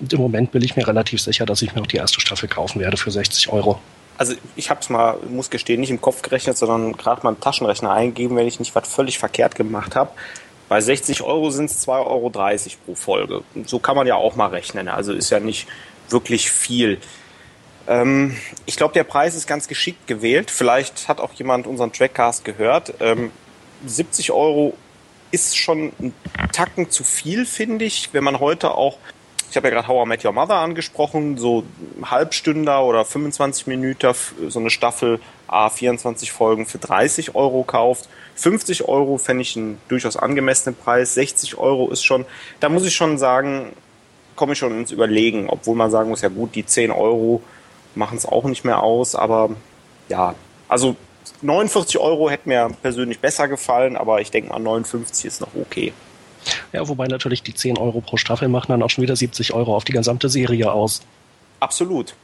Und 0.00 0.12
im 0.12 0.20
Moment 0.20 0.52
bin 0.52 0.62
ich 0.62 0.76
mir 0.76 0.86
relativ 0.86 1.20
sicher, 1.20 1.46
dass 1.46 1.62
ich 1.62 1.74
mir 1.74 1.82
auch 1.82 1.86
die 1.86 1.96
erste 1.96 2.20
Staffel 2.20 2.48
kaufen 2.48 2.80
werde 2.80 2.96
für 2.96 3.10
60 3.10 3.50
Euro. 3.50 3.78
Also 4.16 4.34
ich 4.56 4.70
habe 4.70 4.80
es 4.80 4.88
mal, 4.90 5.16
muss 5.28 5.50
gestehen, 5.50 5.80
nicht 5.80 5.90
im 5.90 6.00
Kopf 6.00 6.22
gerechnet, 6.22 6.56
sondern 6.56 6.92
gerade 6.92 7.22
mal 7.22 7.30
im 7.30 7.40
Taschenrechner 7.40 7.90
eingeben, 7.90 8.36
wenn 8.36 8.46
ich 8.46 8.58
nicht 8.58 8.74
was 8.74 8.88
völlig 8.88 9.18
verkehrt 9.18 9.54
gemacht 9.54 9.96
habe. 9.96 10.10
Bei 10.74 10.80
60 10.80 11.22
Euro 11.22 11.50
sind 11.50 11.66
es 11.66 11.86
2,30 11.86 11.92
Euro 12.04 12.30
pro 12.84 12.94
Folge. 12.96 13.44
So 13.64 13.78
kann 13.78 13.94
man 13.94 14.08
ja 14.08 14.16
auch 14.16 14.34
mal 14.34 14.48
rechnen. 14.48 14.88
Also 14.88 15.12
ist 15.12 15.30
ja 15.30 15.38
nicht 15.38 15.68
wirklich 16.08 16.50
viel. 16.50 16.98
Ähm, 17.86 18.36
ich 18.66 18.76
glaube, 18.76 18.92
der 18.92 19.04
Preis 19.04 19.36
ist 19.36 19.46
ganz 19.46 19.68
geschickt 19.68 20.08
gewählt. 20.08 20.50
Vielleicht 20.50 21.06
hat 21.06 21.20
auch 21.20 21.32
jemand 21.34 21.68
unseren 21.68 21.92
Trackcast 21.92 22.44
gehört. 22.44 22.94
Ähm, 22.98 23.30
70 23.86 24.32
Euro 24.32 24.76
ist 25.30 25.56
schon 25.56 25.92
ein 26.00 26.12
Tacken 26.50 26.90
zu 26.90 27.04
viel, 27.04 27.46
finde 27.46 27.84
ich, 27.84 28.08
wenn 28.10 28.24
man 28.24 28.40
heute 28.40 28.72
auch 28.72 28.98
ich 29.54 29.56
habe 29.56 29.68
ja 29.68 29.74
gerade 29.74 29.86
How 29.86 30.04
I 30.04 30.08
Met 30.08 30.24
Your 30.24 30.32
Mother 30.32 30.56
angesprochen, 30.56 31.38
so 31.38 31.62
Halbstünder 32.04 32.82
oder 32.82 33.04
25 33.04 33.68
Minuten, 33.68 34.12
so 34.48 34.58
eine 34.58 34.68
Staffel 34.68 35.20
A 35.46 35.70
24 35.70 36.32
Folgen 36.32 36.66
für 36.66 36.78
30 36.78 37.36
Euro 37.36 37.62
kauft. 37.62 38.08
50 38.34 38.88
Euro 38.88 39.16
fände 39.16 39.42
ich 39.42 39.56
einen 39.56 39.78
durchaus 39.86 40.16
angemessenen 40.16 40.74
Preis. 40.74 41.14
60 41.14 41.56
Euro 41.56 41.88
ist 41.90 42.02
schon, 42.02 42.26
da 42.58 42.68
muss 42.68 42.84
ich 42.84 42.96
schon 42.96 43.16
sagen, 43.16 43.74
komme 44.34 44.54
ich 44.54 44.58
schon 44.58 44.76
ins 44.76 44.90
Überlegen, 44.90 45.48
obwohl 45.48 45.76
man 45.76 45.88
sagen 45.88 46.08
muss, 46.08 46.22
ja 46.22 46.30
gut, 46.30 46.56
die 46.56 46.66
10 46.66 46.90
Euro 46.90 47.40
machen 47.94 48.18
es 48.18 48.26
auch 48.26 48.46
nicht 48.46 48.64
mehr 48.64 48.82
aus, 48.82 49.14
aber 49.14 49.50
ja, 50.08 50.34
also 50.66 50.96
49 51.42 52.00
Euro 52.00 52.28
hätte 52.28 52.48
mir 52.48 52.70
persönlich 52.82 53.20
besser 53.20 53.46
gefallen, 53.46 53.96
aber 53.96 54.20
ich 54.20 54.32
denke 54.32 54.50
mal 54.50 54.58
59 54.58 55.26
ist 55.26 55.40
noch 55.40 55.54
okay. 55.54 55.92
Ja, 56.72 56.88
wobei 56.88 57.06
natürlich 57.06 57.42
die 57.42 57.54
10 57.54 57.78
Euro 57.78 58.00
pro 58.00 58.16
Staffel 58.16 58.48
machen 58.48 58.72
dann 58.72 58.82
auch 58.82 58.90
schon 58.90 59.02
wieder 59.02 59.16
70 59.16 59.54
Euro 59.54 59.76
auf 59.76 59.84
die 59.84 59.92
gesamte 59.92 60.28
Serie 60.28 60.72
aus. 60.72 61.02
Absolut. 61.60 62.14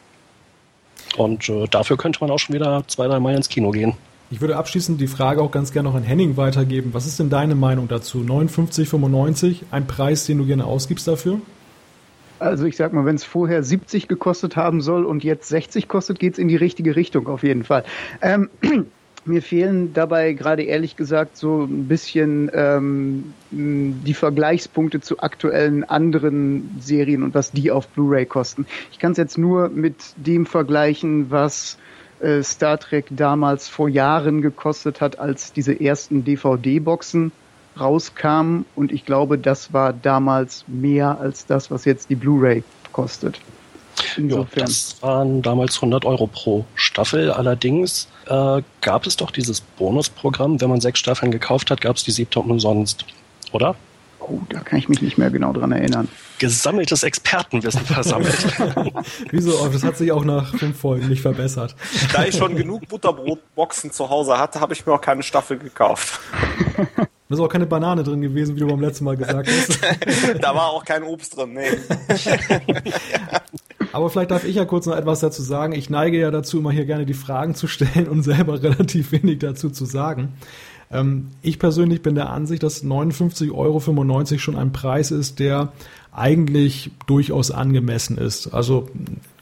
Und 1.17 1.49
äh, 1.49 1.67
dafür 1.69 1.97
könnte 1.97 2.21
man 2.21 2.31
auch 2.31 2.39
schon 2.39 2.55
wieder 2.55 2.85
zwei, 2.87 3.07
drei 3.07 3.21
Mal 3.21 3.35
ins 3.35 3.49
Kino 3.49 3.71
gehen. 3.71 3.95
Ich 4.31 4.41
würde 4.41 4.57
abschließend 4.57 5.01
die 5.01 5.09
Frage 5.09 5.43
auch 5.43 5.51
ganz 5.51 5.73
gerne 5.73 5.89
noch 5.89 5.97
an 5.97 6.05
Henning 6.05 6.37
weitergeben. 6.37 6.95
Was 6.95 7.07
ist 7.07 7.19
denn 7.19 7.31
deine 7.31 7.57
Meinung 7.57 7.89
dazu? 7.89 8.21
59,95, 8.21 9.63
ein 9.73 9.87
Preis, 9.89 10.25
den 10.27 10.39
du 10.39 10.47
gerne 10.47 10.65
ausgibst 10.65 11.09
dafür? 11.09 11.41
Also 12.39 12.65
ich 12.65 12.77
sag 12.77 12.93
mal, 12.93 13.05
wenn 13.05 13.17
es 13.17 13.25
vorher 13.25 13.63
70 13.63 14.07
gekostet 14.07 14.57
haben 14.57 14.81
soll 14.81 15.05
und 15.05 15.25
jetzt 15.25 15.49
60 15.49 15.89
kostet, 15.89 16.19
geht 16.21 16.35
es 16.35 16.39
in 16.39 16.49
die 16.49 16.57
richtige 16.57 16.95
Richtung 16.97 17.27
auf 17.27 17.43
jeden 17.43 17.65
Fall. 17.65 17.85
Ähm, 18.23 18.49
mir 19.25 19.43
fehlen 19.43 19.93
dabei 19.93 20.33
gerade 20.33 20.63
ehrlich 20.63 20.97
gesagt 20.97 21.37
so 21.37 21.65
ein 21.65 21.89
bisschen 21.89 22.51
ähm, 22.55 23.35
die 23.51 24.15
Vergleichspunkte 24.15 25.01
zu 25.01 25.21
aktuellen 25.21 25.85
anderen 25.85 26.77
Serien 26.81 27.23
und 27.23 27.35
was 27.35 27.53
die 27.53 27.71
auf 27.71 27.89
Blu-ray 27.89 28.27
kosten. 28.27 28.67
Ich 28.93 28.99
kann 28.99 29.13
es 29.13 29.19
jetzt 29.19 29.39
nur 29.39 29.69
mit 29.69 29.97
dem 30.17 30.47
vergleichen, 30.47 31.31
was 31.31 31.79
äh, 32.21 32.43
Star 32.43 32.79
Trek 32.79 33.07
damals 33.11 33.69
vor 33.69 33.89
Jahren 33.89 34.43
gekostet 34.43 35.01
hat, 35.01 35.19
als 35.19 35.53
diese 35.53 35.79
ersten 35.79 36.25
DVD-Boxen 36.25 37.33
rauskamen. 37.79 38.65
Und 38.75 38.93
ich 38.93 39.05
glaube, 39.05 39.39
das 39.39 39.73
war 39.73 39.93
damals 39.93 40.65
mehr 40.67 41.19
als 41.21 41.47
das, 41.47 41.71
was 41.71 41.85
jetzt 41.85 42.11
die 42.11 42.17
Blu-ray 42.17 42.63
kostet. 42.93 43.41
Insofern. 44.17 44.59
Ja, 44.61 44.65
das 44.65 44.97
waren 45.01 45.43
damals 45.43 45.77
100 45.77 46.05
Euro 46.05 46.27
pro 46.27 46.65
Staffel. 46.75 47.31
Allerdings 47.31 48.09
äh, 48.27 48.63
gab 48.81 49.07
es 49.07 49.17
doch 49.17 49.31
dieses 49.31 49.61
Bonusprogramm. 49.61 50.61
Wenn 50.61 50.71
man 50.71 50.81
sechs 50.81 50.99
Staffeln 50.99 51.31
gekauft 51.31 51.71
hat, 51.71 51.81
gab 51.81 51.97
es 51.97 52.05
die 52.05 52.11
siebte 52.11 52.41
umsonst. 52.41 53.05
Oder? 53.53 53.75
Oh, 54.21 54.39
da 54.51 54.61
kann 54.61 54.79
ich 54.79 54.89
mich 54.89 55.01
nicht 55.01 55.19
mehr 55.19 55.31
genau 55.31 55.53
dran 55.53 55.73
erinnern. 55.73 56.07
Gesammeltes 56.39 57.03
Expertenwissen 57.03 57.85
versammelt. 57.85 58.37
Wieso? 59.31 59.59
Oh, 59.61 59.69
das 59.69 59.83
hat 59.83 59.97
sich 59.97 60.13
auch 60.13 60.25
nach 60.25 60.55
fünf 60.55 60.79
Folgen 60.79 61.09
nicht 61.09 61.23
verbessert. 61.23 61.75
Da 62.13 62.25
ich 62.25 62.37
schon 62.37 62.55
genug 62.55 62.87
Butterbrotboxen 62.89 63.91
zu 63.91 64.09
Hause 64.11 64.39
hatte, 64.39 64.61
habe 64.61 64.75
ich 64.75 64.87
mir 64.87 64.93
auch 64.93 65.01
keine 65.01 65.23
Staffel 65.23 65.59
gekauft. 65.59 66.21
Da 67.31 67.37
ist 67.37 67.43
auch 67.43 67.49
keine 67.49 67.67
Banane 67.67 68.03
drin 68.03 68.21
gewesen, 68.21 68.57
wie 68.57 68.59
du 68.61 68.67
beim 68.67 68.81
letzten 68.81 69.05
Mal 69.05 69.17
gesagt 69.17 69.49
hast. 69.49 69.79
da 70.43 70.53
war 70.53 70.71
auch 70.71 70.85
kein 70.85 71.05
Obst 71.05 71.37
drin, 71.37 71.53
nee. 71.53 71.79
Aber 73.93 74.11
vielleicht 74.11 74.31
darf 74.31 74.45
ich 74.45 74.57
ja 74.57 74.65
kurz 74.65 74.87
noch 74.87 74.97
etwas 74.97 75.21
dazu 75.21 75.43
sagen. 75.43 75.73
Ich 75.73 75.91
neige 75.91 76.19
ja 76.19 76.31
dazu, 76.31 76.59
immer 76.59 76.73
hier 76.73 76.87
gerne 76.87 77.07
die 77.07 77.15
Fragen 77.15 77.55
zu 77.55 77.67
stellen 77.67 78.09
und 78.09 78.23
selber 78.23 78.63
relativ 78.63 79.13
wenig 79.13 79.39
dazu 79.39 79.71
zu 79.71 79.85
sagen. 79.85 80.35
Ähm, 80.91 81.29
ich 81.43 81.59
persönlich 81.59 82.03
bin 82.03 82.15
der 82.15 82.31
Ansicht, 82.31 82.63
dass 82.63 82.85
59,95 82.85 83.53
Euro 83.55 84.39
schon 84.39 84.57
ein 84.57 84.73
Preis 84.73 85.11
ist, 85.11 85.39
der 85.39 85.73
eigentlich 86.13 86.91
durchaus 87.07 87.51
angemessen 87.51 88.19
ist. 88.19 88.49
Also 88.53 88.89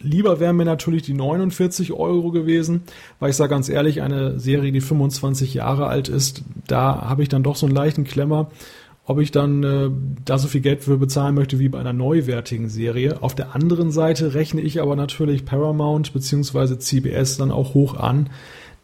lieber 0.01 0.39
wären 0.39 0.57
mir 0.57 0.67
natürlich 0.67 1.03
die 1.03 1.15
49 1.15 1.93
Euro 1.95 2.31
gewesen, 2.31 2.83
weil 3.21 3.31
ich 3.31 3.37
sage 3.37 3.51
ganz 3.51 3.71
ehrlich, 3.71 4.03
eine 4.03 4.39
Serie, 4.39 4.71
die 4.71 4.83
25 4.83 5.55
Jahre 5.55 5.87
alt 5.87 6.09
ist, 6.09 6.43
da 6.67 7.09
habe 7.09 7.23
ich 7.23 7.31
dann 7.31 7.43
doch 7.43 7.57
so 7.57 7.65
einen 7.65 7.75
leichten 7.75 8.05
Klemmer, 8.05 8.51
ob 9.09 9.21
ich 9.21 9.31
dann 9.31 9.65
äh, 9.65 9.91
da 10.27 10.37
so 10.37 10.49
viel 10.49 10.61
Geld 10.61 10.85
für 10.85 10.99
bezahlen 10.99 11.35
möchte 11.35 11.59
wie 11.59 11.71
bei 11.71 11.81
einer 11.81 11.95
neuwertigen 11.95 12.69
Serie. 12.69 13.23
Auf 13.23 13.35
der 13.35 13.55
anderen 13.55 13.91
Seite 13.91 14.35
rechne 14.35 14.61
ich 14.61 14.83
aber 14.83 14.97
natürlich 14.97 15.47
Paramount 15.47 16.13
bzw. 16.13 16.79
CBS 16.79 17.39
dann 17.39 17.51
auch 17.51 17.73
hoch 17.73 17.95
an, 17.95 18.29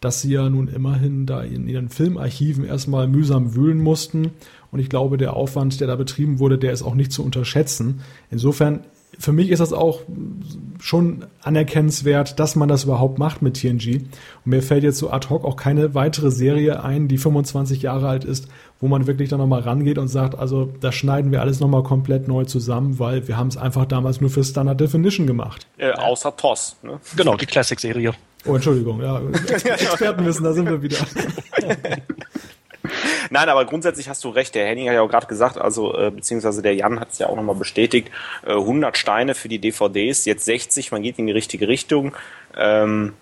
dass 0.01 0.23
sie 0.23 0.33
ja 0.33 0.49
nun 0.49 0.67
immerhin 0.67 1.27
da 1.27 1.43
in 1.43 1.67
ihren 1.67 1.89
Filmarchiven 1.89 2.65
erstmal 2.65 3.07
mühsam 3.07 3.53
wühlen 3.53 3.77
mussten. 3.77 4.31
Und 4.71 4.79
ich 4.79 4.89
glaube, 4.89 5.17
der 5.17 5.35
Aufwand, 5.35 5.79
der 5.79 5.87
da 5.87 5.95
betrieben 5.95 6.39
wurde, 6.39 6.57
der 6.57 6.73
ist 6.73 6.81
auch 6.81 6.95
nicht 6.95 7.11
zu 7.11 7.23
unterschätzen. 7.23 8.01
Insofern, 8.31 8.79
für 9.19 9.31
mich 9.31 9.49
ist 9.49 9.59
das 9.59 9.73
auch 9.73 10.01
schon 10.79 11.25
anerkennenswert, 11.41 12.39
dass 12.39 12.55
man 12.55 12.67
das 12.67 12.83
überhaupt 12.83 13.17
macht 13.17 13.41
mit 13.41 13.55
TNG. 13.55 14.01
Und 14.45 14.45
mir 14.45 14.61
fällt 14.61 14.83
jetzt 14.83 14.97
so 14.97 15.09
ad 15.09 15.29
hoc 15.29 15.45
auch 15.45 15.55
keine 15.55 15.95
weitere 15.95 16.31
Serie 16.31 16.83
ein, 16.83 17.07
die 17.07 17.17
25 17.17 17.81
Jahre 17.81 18.07
alt 18.07 18.23
ist, 18.23 18.47
wo 18.79 18.87
man 18.87 19.07
wirklich 19.07 19.29
dann 19.29 19.39
nochmal 19.39 19.61
rangeht 19.61 19.97
und 19.97 20.07
sagt, 20.07 20.37
also 20.37 20.71
da 20.81 20.91
schneiden 20.91 21.31
wir 21.31 21.41
alles 21.41 21.59
nochmal 21.59 21.83
komplett 21.83 22.27
neu 22.27 22.45
zusammen, 22.45 22.99
weil 22.99 23.27
wir 23.27 23.37
haben 23.37 23.47
es 23.47 23.57
einfach 23.57 23.85
damals 23.85 24.21
nur 24.21 24.29
für 24.29 24.43
Standard 24.43 24.79
Definition 24.79 25.27
gemacht. 25.27 25.67
Äh, 25.77 25.91
außer 25.91 26.35
TOS. 26.35 26.77
Ne? 26.83 26.99
Genau, 27.15 27.35
die 27.35 27.45
Classic-Serie. 27.45 28.13
Oh, 28.45 28.55
Entschuldigung, 28.55 29.01
ja. 29.01 29.19
Expertenwissen, 29.47 30.43
da 30.43 30.53
sind 30.53 30.69
wir 30.69 30.81
wieder. 30.81 30.97
Nein, 33.29 33.49
aber 33.49 33.65
grundsätzlich 33.65 34.09
hast 34.09 34.23
du 34.23 34.29
recht. 34.29 34.55
Der 34.55 34.65
Henning 34.67 34.87
hat 34.87 34.95
ja 34.95 35.01
auch 35.01 35.09
gerade 35.09 35.27
gesagt, 35.27 35.57
also 35.57 35.97
äh, 35.97 36.11
beziehungsweise 36.11 36.61
der 36.61 36.75
Jan 36.75 36.99
hat 36.99 37.11
es 37.11 37.19
ja 37.19 37.27
auch 37.27 37.35
nochmal 37.35 37.55
bestätigt, 37.55 38.09
äh, 38.45 38.51
100 38.53 38.97
Steine 38.97 39.35
für 39.35 39.49
die 39.49 39.59
DVDs, 39.59 40.25
jetzt 40.25 40.45
60, 40.45 40.91
man 40.91 41.01
geht 41.01 41.19
in 41.19 41.27
die 41.27 41.33
richtige 41.33 41.67
Richtung. 41.67 42.15
Ähm, 42.57 43.13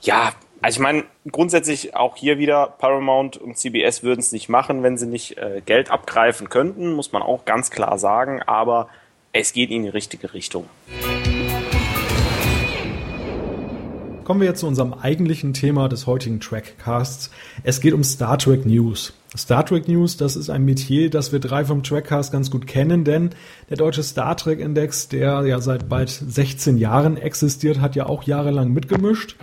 ja, 0.00 0.32
also 0.62 0.76
ich 0.76 0.82
meine, 0.82 1.04
grundsätzlich 1.30 1.96
auch 1.96 2.16
hier 2.16 2.38
wieder, 2.38 2.74
Paramount 2.78 3.36
und 3.36 3.56
CBS 3.56 4.04
würden 4.04 4.20
es 4.20 4.30
nicht 4.30 4.48
machen, 4.48 4.82
wenn 4.82 4.96
sie 4.96 5.06
nicht 5.06 5.36
äh, 5.36 5.60
Geld 5.66 5.90
abgreifen 5.90 6.48
könnten, 6.48 6.92
muss 6.92 7.12
man 7.12 7.22
auch 7.22 7.44
ganz 7.44 7.70
klar 7.70 7.98
sagen, 7.98 8.42
aber 8.42 8.88
es 9.32 9.52
geht 9.52 9.70
in 9.70 9.82
die 9.82 9.88
richtige 9.88 10.34
Richtung. 10.34 10.68
Kommen 14.24 14.40
wir 14.40 14.46
jetzt 14.46 14.60
zu 14.60 14.68
unserem 14.68 14.94
eigentlichen 14.94 15.52
Thema 15.52 15.88
des 15.88 16.06
heutigen 16.06 16.38
Trackcasts. 16.38 17.30
Es 17.64 17.80
geht 17.80 17.92
um 17.92 18.04
Star 18.04 18.38
Trek 18.38 18.64
News. 18.64 19.14
Star 19.36 19.66
Trek 19.66 19.88
News, 19.88 20.16
das 20.16 20.36
ist 20.36 20.48
ein 20.48 20.64
Metier, 20.64 21.10
das 21.10 21.32
wir 21.32 21.40
drei 21.40 21.64
vom 21.64 21.82
Trackcast 21.82 22.30
ganz 22.30 22.50
gut 22.50 22.68
kennen, 22.68 23.02
denn 23.02 23.30
der 23.68 23.78
deutsche 23.78 24.04
Star 24.04 24.36
Trek 24.36 24.60
Index, 24.60 25.08
der 25.08 25.44
ja 25.44 25.60
seit 25.60 25.88
bald 25.88 26.10
16 26.10 26.76
Jahren 26.76 27.16
existiert, 27.16 27.80
hat 27.80 27.96
ja 27.96 28.06
auch 28.06 28.22
jahrelang 28.22 28.72
mitgemischt. 28.72 29.36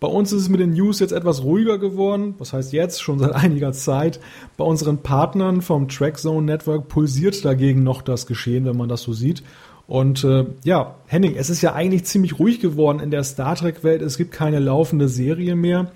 Bei 0.00 0.08
uns 0.08 0.32
ist 0.32 0.42
es 0.42 0.48
mit 0.48 0.60
den 0.60 0.72
News 0.72 0.98
jetzt 0.98 1.12
etwas 1.12 1.42
ruhiger 1.44 1.78
geworden. 1.78 2.34
Was 2.38 2.54
heißt 2.54 2.72
jetzt? 2.72 3.02
Schon 3.02 3.18
seit 3.18 3.32
einiger 3.34 3.72
Zeit. 3.72 4.18
Bei 4.56 4.64
unseren 4.64 4.98
Partnern 4.98 5.60
vom 5.60 5.88
Trackzone 5.88 6.44
Network 6.44 6.88
pulsiert 6.88 7.44
dagegen 7.44 7.84
noch 7.84 8.02
das 8.02 8.26
Geschehen, 8.26 8.64
wenn 8.64 8.78
man 8.78 8.88
das 8.88 9.02
so 9.02 9.12
sieht. 9.12 9.42
Und 9.90 10.22
äh, 10.22 10.44
ja, 10.62 10.94
Henning, 11.08 11.34
es 11.34 11.50
ist 11.50 11.62
ja 11.62 11.72
eigentlich 11.72 12.04
ziemlich 12.04 12.38
ruhig 12.38 12.60
geworden 12.60 13.00
in 13.00 13.10
der 13.10 13.24
Star 13.24 13.56
Trek-Welt. 13.56 14.02
Es 14.02 14.16
gibt 14.16 14.30
keine 14.30 14.60
laufende 14.60 15.08
Serie 15.08 15.56
mehr. 15.56 15.90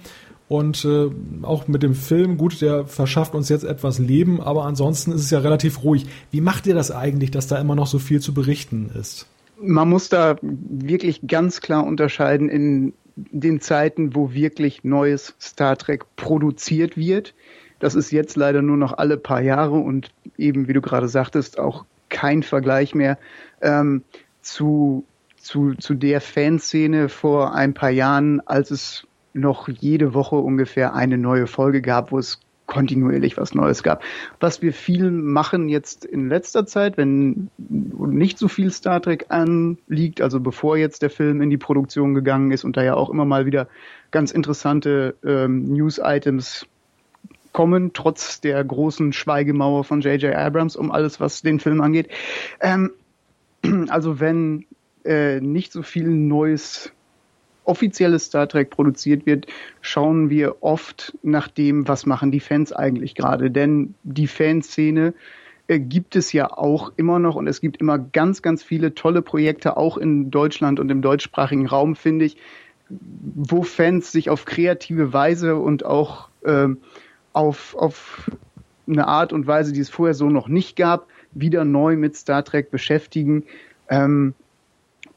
Und 0.49 0.85
äh, 0.85 1.11
auch 1.43 1.69
mit 1.69 1.85
dem 1.85 1.95
Film, 1.95 2.37
gut, 2.37 2.61
der 2.61 2.87
verschafft 2.87 3.37
uns 3.37 3.49
jetzt 3.49 3.63
etwas 3.63 4.01
Leben, 4.01 4.41
aber 4.41 4.65
ansonsten 4.65 5.13
ist 5.13 5.21
es 5.21 5.31
ja 5.31 5.39
relativ 5.39 5.85
ruhig. 5.85 6.07
Wie 6.33 6.41
macht 6.41 6.67
ihr 6.67 6.75
das 6.75 6.91
eigentlich, 6.91 7.31
dass 7.31 7.47
da 7.47 7.57
immer 7.61 7.77
noch 7.77 7.87
so 7.87 8.01
viel 8.01 8.19
zu 8.19 8.35
berichten 8.35 8.91
ist? 8.99 9.29
Man 9.61 9.89
muss 9.89 10.09
da 10.09 10.39
wirklich 10.43 11.29
ganz 11.29 11.61
klar 11.61 11.87
unterscheiden 11.87 12.49
in 12.49 12.95
den 13.15 13.61
Zeiten, 13.61 14.17
wo 14.17 14.33
wirklich 14.33 14.83
neues 14.83 15.37
Star 15.41 15.79
Trek 15.79 16.05
produziert 16.17 16.97
wird. 16.97 17.33
Das 17.79 17.95
ist 17.95 18.11
jetzt 18.11 18.35
leider 18.35 18.61
nur 18.61 18.77
noch 18.77 18.99
alle 18.99 19.19
paar 19.19 19.41
Jahre 19.41 19.77
und 19.77 20.11
eben, 20.37 20.67
wie 20.67 20.73
du 20.73 20.81
gerade 20.81 21.07
sagtest, 21.07 21.61
auch 21.61 21.85
kein 22.09 22.43
Vergleich 22.43 22.95
mehr 22.95 23.19
ähm, 23.65 24.03
zu, 24.43 25.05
zu, 25.37 25.75
zu 25.75 25.95
der 25.95 26.21
Fanszene 26.21 27.09
vor 27.09 27.55
ein 27.55 27.75
paar 27.75 27.91
Jahren, 27.91 28.41
als 28.47 28.71
es 28.71 29.07
noch 29.33 29.69
jede 29.69 30.15
Woche 30.15 30.37
ungefähr 30.37 30.95
eine 30.95 31.19
neue 31.19 31.47
Folge 31.47 31.83
gab, 31.83 32.13
wo 32.13 32.19
es 32.19 32.41
kontinuierlich 32.67 33.37
was 33.37 33.55
Neues 33.55 33.83
gab. 33.83 34.03
Was 34.41 34.63
wir 34.63 34.73
viel 34.73 35.11
machen 35.11 35.69
jetzt 35.69 36.05
in 36.05 36.29
letzter 36.29 36.65
Zeit, 36.67 36.97
wenn 36.97 37.51
nicht 37.59 38.39
so 38.39 38.49
viel 38.49 38.71
Star 38.71 39.03
Trek 39.03 39.27
anliegt, 39.29 40.23
also 40.23 40.41
bevor 40.41 40.77
jetzt 40.77 41.03
der 41.03 41.11
Film 41.11 41.43
in 41.43 41.51
die 41.51 41.59
Produktion 41.59 42.15
gegangen 42.15 42.53
ist 42.53 42.65
und 42.65 42.77
da 42.77 42.83
ja 42.83 42.95
auch 42.95 43.11
immer 43.11 43.25
mal 43.25 43.45
wieder 43.45 43.69
ganz 44.11 44.31
interessante 44.31 45.15
ähm, 45.25 45.65
News-Items 45.65 46.67
kommen, 47.53 47.93
trotz 47.93 48.41
der 48.41 48.65
großen 48.65 49.13
Schweigemauer 49.13 49.85
von 49.85 50.01
J.J. 50.01 50.35
Abrams 50.35 50.75
um 50.75 50.91
alles, 50.91 51.21
was 51.21 51.43
den 51.43 51.61
Film 51.61 51.81
angeht. 51.81 52.09
Ähm, 52.61 52.91
also 53.89 54.21
wenn 54.21 54.67
äh, 55.05 55.41
nicht 55.41 55.73
so 55.73 55.83
viel 55.83 56.09
Neues 56.09 56.93
offizielles 57.65 58.27
Star 58.27 58.49
Trek 58.49 58.71
produziert 58.71 59.27
wird, 59.27 59.47
schauen 59.81 60.29
wir 60.29 60.63
oft 60.63 61.17
nach 61.23 61.49
dem, 61.49 61.89
was 61.89 62.07
machen 62.07 62.31
die 62.31 62.41
Fans 62.41 62.73
eigentlich 62.73 63.15
gerade. 63.15 63.51
Denn 63.51 63.95
die 64.03 64.27
Fanszene 64.27 65.15
äh, 65.67 65.79
gibt 65.79 66.15
es 66.15 66.33
ja 66.33 66.51
auch 66.51 66.93
immer 66.97 67.19
noch 67.19 67.37
und 67.37 67.47
es 67.47 67.61
gibt 67.61 67.79
immer 67.79 67.99
ganz, 67.99 68.43
ganz 68.43 68.63
viele 68.63 68.95
tolle 68.95 69.23
Projekte, 69.23 69.77
auch 69.77 69.97
in 69.97 70.31
Deutschland 70.31 70.79
und 70.79 70.91
im 70.91 71.01
deutschsprachigen 71.01 71.67
Raum, 71.67 71.97
finde 71.97 72.27
ich, 72.27 72.37
wo 72.91 73.63
Fans 73.63 74.13
sich 74.13 74.29
auf 74.29 74.45
kreative 74.45 75.15
Weise 75.15 75.57
und 75.57 75.87
auch 75.87 76.29
äh, 76.43 76.69
auf, 77.33 77.75
auf 77.77 78.31
eine 78.87 79.09
Art 79.09 79.33
und 79.33 79.47
Weise, 79.47 79.73
die 79.73 79.81
es 79.81 79.89
vorher 79.89 80.15
so 80.15 80.29
noch 80.29 80.49
nicht 80.49 80.77
gab, 80.77 81.07
wieder 81.35 81.65
neu 81.65 81.97
mit 81.97 82.17
Star 82.17 82.45
Trek 82.45 82.71
beschäftigen. 82.71 83.45
Ähm, 83.89 84.35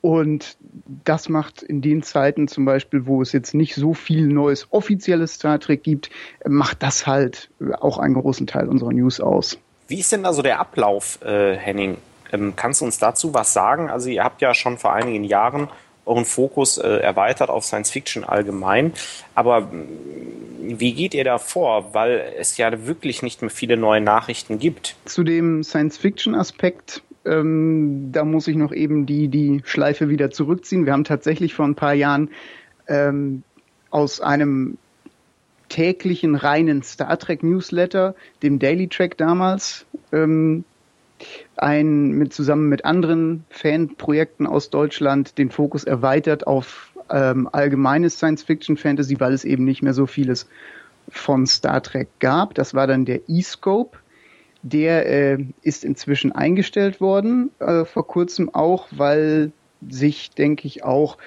und 0.01 0.57
das 1.03 1.27
macht 1.27 1.63
in 1.63 1.81
den 1.81 2.03
Zeiten 2.03 2.47
zum 2.47 2.65
Beispiel, 2.65 3.07
wo 3.07 3.21
es 3.21 3.31
jetzt 3.31 3.53
nicht 3.53 3.75
so 3.75 3.93
viel 3.93 4.27
neues 4.27 4.67
offizielles 4.71 5.35
Star 5.35 5.59
Trek 5.59 5.83
gibt, 5.83 6.09
macht 6.45 6.83
das 6.83 7.07
halt 7.07 7.49
auch 7.79 7.97
einen 7.97 8.13
großen 8.13 8.47
Teil 8.47 8.67
unserer 8.67 8.93
News 8.93 9.19
aus. 9.19 9.57
Wie 9.87 9.99
ist 9.99 10.11
denn 10.11 10.23
da 10.23 10.33
so 10.33 10.41
der 10.41 10.59
Ablauf, 10.59 11.19
äh, 11.23 11.55
Henning? 11.55 11.97
Ähm, 12.31 12.53
kannst 12.55 12.81
du 12.81 12.85
uns 12.85 12.99
dazu 12.99 13.33
was 13.33 13.53
sagen? 13.53 13.89
Also 13.89 14.09
ihr 14.09 14.23
habt 14.23 14.41
ja 14.41 14.53
schon 14.53 14.77
vor 14.77 14.93
einigen 14.93 15.23
Jahren 15.23 15.69
euren 16.07 16.25
Fokus 16.25 16.77
äh, 16.77 16.87
erweitert 16.87 17.49
auf 17.49 17.65
Science 17.65 17.91
Fiction 17.91 18.23
allgemein. 18.23 18.93
Aber 19.35 19.69
wie 20.61 20.93
geht 20.93 21.13
ihr 21.13 21.23
da 21.23 21.37
vor? 21.37 21.93
Weil 21.93 22.33
es 22.39 22.57
ja 22.57 22.87
wirklich 22.87 23.21
nicht 23.21 23.41
mehr 23.41 23.51
viele 23.51 23.77
neue 23.77 24.01
Nachrichten 24.01 24.59
gibt. 24.59 24.95
Zu 25.05 25.23
dem 25.23 25.63
Science 25.63 25.97
Fiction 25.97 26.35
Aspekt 26.35 27.01
ähm, 27.27 28.09
da 28.11 28.23
muss 28.23 28.47
ich 28.47 28.55
noch 28.55 28.71
eben 28.71 29.05
die, 29.05 29.27
die 29.27 29.61
Schleife 29.65 30.09
wieder 30.09 30.31
zurückziehen. 30.31 30.85
Wir 30.85 30.93
haben 30.93 31.03
tatsächlich 31.03 31.53
vor 31.53 31.65
ein 31.65 31.75
paar 31.75 31.93
Jahren 31.93 32.29
ähm, 32.87 33.43
aus 33.89 34.21
einem 34.21 34.77
täglichen 35.69 36.35
reinen 36.35 36.81
Star 36.83 37.19
Trek 37.19 37.43
Newsletter, 37.43 38.15
dem 38.41 38.59
Daily 38.59 38.87
Track 38.87 39.17
damals, 39.17 39.85
ähm, 40.13 40.63
ein 41.59 42.11
mit 42.11 42.33
zusammen 42.33 42.69
mit 42.69 42.85
anderen 42.85 43.45
Fanprojekten 43.49 44.47
aus 44.47 44.69
Deutschland 44.69 45.37
den 45.37 45.49
Fokus 45.49 45.83
erweitert 45.83 46.47
auf 46.47 46.91
ähm, 47.09 47.49
allgemeines 47.51 48.17
Science 48.17 48.43
Fiction 48.43 48.77
Fantasy, 48.77 49.19
weil 49.19 49.33
es 49.33 49.45
eben 49.45 49.63
nicht 49.65 49.81
mehr 49.81 49.93
so 49.93 50.05
vieles 50.05 50.47
von 51.09 51.47
Star 51.47 51.81
Trek 51.81 52.09
gab. 52.19 52.53
Das 52.55 52.73
war 52.73 52.87
dann 52.87 53.05
der 53.05 53.21
E-Scope. 53.27 53.97
Der 54.63 55.05
äh, 55.09 55.45
ist 55.61 55.85
inzwischen 55.85 56.31
eingestellt 56.31 56.99
worden, 56.99 57.51
äh, 57.59 57.85
vor 57.85 58.07
kurzem 58.07 58.53
auch, 58.53 58.87
weil 58.91 59.51
sich, 59.87 60.31
denke 60.31 60.67
ich, 60.67 60.83
auch 60.83 61.17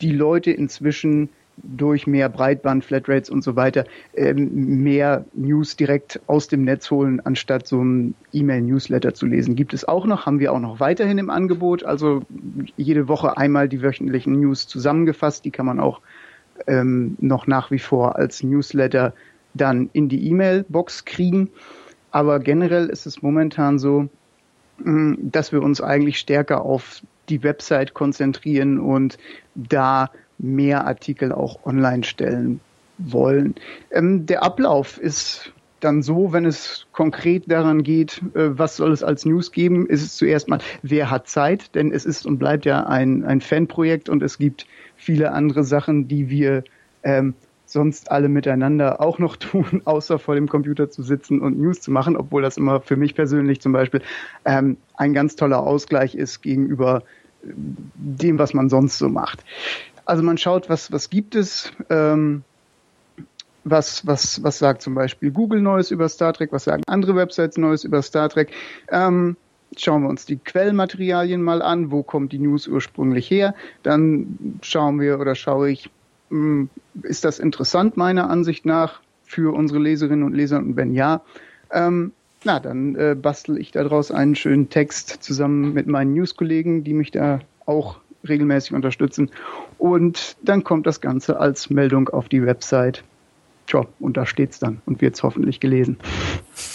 die 0.00 0.12
Leute 0.12 0.52
inzwischen 0.52 1.28
durch 1.62 2.06
mehr 2.06 2.28
Breitband, 2.28 2.84
Flatrates 2.84 3.30
und 3.30 3.42
so 3.42 3.56
weiter 3.56 3.84
ähm, 4.14 4.82
mehr 4.82 5.24
News 5.34 5.76
direkt 5.76 6.20
aus 6.26 6.48
dem 6.48 6.62
Netz 6.62 6.90
holen, 6.90 7.20
anstatt 7.24 7.66
so 7.66 7.82
ein 7.82 8.14
E-Mail-Newsletter 8.32 9.14
zu 9.14 9.26
lesen. 9.26 9.56
Gibt 9.56 9.74
es 9.74 9.86
auch 9.86 10.06
noch, 10.06 10.26
haben 10.26 10.38
wir 10.38 10.52
auch 10.52 10.60
noch 10.60 10.80
weiterhin 10.80 11.18
im 11.18 11.30
Angebot. 11.30 11.84
Also 11.84 12.22
jede 12.76 13.08
Woche 13.08 13.36
einmal 13.36 13.68
die 13.68 13.82
wöchentlichen 13.82 14.40
News 14.40 14.66
zusammengefasst. 14.66 15.44
Die 15.44 15.50
kann 15.50 15.66
man 15.66 15.80
auch 15.80 16.00
ähm, 16.66 17.16
noch 17.20 17.46
nach 17.46 17.70
wie 17.70 17.78
vor 17.78 18.16
als 18.16 18.42
Newsletter 18.42 19.14
dann 19.54 19.90
in 19.92 20.08
die 20.08 20.28
E-Mail-Box 20.28 21.04
kriegen. 21.04 21.50
Aber 22.10 22.38
generell 22.38 22.86
ist 22.86 23.06
es 23.06 23.22
momentan 23.22 23.78
so, 23.78 24.08
mm, 24.78 25.14
dass 25.20 25.52
wir 25.52 25.62
uns 25.62 25.80
eigentlich 25.80 26.18
stärker 26.18 26.62
auf 26.62 27.02
die 27.28 27.42
Website 27.42 27.94
konzentrieren 27.94 28.78
und 28.78 29.18
da 29.54 30.10
mehr 30.38 30.86
Artikel 30.86 31.32
auch 31.32 31.64
online 31.64 32.04
stellen 32.04 32.60
wollen. 32.98 33.54
Ähm, 33.90 34.26
der 34.26 34.42
Ablauf 34.42 34.98
ist 34.98 35.52
dann 35.80 36.02
so, 36.02 36.32
wenn 36.32 36.46
es 36.46 36.86
konkret 36.92 37.50
daran 37.50 37.82
geht, 37.82 38.22
äh, 38.34 38.58
was 38.58 38.76
soll 38.76 38.92
es 38.92 39.02
als 39.02 39.24
News 39.24 39.52
geben, 39.52 39.86
ist 39.86 40.02
es 40.02 40.16
zuerst 40.16 40.48
mal, 40.48 40.58
wer 40.82 41.10
hat 41.10 41.28
Zeit, 41.28 41.74
denn 41.74 41.92
es 41.92 42.04
ist 42.04 42.26
und 42.26 42.38
bleibt 42.38 42.64
ja 42.64 42.86
ein, 42.86 43.24
ein 43.24 43.40
Fanprojekt 43.40 44.08
und 44.08 44.22
es 44.22 44.38
gibt 44.38 44.66
viele 44.96 45.32
andere 45.32 45.64
Sachen, 45.64 46.08
die 46.08 46.30
wir 46.30 46.64
ähm, 47.02 47.34
sonst 47.66 48.10
alle 48.10 48.28
miteinander 48.28 49.00
auch 49.00 49.18
noch 49.18 49.36
tun, 49.36 49.82
außer 49.84 50.18
vor 50.18 50.34
dem 50.34 50.48
Computer 50.48 50.90
zu 50.90 51.02
sitzen 51.02 51.40
und 51.40 51.58
News 51.58 51.80
zu 51.80 51.90
machen, 51.90 52.16
obwohl 52.16 52.42
das 52.42 52.56
immer 52.56 52.80
für 52.80 52.96
mich 52.96 53.14
persönlich 53.14 53.60
zum 53.60 53.72
Beispiel 53.72 54.02
ähm, 54.44 54.78
ein 54.94 55.12
ganz 55.12 55.36
toller 55.36 55.60
Ausgleich 55.60 56.14
ist 56.14 56.40
gegenüber 56.42 57.02
äh, 57.44 57.48
dem, 57.54 58.38
was 58.38 58.54
man 58.54 58.70
sonst 58.70 58.98
so 58.98 59.08
macht. 59.08 59.44
Also 60.06 60.22
man 60.22 60.38
schaut, 60.38 60.68
was, 60.68 60.90
was 60.92 61.10
gibt 61.10 61.34
es, 61.34 61.72
ähm, 61.90 62.44
was, 63.64 64.06
was, 64.06 64.42
was 64.42 64.58
sagt 64.58 64.82
zum 64.82 64.94
Beispiel 64.94 65.32
Google 65.32 65.60
Neues 65.60 65.90
über 65.90 66.08
Star 66.08 66.32
Trek, 66.32 66.52
was 66.52 66.64
sagen 66.64 66.82
andere 66.86 67.16
Websites 67.16 67.58
Neues 67.58 67.84
über 67.84 68.00
Star 68.02 68.28
Trek. 68.28 68.52
Ähm, 68.90 69.36
schauen 69.76 70.02
wir 70.02 70.08
uns 70.08 70.24
die 70.24 70.36
Quellmaterialien 70.36 71.42
mal 71.42 71.60
an, 71.60 71.90
wo 71.90 72.04
kommt 72.04 72.32
die 72.32 72.38
News 72.38 72.68
ursprünglich 72.68 73.28
her. 73.28 73.54
Dann 73.82 74.58
schauen 74.62 75.00
wir 75.00 75.18
oder 75.18 75.34
schaue 75.34 75.70
ich, 75.70 75.90
hm, 76.30 76.70
ist 77.02 77.24
das 77.24 77.40
interessant 77.40 77.96
meiner 77.96 78.30
Ansicht 78.30 78.64
nach 78.64 79.00
für 79.24 79.52
unsere 79.52 79.80
Leserinnen 79.80 80.24
und 80.24 80.34
Leser? 80.34 80.58
Und 80.58 80.76
wenn 80.76 80.94
ja, 80.94 81.22
ähm, 81.72 82.12
na, 82.44 82.60
dann 82.60 82.94
äh, 82.94 83.16
bastel 83.20 83.58
ich 83.58 83.72
daraus 83.72 84.12
einen 84.12 84.36
schönen 84.36 84.70
Text 84.70 85.08
zusammen 85.20 85.74
mit 85.74 85.88
meinen 85.88 86.14
News-Kollegen, 86.14 86.84
die 86.84 86.94
mich 86.94 87.10
da 87.10 87.40
auch 87.66 87.98
regelmäßig 88.28 88.72
unterstützen. 88.72 89.30
Und 89.78 90.36
dann 90.42 90.64
kommt 90.64 90.86
das 90.86 91.00
Ganze 91.00 91.38
als 91.38 91.70
Meldung 91.70 92.08
auf 92.08 92.28
die 92.28 92.44
Website. 92.44 93.02
Tja, 93.66 93.84
und 93.98 94.16
da 94.16 94.26
steht's 94.26 94.58
dann 94.58 94.80
und 94.86 95.00
wird's 95.00 95.22
hoffentlich 95.22 95.60
gelesen. 95.60 95.98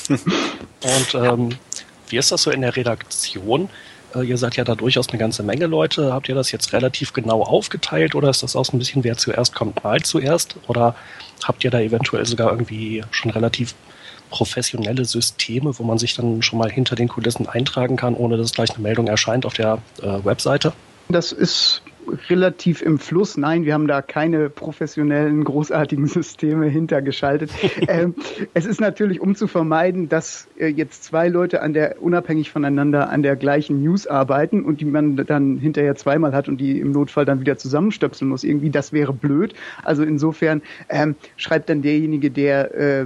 und 0.10 1.16
ähm, 1.16 1.50
wie 2.10 2.18
ist 2.18 2.32
das 2.32 2.44
so 2.44 2.52
in 2.52 2.62
der 2.62 2.76
Redaktion? 2.76 3.70
Äh, 4.16 4.24
ihr 4.24 4.38
seid 4.38 4.58
ja 4.58 4.64
da 4.64 4.76
durchaus 4.76 5.10
eine 5.10 5.18
ganze 5.18 5.44
Menge 5.44 5.68
Leute. 5.68 6.14
Habt 6.14 6.30
ihr 6.30 6.36
das 6.36 6.52
jetzt 6.52 6.74
relativ 6.74 7.14
genau 7.14 7.44
aufgeteilt 7.44 8.16
oder 8.16 8.30
ist 8.30 8.44
das 8.44 8.56
auch 8.56 8.66
so 8.66 8.76
ein 8.76 8.80
bisschen, 8.80 9.04
wer 9.04 9.18
zuerst 9.18 9.56
kommt, 9.56 9.84
mal 9.84 10.02
zuerst? 10.02 10.58
Oder 10.68 10.96
habt 11.44 11.64
ihr 11.64 11.72
da 11.72 11.80
eventuell 11.80 12.26
sogar 12.26 12.52
irgendwie 12.52 13.04
schon 13.12 13.32
relativ 13.32 13.74
professionelle 14.30 15.06
Systeme, 15.06 15.78
wo 15.78 15.84
man 15.84 15.98
sich 15.98 16.16
dann 16.16 16.42
schon 16.42 16.58
mal 16.58 16.72
hinter 16.72 16.96
den 16.96 17.10
Kulissen 17.10 17.48
eintragen 17.48 17.98
kann, 17.98 18.16
ohne 18.16 18.38
dass 18.38 18.54
gleich 18.54 18.72
eine 18.72 18.80
Meldung 18.80 19.08
erscheint 19.08 19.46
auf 19.46 19.54
der 19.54 19.80
äh, 20.02 20.24
Webseite? 20.24 20.74
Das 21.10 21.32
ist 21.32 21.82
relativ 22.30 22.82
im 22.82 22.98
Fluss. 22.98 23.38
Nein, 23.38 23.66
wir 23.66 23.74
haben 23.74 23.88
da 23.88 24.02
keine 24.02 24.50
professionellen, 24.50 25.44
großartigen 25.44 26.08
Systeme 26.08 26.68
hintergeschaltet. 26.68 27.52
ähm, 27.88 28.16
es 28.54 28.66
ist 28.66 28.82
natürlich, 28.82 29.20
um 29.22 29.36
zu 29.36 29.48
vermeiden, 29.48 30.10
dass 30.10 30.48
äh, 30.58 30.68
jetzt 30.68 31.04
zwei 31.04 31.28
Leute 31.28 31.62
an 31.62 31.74
der 31.74 32.02
unabhängig 32.02 32.52
voneinander 32.52 33.10
an 33.10 33.24
der 33.24 33.36
gleichen 33.36 33.82
News 33.82 34.08
arbeiten 34.08 34.64
und 34.64 34.82
die 34.82 34.86
man 34.86 35.16
dann 35.16 35.58
hinterher 35.58 35.96
zweimal 35.96 36.34
hat 36.34 36.48
und 36.48 36.58
die 36.58 36.80
im 36.80 36.92
Notfall 36.92 37.26
dann 37.26 37.40
wieder 37.40 37.58
zusammenstöpseln 37.58 38.30
muss. 38.30 38.44
Irgendwie, 38.44 38.70
das 38.70 38.94
wäre 38.94 39.14
blöd. 39.14 39.54
Also 39.84 40.04
insofern 40.04 40.62
ähm, 40.90 41.16
schreibt 41.38 41.70
dann 41.70 41.82
derjenige, 41.82 42.32
der 42.32 42.74
äh, 42.76 43.06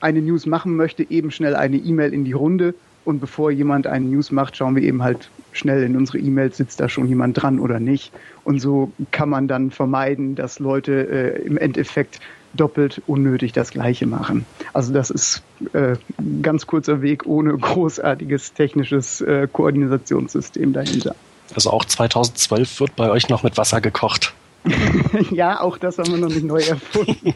eine 0.00 0.22
News 0.22 0.46
machen 0.46 0.76
möchte, 0.76 1.08
eben 1.10 1.30
schnell 1.30 1.56
eine 1.56 1.76
E-Mail 1.76 2.12
in 2.12 2.24
die 2.24 2.32
Runde 2.32 2.74
und 3.08 3.20
bevor 3.20 3.50
jemand 3.50 3.86
eine 3.86 4.04
News 4.04 4.30
macht, 4.30 4.58
schauen 4.58 4.76
wir 4.76 4.82
eben 4.82 5.02
halt 5.02 5.30
schnell 5.52 5.82
in 5.82 5.96
unsere 5.96 6.18
E-Mails, 6.18 6.58
sitzt 6.58 6.78
da 6.78 6.90
schon 6.90 7.08
jemand 7.08 7.40
dran 7.40 7.58
oder 7.58 7.80
nicht. 7.80 8.12
Und 8.44 8.60
so 8.60 8.92
kann 9.12 9.30
man 9.30 9.48
dann 9.48 9.70
vermeiden, 9.70 10.34
dass 10.34 10.58
Leute 10.58 11.08
äh, 11.08 11.46
im 11.46 11.56
Endeffekt 11.56 12.20
doppelt 12.52 13.00
unnötig 13.06 13.52
das 13.52 13.70
Gleiche 13.70 14.04
machen. 14.04 14.44
Also 14.74 14.92
das 14.92 15.08
ist 15.08 15.42
äh, 15.72 15.96
ein 16.18 16.42
ganz 16.42 16.66
kurzer 16.66 17.00
Weg 17.00 17.24
ohne 17.24 17.56
großartiges 17.58 18.52
technisches 18.52 19.22
äh, 19.22 19.48
Koordinationssystem 19.50 20.74
dahinter. 20.74 21.14
Also 21.54 21.70
auch 21.70 21.86
2012 21.86 22.80
wird 22.80 22.94
bei 22.94 23.08
euch 23.10 23.30
noch 23.30 23.42
mit 23.42 23.56
Wasser 23.56 23.80
gekocht. 23.80 24.34
ja, 25.30 25.62
auch 25.62 25.78
das 25.78 25.96
haben 25.96 26.10
wir 26.10 26.18
noch 26.18 26.28
nicht 26.28 26.44
neu 26.44 26.60
erfunden. 26.60 27.34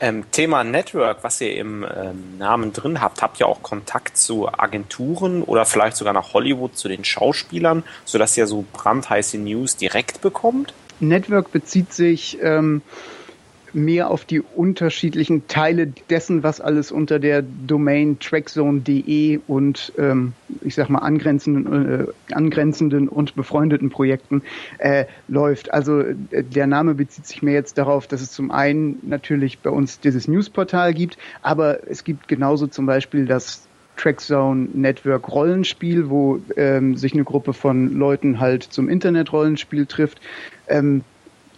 Ähm, 0.00 0.24
Thema 0.30 0.64
Network, 0.64 1.18
was 1.22 1.40
ihr 1.40 1.56
im 1.56 1.84
ähm, 1.84 2.38
Namen 2.38 2.72
drin 2.72 3.00
habt, 3.00 3.22
habt 3.22 3.40
ihr 3.40 3.46
auch 3.46 3.62
Kontakt 3.62 4.16
zu 4.16 4.48
Agenturen 4.48 5.42
oder 5.42 5.64
vielleicht 5.64 5.96
sogar 5.96 6.12
nach 6.12 6.32
Hollywood 6.34 6.76
zu 6.76 6.88
den 6.88 7.04
Schauspielern, 7.04 7.84
sodass 8.04 8.36
ihr 8.36 8.46
so 8.46 8.64
brandheiße 8.72 9.38
News 9.38 9.76
direkt 9.76 10.20
bekommt? 10.20 10.74
Network 11.00 11.52
bezieht 11.52 11.92
sich 11.92 12.38
ähm, 12.40 12.82
mehr 13.74 14.10
auf 14.10 14.24
die 14.24 14.40
unterschiedlichen 14.40 15.46
Teile 15.48 15.86
dessen, 16.10 16.42
was 16.42 16.60
alles 16.60 16.92
unter 16.92 17.18
der 17.18 17.42
Domain 17.42 18.18
trackzone.de 18.18 19.40
und 19.46 19.92
ähm, 19.98 20.32
ich 20.62 20.74
sag 20.74 20.88
mal 20.88 21.00
angrenzenden, 21.00 22.00
äh, 22.00 22.34
angrenzenden 22.34 23.08
und 23.08 23.34
befreundeten 23.34 23.90
Projekten 23.90 24.42
äh, 24.78 25.06
läuft. 25.28 25.72
Also 25.72 26.00
äh, 26.00 26.14
der 26.42 26.66
Name 26.66 26.94
bezieht 26.94 27.26
sich 27.26 27.42
mehr 27.42 27.54
jetzt 27.54 27.78
darauf, 27.78 28.06
dass 28.06 28.20
es 28.20 28.30
zum 28.32 28.50
einen 28.50 28.98
natürlich 29.02 29.58
bei 29.58 29.70
uns 29.70 30.00
dieses 30.00 30.28
Newsportal 30.28 30.94
gibt, 30.94 31.18
aber 31.42 31.88
es 31.88 32.04
gibt 32.04 32.28
genauso 32.28 32.66
zum 32.66 32.86
Beispiel 32.86 33.26
das 33.26 33.66
Trackzone 33.96 34.68
Network 34.72 35.30
Rollenspiel, 35.30 36.10
wo 36.10 36.40
ähm, 36.56 36.96
sich 36.96 37.14
eine 37.14 37.24
Gruppe 37.24 37.52
von 37.52 37.96
Leuten 37.96 38.40
halt 38.40 38.64
zum 38.64 38.88
Internet-Rollenspiel 38.88 39.86
trifft. 39.86 40.20
Ähm, 40.68 41.02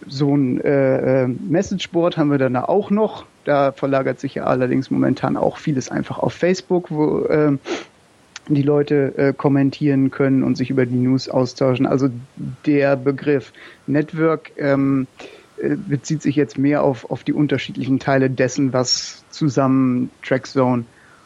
so 0.05 0.35
ein 0.35 0.61
äh, 0.61 1.23
äh, 1.23 1.27
Messageboard 1.27 2.17
haben 2.17 2.31
wir 2.31 2.37
dann 2.37 2.55
auch 2.55 2.91
noch. 2.91 3.25
Da 3.45 3.71
verlagert 3.71 4.19
sich 4.19 4.35
ja 4.35 4.43
allerdings 4.43 4.91
momentan 4.91 5.37
auch 5.37 5.57
vieles 5.57 5.89
einfach 5.89 6.19
auf 6.19 6.33
Facebook, 6.33 6.91
wo 6.91 7.21
äh, 7.25 7.57
die 8.47 8.61
Leute 8.61 9.13
äh, 9.17 9.33
kommentieren 9.33 10.11
können 10.11 10.43
und 10.43 10.55
sich 10.57 10.69
über 10.69 10.85
die 10.85 10.95
News 10.95 11.29
austauschen. 11.29 11.85
Also 11.85 12.09
der 12.65 12.95
Begriff 12.95 13.51
Network 13.87 14.51
ähm, 14.57 15.07
äh, 15.57 15.75
bezieht 15.75 16.21
sich 16.21 16.35
jetzt 16.35 16.57
mehr 16.57 16.83
auf, 16.83 17.09
auf 17.09 17.23
die 17.23 17.33
unterschiedlichen 17.33 17.99
Teile 17.99 18.29
dessen, 18.29 18.73
was 18.73 19.23
zusammen 19.29 20.09
Trackzone 20.23 20.85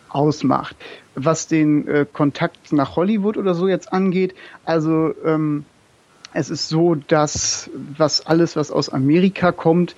ausmacht. 0.10 0.76
Was 1.16 1.48
den 1.48 1.88
äh, 1.88 2.06
Kontakt 2.12 2.72
nach 2.72 2.96
Hollywood 2.96 3.38
oder 3.38 3.54
so 3.54 3.68
jetzt 3.68 3.92
angeht, 3.92 4.34
also 4.66 5.14
ähm, 5.26 5.66
es 6.34 6.50
ist 6.50 6.70
so, 6.70 6.96
dass 6.96 7.70
was 7.98 8.26
alles, 8.26 8.56
was 8.56 8.72
aus 8.72 8.90
Amerika 8.90 9.52
kommt, 9.52 9.96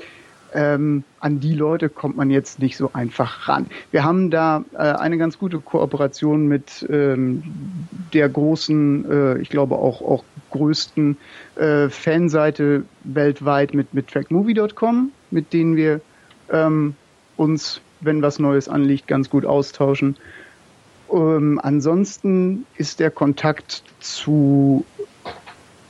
ähm, 0.54 1.04
an 1.20 1.40
die 1.40 1.56
Leute 1.56 1.90
kommt 1.90 2.16
man 2.16 2.30
jetzt 2.30 2.60
nicht 2.60 2.78
so 2.78 2.92
einfach 2.94 3.48
ran. 3.48 3.68
Wir 3.92 4.04
haben 4.04 4.30
da 4.30 4.64
äh, 4.74 4.78
eine 4.78 5.18
ganz 5.18 5.38
gute 5.40 5.60
Kooperation 5.60 6.48
mit 6.48 6.86
ähm, 6.90 7.44
der 8.14 8.30
großen, 8.30 9.12
äh, 9.12 9.38
ich 9.40 9.50
glaube 9.50 9.76
auch 9.76 10.02
auch 10.02 10.24
größten 10.52 11.18
äh, 11.56 11.90
Fanseite 11.90 12.86
weltweit 13.04 13.74
mit 13.74 13.94
mit 13.94 14.08
trackmovie.com, 14.10 15.12
mit 15.32 15.54
denen 15.54 15.76
wir 15.76 16.02
ähm, 16.52 16.96
uns, 17.36 17.82
wenn 18.02 18.22
was 18.22 18.38
Neues 18.38 18.70
anliegt, 18.70 19.08
ganz 19.08 19.30
gut 19.30 19.46
austauschen. 19.46 20.18
Ähm, 21.12 21.60
ansonsten 21.62 22.66
ist 22.78 23.00
der 23.00 23.12
Kontakt 23.12 23.84
zu 24.00 24.86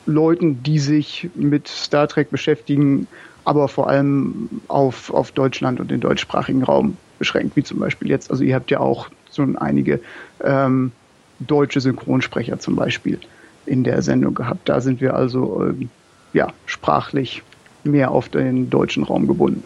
Leuten, 0.06 0.64
die 0.64 0.80
sich 0.80 1.30
mit 1.36 1.68
Star 1.68 2.08
Trek 2.08 2.30
beschäftigen, 2.30 3.08
aber 3.46 3.68
vor 3.68 3.90
allem 3.90 4.50
auf, 4.68 5.14
auf 5.14 5.32
Deutschland 5.32 5.80
und 5.80 5.92
den 5.92 6.00
deutschsprachigen 6.00 6.64
Raum 6.64 6.98
beschränkt, 7.20 7.56
wie 7.56 7.64
zum 7.64 7.80
Beispiel 7.80 8.10
jetzt. 8.10 8.32
Also 8.32 8.44
ihr 8.44 8.56
habt 8.56 8.72
ja 8.72 8.80
auch 8.80 9.10
so 9.30 9.46
einige 9.58 10.00
ähm, 10.44 10.92
deutsche 11.40 11.82
Synchronsprecher 11.82 12.60
zum 12.60 12.76
Beispiel 12.76 13.20
in 13.66 13.84
der 13.84 14.02
Sendung 14.02 14.34
gehabt. 14.34 14.70
Da 14.70 14.82
sind 14.82 15.02
wir 15.02 15.16
also 15.16 15.64
ähm, 15.64 15.90
ja 16.34 16.48
sprachlich 16.66 17.44
mehr 17.84 18.12
auf 18.12 18.30
den 18.30 18.70
deutschen 18.70 19.04
Raum 19.04 19.28
gebunden. 19.28 19.64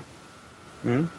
Mhm. 0.83 1.09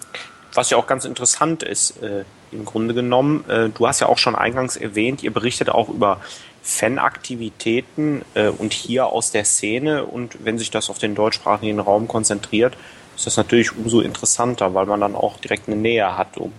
Was 0.55 0.71
ja 0.71 0.77
auch 0.77 0.87
ganz 0.87 1.05
interessant 1.05 1.62
ist, 1.62 2.03
äh, 2.03 2.25
im 2.51 2.64
Grunde 2.64 2.95
genommen. 2.95 3.45
Äh, 3.49 3.69
du 3.71 3.87
hast 3.87 4.01
ja 4.01 4.09
auch 4.09 4.19
schon 4.19 4.35
eingangs 4.35 4.77
erwähnt, 4.77 5.23
ihr 5.23 5.33
berichtet 5.33 5.69
auch 5.69 5.89
über 5.89 6.21
Fanaktivitäten 6.63 8.23
äh, 8.35 8.49
und 8.49 8.73
hier 8.73 9.07
aus 9.07 9.31
der 9.31 9.45
Szene 9.45 10.05
und 10.05 10.45
wenn 10.45 10.59
sich 10.59 10.71
das 10.71 10.91
auf 10.91 10.99
den 10.99 11.15
deutschsprachigen 11.15 11.81
Raum 11.81 12.09
konzentriert, 12.09 12.77
ist 13.17 13.27
das 13.27 13.37
natürlich 13.37 13.77
umso 13.77 14.01
interessanter, 14.01 14.75
weil 14.75 14.87
man 14.87 15.01
dann 15.01 15.15
auch 15.15 15.39
direkt 15.39 15.69
eine 15.69 15.77
Nähe 15.77 16.17
hat, 16.17 16.37
um 16.37 16.53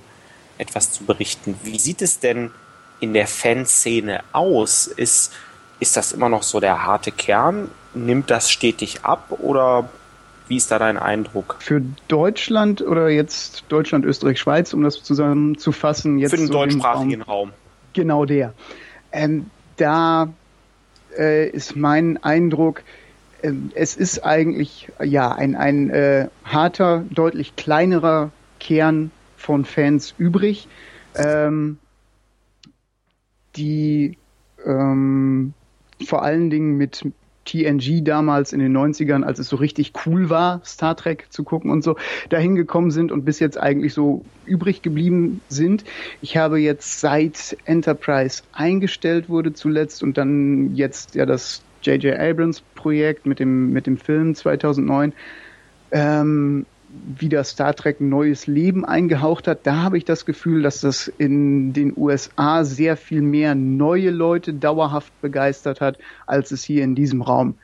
etwas 0.58 0.92
zu 0.92 1.06
berichten. 1.06 1.58
Wie 1.64 1.80
sieht 1.80 2.02
es 2.02 2.20
denn 2.20 2.52
in 3.00 3.14
der 3.14 3.28
Fanszene 3.28 4.22
aus? 4.34 4.88
Ist, 4.88 5.32
ist 5.80 5.96
das 5.96 6.12
immer 6.12 6.28
noch 6.28 6.44
so 6.44 6.60
der 6.60 6.86
harte 6.86 7.12
Kern? 7.12 7.72
Nimmt 7.94 8.30
das 8.30 8.52
stetig 8.52 9.04
ab 9.04 9.32
oder 9.40 9.90
wie 10.50 10.58
ist 10.58 10.72
da 10.72 10.80
dein 10.80 10.98
Eindruck? 10.98 11.58
Für 11.60 11.82
Deutschland 12.08 12.82
oder 12.82 13.08
jetzt 13.10 13.64
Deutschland, 13.70 14.04
Österreich, 14.04 14.40
Schweiz, 14.40 14.74
um 14.74 14.84
das 14.84 15.02
zusammenzufassen? 15.04 16.18
Jetzt 16.18 16.32
Für 16.32 16.38
den 16.38 16.48
so 16.48 16.54
deutschsprachigen 16.54 17.22
Raum. 17.22 17.50
Raum. 17.50 17.54
Genau 17.94 18.26
der. 18.26 18.54
Ähm, 19.12 19.50
da 19.80 20.34
äh, 21.18 21.50
ist 21.50 21.76
mein 21.76 22.22
Eindruck, 22.24 22.84
äh, 23.42 23.54
es 23.76 23.96
ist 23.96 24.24
eigentlich 24.26 24.92
ja 25.04 25.32
ein, 25.32 25.56
ein 25.56 25.90
äh, 25.90 26.28
harter, 26.44 27.06
deutlich 27.10 27.56
kleinerer 27.56 28.32
Kern 28.60 29.12
von 29.38 29.66
Fans 29.66 30.14
übrig, 30.18 30.68
ähm, 31.16 31.78
die 33.56 34.18
ähm, 34.66 35.54
vor 36.06 36.24
allen 36.24 36.50
Dingen 36.50 36.78
mit 36.78 37.06
TNG 37.50 38.04
damals 38.04 38.54
in 38.54 38.60
den 38.60 38.76
90ern, 38.78 39.24
als 39.24 39.40
es 39.40 39.50
so 39.50 39.56
richtig 39.56 39.94
cool 40.06 40.30
war, 40.30 40.62
Star 40.64 40.96
Trek 40.96 41.28
zu 41.30 41.44
gucken 41.44 41.72
und 41.72 41.84
so, 41.84 41.96
dahin 42.30 42.56
gekommen 42.56 42.92
sind 42.92 43.12
und 43.12 43.26
bis 43.26 43.40
jetzt 43.40 43.58
eigentlich 43.58 43.94
so 43.94 44.24
übrig 44.46 44.82
geblieben 44.82 45.42
sind. 45.50 45.84
Ich 46.22 46.38
habe 46.38 46.60
jetzt 46.60 47.00
seit 47.00 47.58
Enterprise 47.66 48.44
eingestellt 48.54 49.30
wurde 49.30 49.54
zuletzt 49.54 50.04
und 50.04 50.18
dann 50.18 50.76
jetzt 50.76 51.16
ja 51.16 51.26
das 51.26 51.64
J.J. 51.82 52.20
Abrams 52.20 52.62
Projekt 52.76 53.26
mit 53.26 53.40
dem, 53.40 53.72
mit 53.72 53.88
dem 53.88 53.98
Film 53.98 54.36
2009, 54.36 55.14
ähm, 55.92 56.66
wieder 57.18 57.44
Star 57.44 57.76
Trek 57.76 58.00
ein 58.00 58.10
neues 58.10 58.48
Leben 58.48 58.86
eingehaucht 58.86 59.48
hat, 59.48 59.60
da 59.64 59.78
habe 59.78 59.98
ich 59.98 60.06
das 60.06 60.26
Gefühl, 60.26 60.64
dass 60.64 60.82
das 60.82 61.08
in 61.08 61.74
den 61.74 61.94
USA 61.96 62.64
sehr 62.64 62.98
viel 62.98 63.22
mehr 63.22 63.56
neue 63.56 64.10
Leute 64.10 64.54
dauerhaft 64.54 65.14
begeistert 65.22 65.82
hat, 65.82 66.00
als 66.26 66.52
es 66.52 66.64
hier 66.64 66.84
in 66.84 66.96
diesem 66.96 67.22
Raum 67.22 67.56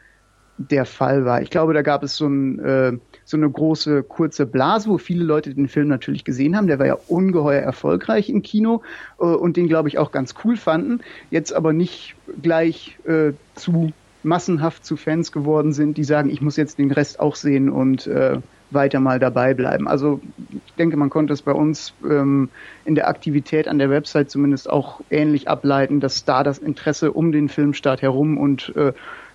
der 0.57 0.85
Fall 0.85 1.25
war. 1.25 1.41
Ich 1.41 1.49
glaube, 1.49 1.73
da 1.73 1.81
gab 1.81 2.03
es 2.03 2.15
so, 2.15 2.27
ein, 2.27 2.59
äh, 2.59 2.93
so 3.25 3.35
eine 3.35 3.49
große 3.49 4.03
kurze 4.03 4.45
Blase, 4.45 4.89
wo 4.89 4.97
viele 4.97 5.23
Leute 5.23 5.53
den 5.53 5.67
Film 5.67 5.89
natürlich 5.89 6.23
gesehen 6.23 6.55
haben. 6.55 6.67
Der 6.67 6.79
war 6.79 6.85
ja 6.85 6.97
ungeheuer 7.07 7.61
erfolgreich 7.61 8.29
im 8.29 8.41
Kino 8.41 8.81
äh, 9.19 9.25
und 9.25 9.57
den, 9.57 9.67
glaube 9.67 9.89
ich, 9.89 9.97
auch 9.97 10.11
ganz 10.11 10.33
cool 10.43 10.55
fanden. 10.55 11.01
Jetzt 11.29 11.53
aber 11.53 11.73
nicht 11.73 12.15
gleich 12.41 12.97
äh, 13.05 13.33
zu 13.55 13.91
massenhaft 14.23 14.85
zu 14.85 14.97
Fans 14.97 15.31
geworden 15.31 15.73
sind, 15.73 15.97
die 15.97 16.03
sagen, 16.03 16.29
ich 16.29 16.41
muss 16.41 16.57
jetzt 16.57 16.79
den 16.79 16.91
Rest 16.91 17.19
auch 17.19 17.35
sehen 17.35 17.69
und 17.69 18.07
äh, 18.07 18.39
weiter 18.75 18.99
mal 18.99 19.19
dabei 19.19 19.55
bleiben. 19.55 19.87
Also 19.87 20.21
ich 20.51 20.73
denke, 20.75 20.97
man 20.97 21.09
konnte 21.09 21.33
es 21.33 21.41
bei 21.41 21.51
uns 21.51 21.93
ähm, 22.03 22.49
in 22.85 22.93
der 22.93 23.07
Aktivität 23.07 23.67
an 23.67 23.79
der 23.79 23.89
Website 23.89 24.29
zumindest 24.29 24.69
auch 24.69 25.01
ähnlich 25.09 25.47
ableiten, 25.47 25.99
dass 25.99 26.25
da 26.25 26.43
das 26.43 26.59
Interesse 26.59 27.11
um 27.11 27.31
den 27.31 27.49
Filmstart 27.49 28.03
herum 28.03 28.37
und 28.37 28.75
äh, 28.75 28.93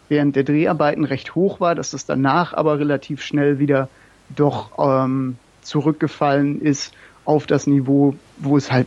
während 0.09 0.37
der 0.37 0.45
Dreharbeiten 0.45 1.05
recht 1.05 1.35
hoch 1.35 1.59
war, 1.59 1.75
dass 1.75 1.93
es 1.93 2.07
danach 2.07 2.53
aber 2.53 2.79
relativ 2.79 3.23
schnell 3.23 3.59
wieder 3.59 3.89
doch 4.37 4.71
ähm, 4.79 5.37
zurückgefallen 5.63 6.61
ist 6.61 6.93
auf 7.25 7.47
das 7.47 7.67
Niveau, 7.67 8.15
wo 8.39 8.57
es 8.57 8.71
halt 8.71 8.87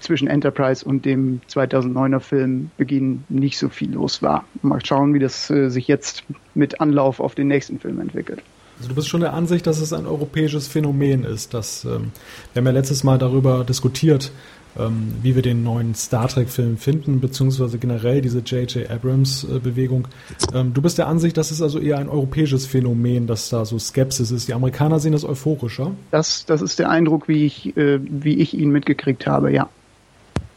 zwischen 0.00 0.28
Enterprise 0.28 0.84
und 0.84 1.04
dem 1.04 1.40
2009er 1.50 2.20
Film 2.20 2.70
Beginn 2.76 3.24
nicht 3.28 3.58
so 3.58 3.68
viel 3.68 3.92
los 3.92 4.22
war. 4.22 4.44
Mal 4.62 4.84
schauen, 4.84 5.14
wie 5.14 5.18
das 5.18 5.50
äh, 5.50 5.68
sich 5.70 5.88
jetzt 5.88 6.24
mit 6.54 6.80
Anlauf 6.80 7.20
auf 7.20 7.34
den 7.34 7.48
nächsten 7.48 7.78
Film 7.78 8.00
entwickelt. 8.00 8.42
Also 8.78 8.88
du 8.88 8.94
bist 8.94 9.08
schon 9.08 9.20
der 9.20 9.34
Ansicht, 9.34 9.66
dass 9.66 9.80
es 9.80 9.92
ein 9.92 10.06
europäisches 10.06 10.68
Phänomen 10.68 11.24
ist. 11.24 11.52
Dass, 11.54 11.84
ähm, 11.84 12.12
wir 12.52 12.60
haben 12.60 12.66
ja 12.66 12.72
letztes 12.72 13.04
Mal 13.04 13.18
darüber 13.18 13.64
diskutiert, 13.64 14.30
ähm, 14.78 15.14
wie 15.22 15.34
wir 15.34 15.42
den 15.42 15.64
neuen 15.64 15.94
Star 15.94 16.28
Trek-Film 16.28 16.78
finden, 16.78 17.20
beziehungsweise 17.20 17.78
generell 17.78 18.20
diese 18.20 18.38
J.J. 18.38 18.88
Abrams-Bewegung. 18.88 20.06
Ähm, 20.54 20.72
du 20.74 20.80
bist 20.80 20.98
der 20.98 21.08
Ansicht, 21.08 21.36
das 21.36 21.50
ist 21.50 21.60
also 21.60 21.80
eher 21.80 21.98
ein 21.98 22.08
europäisches 22.08 22.66
Phänomen, 22.66 23.26
dass 23.26 23.48
da 23.48 23.64
so 23.64 23.78
Skepsis 23.78 24.30
ist. 24.30 24.46
Die 24.46 24.54
Amerikaner 24.54 25.00
sehen 25.00 25.12
das 25.12 25.24
euphorischer. 25.24 25.92
Das, 26.12 26.46
das 26.46 26.62
ist 26.62 26.78
der 26.78 26.90
Eindruck, 26.90 27.26
wie 27.26 27.44
ich, 27.44 27.76
äh, 27.76 27.98
wie 28.02 28.38
ich 28.38 28.54
ihn 28.54 28.70
mitgekriegt 28.70 29.26
habe, 29.26 29.50
ja. 29.50 29.68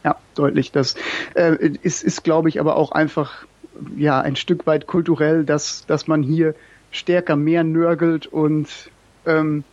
Ja, 0.04 0.16
deutlich. 0.34 0.72
Das 0.72 0.94
äh, 1.34 1.56
ist, 1.82 2.02
ist 2.02 2.22
glaube 2.24 2.48
ich, 2.48 2.60
aber 2.60 2.76
auch 2.76 2.92
einfach 2.92 3.46
ja 3.96 4.20
ein 4.20 4.36
Stück 4.36 4.66
weit 4.66 4.86
kulturell, 4.86 5.44
dass, 5.44 5.86
dass 5.86 6.06
man 6.06 6.22
hier 6.22 6.54
stärker 6.92 7.34
mehr 7.34 7.64
nörgelt 7.64 8.26
und 8.26 8.68
ähm, 9.26 9.64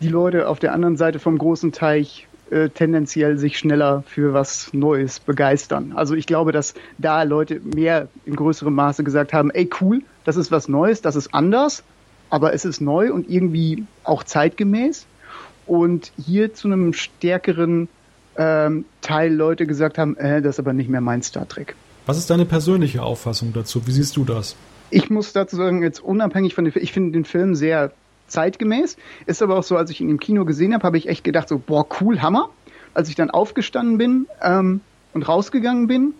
die 0.00 0.08
Leute 0.08 0.48
auf 0.48 0.58
der 0.58 0.72
anderen 0.72 0.96
Seite 0.96 1.18
vom 1.18 1.38
großen 1.38 1.72
Teich 1.72 2.26
äh, 2.50 2.68
tendenziell 2.68 3.38
sich 3.38 3.58
schneller 3.58 4.02
für 4.06 4.32
was 4.32 4.72
Neues 4.72 5.20
begeistern. 5.20 5.92
Also 5.94 6.14
ich 6.14 6.26
glaube, 6.26 6.50
dass 6.50 6.74
da 6.98 7.22
Leute 7.22 7.60
mehr 7.60 8.08
in 8.24 8.34
größerem 8.34 8.74
Maße 8.74 9.04
gesagt 9.04 9.32
haben, 9.32 9.50
ey 9.50 9.70
cool, 9.80 10.02
das 10.24 10.36
ist 10.36 10.50
was 10.50 10.68
Neues, 10.68 11.00
das 11.02 11.14
ist 11.14 11.32
anders, 11.32 11.84
aber 12.28 12.52
es 12.52 12.64
ist 12.64 12.80
neu 12.80 13.12
und 13.12 13.30
irgendwie 13.30 13.84
auch 14.02 14.24
zeitgemäß. 14.24 15.06
Und 15.66 16.10
hier 16.16 16.52
zu 16.52 16.66
einem 16.66 16.92
stärkeren 16.92 17.88
ähm, 18.36 18.84
Teil 19.02 19.32
Leute 19.32 19.66
gesagt 19.66 19.98
haben, 19.98 20.16
äh, 20.16 20.42
das 20.42 20.56
ist 20.56 20.58
aber 20.58 20.72
nicht 20.72 20.90
mehr 20.90 21.00
mein 21.00 21.22
Star 21.22 21.46
Trek. 21.46 21.76
Was 22.06 22.18
ist 22.18 22.30
deine 22.30 22.46
persönliche 22.46 23.02
Auffassung 23.02 23.52
dazu? 23.52 23.86
Wie 23.86 23.92
siehst 23.92 24.16
du 24.16 24.24
das? 24.24 24.56
Ich 24.90 25.10
muss 25.10 25.32
dazu 25.32 25.56
sagen, 25.56 25.82
jetzt 25.82 26.00
unabhängig 26.00 26.54
von 26.54 26.64
dem, 26.64 26.74
ich 26.76 26.92
finde 26.92 27.12
den 27.12 27.24
Film 27.24 27.54
sehr 27.54 27.92
zeitgemäß. 28.26 28.96
Ist 29.26 29.42
aber 29.42 29.58
auch 29.58 29.62
so, 29.62 29.76
als 29.76 29.90
ich 29.90 30.00
ihn 30.00 30.08
im 30.08 30.20
Kino 30.20 30.44
gesehen 30.44 30.74
habe, 30.74 30.84
habe 30.84 30.98
ich 30.98 31.08
echt 31.08 31.24
gedacht, 31.24 31.48
so, 31.48 31.58
boah, 31.58 31.86
cool, 32.00 32.22
Hammer. 32.22 32.50
Als 32.94 33.08
ich 33.08 33.14
dann 33.14 33.30
aufgestanden 33.30 33.98
bin 33.98 34.26
ähm, 34.42 34.80
und 35.12 35.28
rausgegangen 35.28 35.86
bin, 35.86 36.14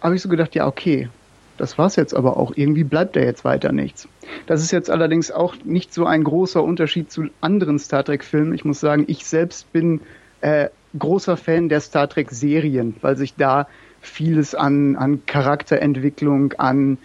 habe 0.00 0.14
ich 0.14 0.22
so 0.22 0.28
gedacht, 0.28 0.54
ja, 0.54 0.66
okay, 0.66 1.08
das 1.56 1.76
war's 1.76 1.96
jetzt 1.96 2.14
aber 2.14 2.36
auch. 2.38 2.52
Irgendwie 2.54 2.84
bleibt 2.84 3.16
da 3.16 3.20
jetzt 3.20 3.44
weiter 3.44 3.72
nichts. 3.72 4.08
Das 4.46 4.62
ist 4.62 4.70
jetzt 4.70 4.90
allerdings 4.90 5.30
auch 5.30 5.54
nicht 5.64 5.92
so 5.92 6.06
ein 6.06 6.24
großer 6.24 6.62
Unterschied 6.62 7.12
zu 7.12 7.28
anderen 7.40 7.78
Star 7.78 8.04
Trek-Filmen. 8.04 8.54
Ich 8.54 8.64
muss 8.64 8.80
sagen, 8.80 9.04
ich 9.08 9.26
selbst 9.26 9.70
bin 9.72 10.00
äh, 10.40 10.68
großer 10.98 11.36
Fan 11.36 11.68
der 11.68 11.80
Star 11.80 12.08
Trek-Serien, 12.08 12.96
weil 13.02 13.16
sich 13.16 13.34
da 13.34 13.68
vieles 14.00 14.54
an, 14.54 14.96
an 14.96 15.26
Charakterentwicklung, 15.26 16.54
an 16.54 16.98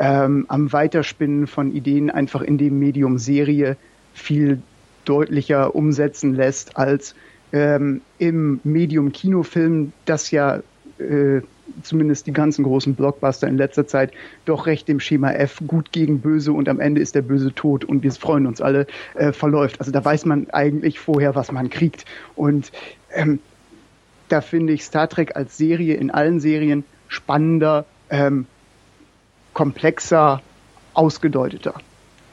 ähm, 0.00 0.46
am 0.48 0.72
Weiterspinnen 0.72 1.46
von 1.46 1.72
Ideen 1.72 2.10
einfach 2.10 2.40
in 2.40 2.58
dem 2.58 2.78
Medium 2.78 3.18
Serie 3.18 3.76
viel 4.14 4.60
deutlicher 5.04 5.74
umsetzen 5.74 6.34
lässt 6.34 6.76
als 6.76 7.14
ähm, 7.52 8.00
im 8.18 8.60
Medium 8.64 9.12
Kinofilm, 9.12 9.92
das 10.06 10.30
ja 10.30 10.62
äh, 10.98 11.42
zumindest 11.82 12.26
die 12.26 12.32
ganzen 12.32 12.64
großen 12.64 12.94
Blockbuster 12.94 13.46
in 13.46 13.58
letzter 13.58 13.86
Zeit 13.86 14.12
doch 14.46 14.66
recht 14.66 14.88
dem 14.88 15.00
Schema 15.00 15.32
F 15.32 15.60
gut 15.66 15.92
gegen 15.92 16.20
böse 16.20 16.52
und 16.52 16.68
am 16.68 16.80
Ende 16.80 17.00
ist 17.00 17.14
der 17.14 17.22
böse 17.22 17.54
tot 17.54 17.84
und 17.84 18.02
wir 18.02 18.12
freuen 18.12 18.46
uns 18.46 18.60
alle 18.60 18.86
äh, 19.14 19.32
verläuft. 19.32 19.80
Also 19.80 19.92
da 19.92 20.02
weiß 20.02 20.24
man 20.24 20.48
eigentlich 20.50 20.98
vorher, 20.98 21.34
was 21.34 21.52
man 21.52 21.68
kriegt. 21.68 22.06
Und 22.36 22.72
ähm, 23.12 23.38
da 24.28 24.40
finde 24.40 24.72
ich 24.72 24.84
Star 24.84 25.08
Trek 25.08 25.36
als 25.36 25.58
Serie 25.58 25.94
in 25.96 26.10
allen 26.10 26.40
Serien 26.40 26.84
spannender, 27.08 27.84
ähm, 28.08 28.46
komplexer, 29.60 30.40
ausgedeuteter. 30.94 31.74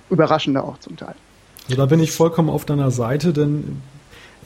Überraschender 0.10 0.64
auch 0.64 0.80
zum 0.80 0.96
Teil. 0.96 1.16
Also 1.66 1.76
da 1.76 1.86
bin 1.86 2.00
ich 2.00 2.14
vollkommen 2.14 2.50
auf 2.50 2.64
deiner 2.64 2.90
Seite, 2.90 3.34
denn 3.34 3.82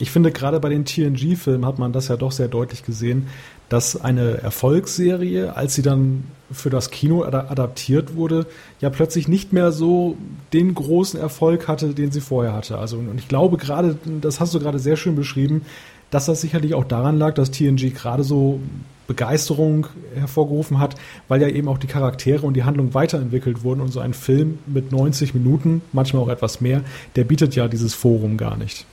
ich 0.00 0.10
finde, 0.10 0.32
gerade 0.32 0.58
bei 0.58 0.68
den 0.68 0.84
TNG-Filmen 0.84 1.64
hat 1.64 1.78
man 1.78 1.92
das 1.92 2.08
ja 2.08 2.16
doch 2.16 2.32
sehr 2.32 2.48
deutlich 2.48 2.84
gesehen, 2.84 3.28
dass 3.68 4.00
eine 4.00 4.38
Erfolgsserie, 4.38 5.54
als 5.54 5.76
sie 5.76 5.82
dann 5.82 6.24
für 6.50 6.70
das 6.70 6.90
Kino 6.90 7.22
adaptiert 7.22 8.16
wurde, 8.16 8.46
ja 8.80 8.90
plötzlich 8.90 9.28
nicht 9.28 9.52
mehr 9.52 9.70
so 9.70 10.16
den 10.52 10.74
großen 10.74 11.20
Erfolg 11.20 11.68
hatte, 11.68 11.94
den 11.94 12.10
sie 12.10 12.20
vorher 12.20 12.52
hatte. 12.52 12.78
Also, 12.78 12.96
und 12.96 13.16
ich 13.16 13.28
glaube 13.28 13.58
gerade, 13.58 13.96
das 14.20 14.40
hast 14.40 14.54
du 14.54 14.58
gerade 14.58 14.80
sehr 14.80 14.96
schön 14.96 15.14
beschrieben, 15.14 15.64
dass 16.12 16.26
das 16.26 16.42
sicherlich 16.42 16.74
auch 16.74 16.84
daran 16.84 17.18
lag, 17.18 17.34
dass 17.34 17.50
TNG 17.50 17.94
gerade 17.94 18.22
so 18.22 18.60
Begeisterung 19.06 19.86
hervorgerufen 20.14 20.78
hat, 20.78 20.94
weil 21.26 21.40
ja 21.40 21.48
eben 21.48 21.68
auch 21.68 21.78
die 21.78 21.86
Charaktere 21.86 22.46
und 22.46 22.54
die 22.54 22.64
Handlung 22.64 22.94
weiterentwickelt 22.94 23.64
wurden 23.64 23.80
und 23.80 23.88
so 23.88 23.98
ein 23.98 24.12
Film 24.12 24.58
mit 24.66 24.92
90 24.92 25.34
Minuten, 25.34 25.80
manchmal 25.92 26.22
auch 26.22 26.28
etwas 26.28 26.60
mehr, 26.60 26.82
der 27.16 27.24
bietet 27.24 27.56
ja 27.56 27.66
dieses 27.66 27.94
Forum 27.94 28.36
gar 28.36 28.56
nicht. 28.56 28.84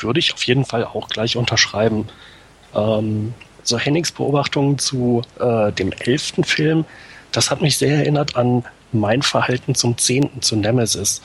Würde 0.00 0.18
ich 0.18 0.32
auf 0.32 0.42
jeden 0.44 0.64
Fall 0.64 0.84
auch 0.84 1.08
gleich 1.08 1.36
unterschreiben. 1.36 2.08
Ähm, 2.74 3.34
so 3.62 3.78
Hennings 3.78 4.10
Beobachtungen 4.10 4.78
zu 4.78 5.22
äh, 5.38 5.72
dem 5.72 5.92
elften 5.92 6.42
Film, 6.42 6.86
das 7.32 7.50
hat 7.50 7.60
mich 7.60 7.76
sehr 7.76 7.98
erinnert 7.98 8.34
an 8.34 8.64
mein 8.92 9.20
Verhalten 9.20 9.74
zum 9.74 9.98
zehnten, 9.98 10.40
zu 10.40 10.56
Nemesis. 10.56 11.20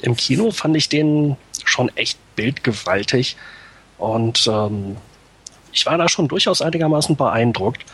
Im 0.00 0.16
Kino 0.16 0.52
fand 0.52 0.76
ich 0.76 0.88
den 0.88 1.36
schon 1.64 1.90
echt 1.96 2.18
bildgewaltig 2.36 3.36
und 4.02 4.48
ähm, 4.48 4.96
ich 5.72 5.86
war 5.86 5.96
da 5.96 6.08
schon 6.08 6.26
durchaus 6.26 6.60
einigermaßen 6.60 7.14
beeindruckt. 7.14 7.84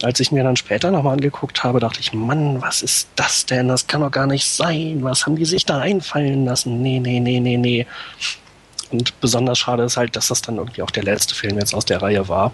Als 0.00 0.20
ich 0.20 0.30
mir 0.30 0.44
dann 0.44 0.56
später 0.56 0.92
nochmal 0.92 1.14
angeguckt 1.14 1.64
habe, 1.64 1.80
dachte 1.80 1.98
ich, 1.98 2.12
Mann, 2.12 2.62
was 2.62 2.82
ist 2.82 3.08
das 3.16 3.44
denn? 3.44 3.66
Das 3.66 3.88
kann 3.88 4.02
doch 4.02 4.10
gar 4.12 4.28
nicht 4.28 4.46
sein. 4.46 5.02
Was 5.02 5.26
haben 5.26 5.34
die 5.34 5.44
sich 5.44 5.66
da 5.66 5.80
einfallen 5.80 6.44
lassen? 6.44 6.80
Nee, 6.80 7.00
nee, 7.00 7.18
nee, 7.18 7.40
nee, 7.40 7.56
nee. 7.56 7.86
Und 8.92 9.20
besonders 9.20 9.58
schade 9.58 9.82
ist 9.82 9.96
halt, 9.96 10.14
dass 10.14 10.28
das 10.28 10.42
dann 10.42 10.58
irgendwie 10.58 10.82
auch 10.82 10.90
der 10.90 11.02
letzte 11.02 11.34
Film 11.34 11.58
jetzt 11.58 11.74
aus 11.74 11.84
der 11.84 12.00
Reihe 12.00 12.28
war. 12.28 12.52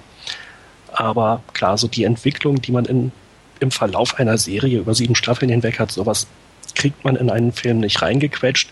Aber 0.90 1.42
klar, 1.52 1.76
so 1.76 1.88
die 1.88 2.04
Entwicklung, 2.04 2.62
die 2.62 2.72
man 2.72 2.86
in, 2.86 3.12
im 3.60 3.70
Verlauf 3.70 4.18
einer 4.18 4.38
Serie 4.38 4.78
über 4.78 4.94
sieben 4.94 5.14
Staffeln 5.14 5.50
hinweg 5.50 5.78
hat, 5.78 5.92
sowas 5.92 6.26
kriegt 6.74 7.04
man 7.04 7.16
in 7.16 7.28
einen 7.28 7.52
Film 7.52 7.80
nicht 7.80 8.00
reingequetscht. 8.00 8.70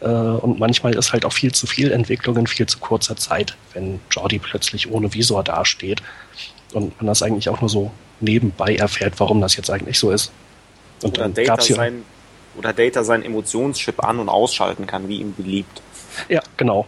Äh, 0.00 0.06
und 0.06 0.58
manchmal 0.58 0.94
ist 0.94 1.12
halt 1.12 1.24
auch 1.24 1.32
viel 1.32 1.52
zu 1.52 1.66
viel 1.66 1.92
Entwicklung 1.92 2.36
in 2.36 2.46
viel 2.46 2.66
zu 2.66 2.78
kurzer 2.78 3.16
Zeit, 3.16 3.56
wenn 3.72 4.00
Jordi 4.10 4.38
plötzlich 4.38 4.90
ohne 4.90 5.12
Visor 5.12 5.42
dasteht 5.42 6.02
und 6.72 6.96
man 7.00 7.06
das 7.06 7.22
eigentlich 7.22 7.48
auch 7.48 7.60
nur 7.60 7.70
so 7.70 7.90
nebenbei 8.20 8.76
erfährt, 8.76 9.14
warum 9.18 9.40
das 9.40 9.56
jetzt 9.56 9.70
eigentlich 9.70 9.98
so 9.98 10.10
ist. 10.10 10.32
Und 11.02 11.18
oder, 11.18 11.28
Data 11.28 11.60
sein, 11.60 12.04
oder 12.56 12.72
Data 12.72 13.04
seinen 13.04 13.24
Emotionschip 13.24 14.02
an- 14.02 14.18
und 14.18 14.28
ausschalten 14.28 14.86
kann, 14.86 15.08
wie 15.08 15.20
ihm 15.20 15.34
beliebt. 15.34 15.82
Ja, 16.28 16.40
genau. 16.56 16.86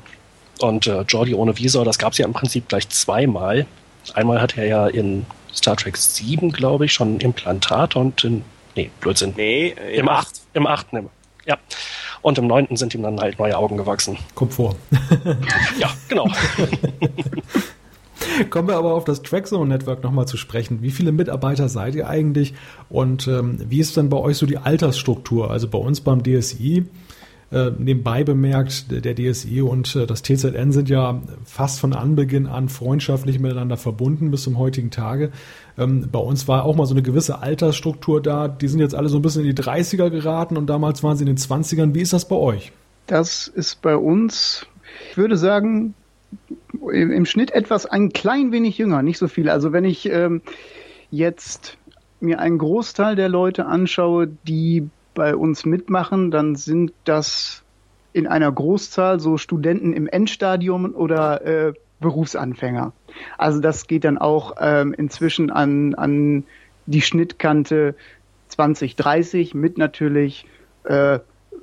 Und 0.60 0.86
äh, 0.86 1.02
Jordi 1.02 1.34
ohne 1.34 1.56
Visor, 1.56 1.84
das 1.84 1.98
gab 1.98 2.12
es 2.12 2.18
ja 2.18 2.26
im 2.26 2.32
Prinzip 2.32 2.68
gleich 2.68 2.88
zweimal. 2.88 3.66
Einmal 4.14 4.40
hat 4.40 4.56
er 4.56 4.66
ja 4.66 4.86
in 4.86 5.26
Star 5.54 5.76
Trek 5.76 5.96
7, 5.96 6.50
glaube 6.52 6.86
ich, 6.86 6.92
schon 6.92 7.16
ein 7.16 7.20
Implantat 7.20 7.96
und 7.96 8.24
in. 8.24 8.44
Nee, 8.74 8.90
Blödsinn. 9.00 9.34
Nee, 9.36 9.74
im, 9.92 10.00
im 10.00 10.08
8. 10.08 10.28
Im 10.54 10.66
8. 10.66 10.86
Ja. 11.46 11.58
Und 12.22 12.38
im 12.38 12.46
neunten 12.46 12.76
sind 12.76 12.94
ihm 12.94 13.02
dann 13.02 13.20
halt 13.20 13.38
neue 13.38 13.56
Augen 13.56 13.76
gewachsen. 13.76 14.18
Kommt 14.34 14.54
vor. 14.54 14.76
ja, 15.78 15.90
genau. 16.08 16.28
Kommen 18.50 18.68
wir 18.68 18.76
aber 18.76 18.94
auf 18.94 19.04
das 19.04 19.22
Trackzone 19.22 19.68
Network 19.68 20.02
nochmal 20.02 20.26
zu 20.26 20.36
sprechen. 20.36 20.82
Wie 20.82 20.90
viele 20.90 21.12
Mitarbeiter 21.12 21.68
seid 21.68 21.94
ihr 21.94 22.08
eigentlich 22.08 22.54
und 22.88 23.28
ähm, 23.28 23.58
wie 23.68 23.80
ist 23.80 23.96
dann 23.96 24.08
bei 24.08 24.16
euch 24.16 24.36
so 24.36 24.46
die 24.46 24.58
Altersstruktur? 24.58 25.50
Also 25.50 25.68
bei 25.68 25.78
uns 25.78 26.00
beim 26.00 26.22
DSI 26.22 26.84
äh, 27.50 27.70
nebenbei 27.78 28.24
bemerkt, 28.24 28.86
der 28.90 29.14
DSI 29.14 29.62
und 29.62 29.96
äh, 29.96 30.06
das 30.06 30.22
TZN 30.22 30.70
sind 30.72 30.88
ja 30.88 31.22
fast 31.44 31.80
von 31.80 31.94
Anbeginn 31.94 32.46
an 32.46 32.68
freundschaftlich 32.68 33.38
miteinander 33.38 33.76
verbunden 33.76 34.30
bis 34.30 34.42
zum 34.42 34.58
heutigen 34.58 34.90
Tage. 34.90 35.30
Ähm, 35.78 36.08
bei 36.10 36.18
uns 36.18 36.48
war 36.48 36.64
auch 36.64 36.74
mal 36.74 36.86
so 36.86 36.94
eine 36.94 37.02
gewisse 37.02 37.40
Altersstruktur 37.40 38.20
da. 38.20 38.48
Die 38.48 38.68
sind 38.68 38.80
jetzt 38.80 38.94
alle 38.94 39.08
so 39.08 39.18
ein 39.18 39.22
bisschen 39.22 39.44
in 39.44 39.54
die 39.54 39.62
30er 39.62 40.10
geraten 40.10 40.56
und 40.56 40.66
damals 40.66 41.02
waren 41.02 41.16
sie 41.16 41.22
in 41.22 41.28
den 41.28 41.38
20ern. 41.38 41.94
Wie 41.94 42.00
ist 42.00 42.12
das 42.12 42.26
bei 42.26 42.36
euch? 42.36 42.72
Das 43.06 43.48
ist 43.48 43.80
bei 43.80 43.96
uns, 43.96 44.66
ich 45.10 45.16
würde 45.16 45.36
sagen, 45.36 45.94
im 46.92 47.24
Schnitt 47.26 47.52
etwas 47.52 47.86
ein 47.86 48.12
klein 48.12 48.52
wenig 48.52 48.76
jünger, 48.78 49.02
nicht 49.02 49.18
so 49.18 49.28
viel. 49.28 49.48
Also 49.48 49.72
wenn 49.72 49.84
ich 49.84 50.06
ähm, 50.10 50.42
jetzt 51.10 51.78
mir 52.20 52.40
einen 52.40 52.58
Großteil 52.58 53.16
der 53.16 53.28
Leute 53.28 53.66
anschaue, 53.66 54.28
die 54.46 54.88
bei 55.14 55.34
uns 55.34 55.64
mitmachen, 55.64 56.30
dann 56.30 56.56
sind 56.56 56.92
das 57.04 57.62
in 58.12 58.26
einer 58.26 58.50
Großzahl 58.50 59.20
so 59.20 59.36
Studenten 59.36 59.92
im 59.92 60.06
Endstadium 60.06 60.94
oder 60.94 61.44
äh, 61.44 61.72
Berufsanfänger. 62.00 62.92
Also 63.36 63.60
das 63.60 63.86
geht 63.86 64.04
dann 64.04 64.18
auch 64.18 64.54
ähm, 64.60 64.94
inzwischen 64.94 65.50
an, 65.50 65.94
an 65.94 66.44
die 66.86 67.02
Schnittkante 67.02 67.94
2030 68.48 69.54
mit 69.54 69.78
natürlich 69.78 70.46
äh, 70.84 71.18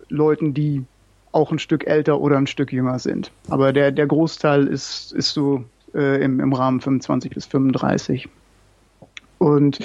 Leuten, 0.09 0.53
die 0.53 0.83
auch 1.31 1.51
ein 1.51 1.59
Stück 1.59 1.87
älter 1.87 2.21
oder 2.21 2.37
ein 2.37 2.47
Stück 2.47 2.71
jünger 2.71 2.99
sind. 2.99 3.31
Aber 3.49 3.73
der, 3.73 3.91
der 3.91 4.07
Großteil 4.07 4.67
ist, 4.67 5.11
ist 5.11 5.33
so 5.33 5.65
äh, 5.93 6.23
im, 6.23 6.39
im 6.39 6.53
Rahmen 6.53 6.79
25 6.79 7.31
bis 7.33 7.45
35. 7.45 8.29
Und 9.37 9.79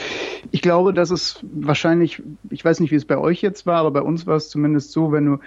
ich 0.52 0.62
glaube, 0.62 0.94
dass 0.94 1.10
es 1.10 1.40
wahrscheinlich, 1.42 2.22
ich 2.50 2.64
weiß 2.64 2.80
nicht, 2.80 2.92
wie 2.92 2.96
es 2.96 3.04
bei 3.04 3.18
euch 3.18 3.42
jetzt 3.42 3.66
war, 3.66 3.80
aber 3.80 3.90
bei 3.90 4.02
uns 4.02 4.26
war 4.26 4.36
es 4.36 4.48
zumindest 4.48 4.92
so, 4.92 5.10
wenn 5.10 5.26
du 5.26 5.38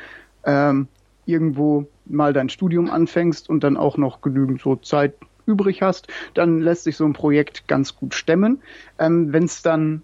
ähm, 0.43 0.87
irgendwo 1.25 1.87
mal 2.05 2.33
dein 2.33 2.49
Studium 2.49 2.89
anfängst 2.89 3.49
und 3.49 3.63
dann 3.63 3.77
auch 3.77 3.97
noch 3.97 4.21
genügend 4.21 4.61
so 4.61 4.75
Zeit 4.75 5.13
übrig 5.45 5.81
hast, 5.81 6.07
dann 6.33 6.59
lässt 6.59 6.83
sich 6.83 6.95
so 6.95 7.05
ein 7.05 7.13
Projekt 7.13 7.67
ganz 7.67 7.95
gut 7.95 8.13
stemmen. 8.13 8.61
Ähm, 8.99 9.33
wenn 9.33 9.43
es 9.43 9.61
dann 9.61 10.01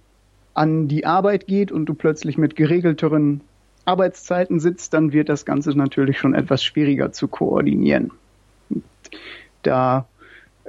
an 0.53 0.87
die 0.87 1.05
Arbeit 1.05 1.47
geht 1.47 1.71
und 1.71 1.85
du 1.85 1.93
plötzlich 1.93 2.37
mit 2.37 2.55
geregelteren 2.55 3.41
Arbeitszeiten 3.85 4.59
sitzt, 4.59 4.93
dann 4.93 5.13
wird 5.13 5.29
das 5.29 5.45
Ganze 5.45 5.71
natürlich 5.71 6.19
schon 6.19 6.35
etwas 6.35 6.63
schwieriger 6.63 7.11
zu 7.11 7.27
koordinieren. 7.27 8.11
Da 9.63 10.05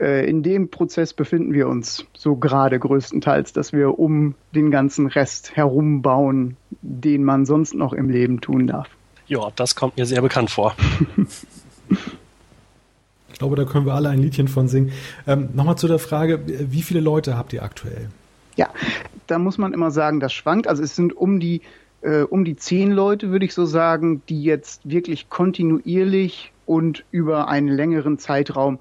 äh, 0.00 0.28
in 0.28 0.42
dem 0.42 0.70
Prozess 0.70 1.12
befinden 1.12 1.52
wir 1.52 1.68
uns 1.68 2.06
so 2.14 2.36
gerade 2.36 2.78
größtenteils, 2.78 3.52
dass 3.52 3.72
wir 3.72 3.98
um 3.98 4.34
den 4.54 4.70
ganzen 4.70 5.06
Rest 5.06 5.56
herum 5.56 6.02
bauen, 6.02 6.56
den 6.80 7.24
man 7.24 7.44
sonst 7.44 7.74
noch 7.74 7.92
im 7.92 8.08
Leben 8.08 8.40
tun 8.40 8.66
darf. 8.66 8.88
Ja, 9.30 9.52
das 9.54 9.76
kommt 9.76 9.96
mir 9.96 10.06
sehr 10.06 10.20
bekannt 10.22 10.50
vor. 10.50 10.74
ich 11.88 13.38
glaube, 13.38 13.54
da 13.54 13.64
können 13.64 13.86
wir 13.86 13.94
alle 13.94 14.08
ein 14.08 14.18
Liedchen 14.18 14.48
von 14.48 14.66
singen. 14.66 14.90
Ähm, 15.24 15.50
Nochmal 15.54 15.78
zu 15.78 15.86
der 15.86 16.00
Frage, 16.00 16.40
wie 16.44 16.82
viele 16.82 16.98
Leute 16.98 17.36
habt 17.36 17.52
ihr 17.52 17.62
aktuell? 17.62 18.08
Ja, 18.56 18.70
da 19.28 19.38
muss 19.38 19.56
man 19.56 19.72
immer 19.72 19.92
sagen, 19.92 20.18
das 20.18 20.32
schwankt. 20.32 20.66
Also 20.66 20.82
es 20.82 20.96
sind 20.96 21.16
um 21.16 21.38
die 21.38 21.62
äh, 22.02 22.22
um 22.22 22.44
die 22.44 22.56
zehn 22.56 22.90
Leute, 22.90 23.30
würde 23.30 23.44
ich 23.44 23.54
so 23.54 23.66
sagen, 23.66 24.20
die 24.28 24.42
jetzt 24.42 24.80
wirklich 24.90 25.30
kontinuierlich 25.30 26.52
und 26.66 27.04
über 27.12 27.46
einen 27.46 27.68
längeren 27.68 28.18
Zeitraum 28.18 28.80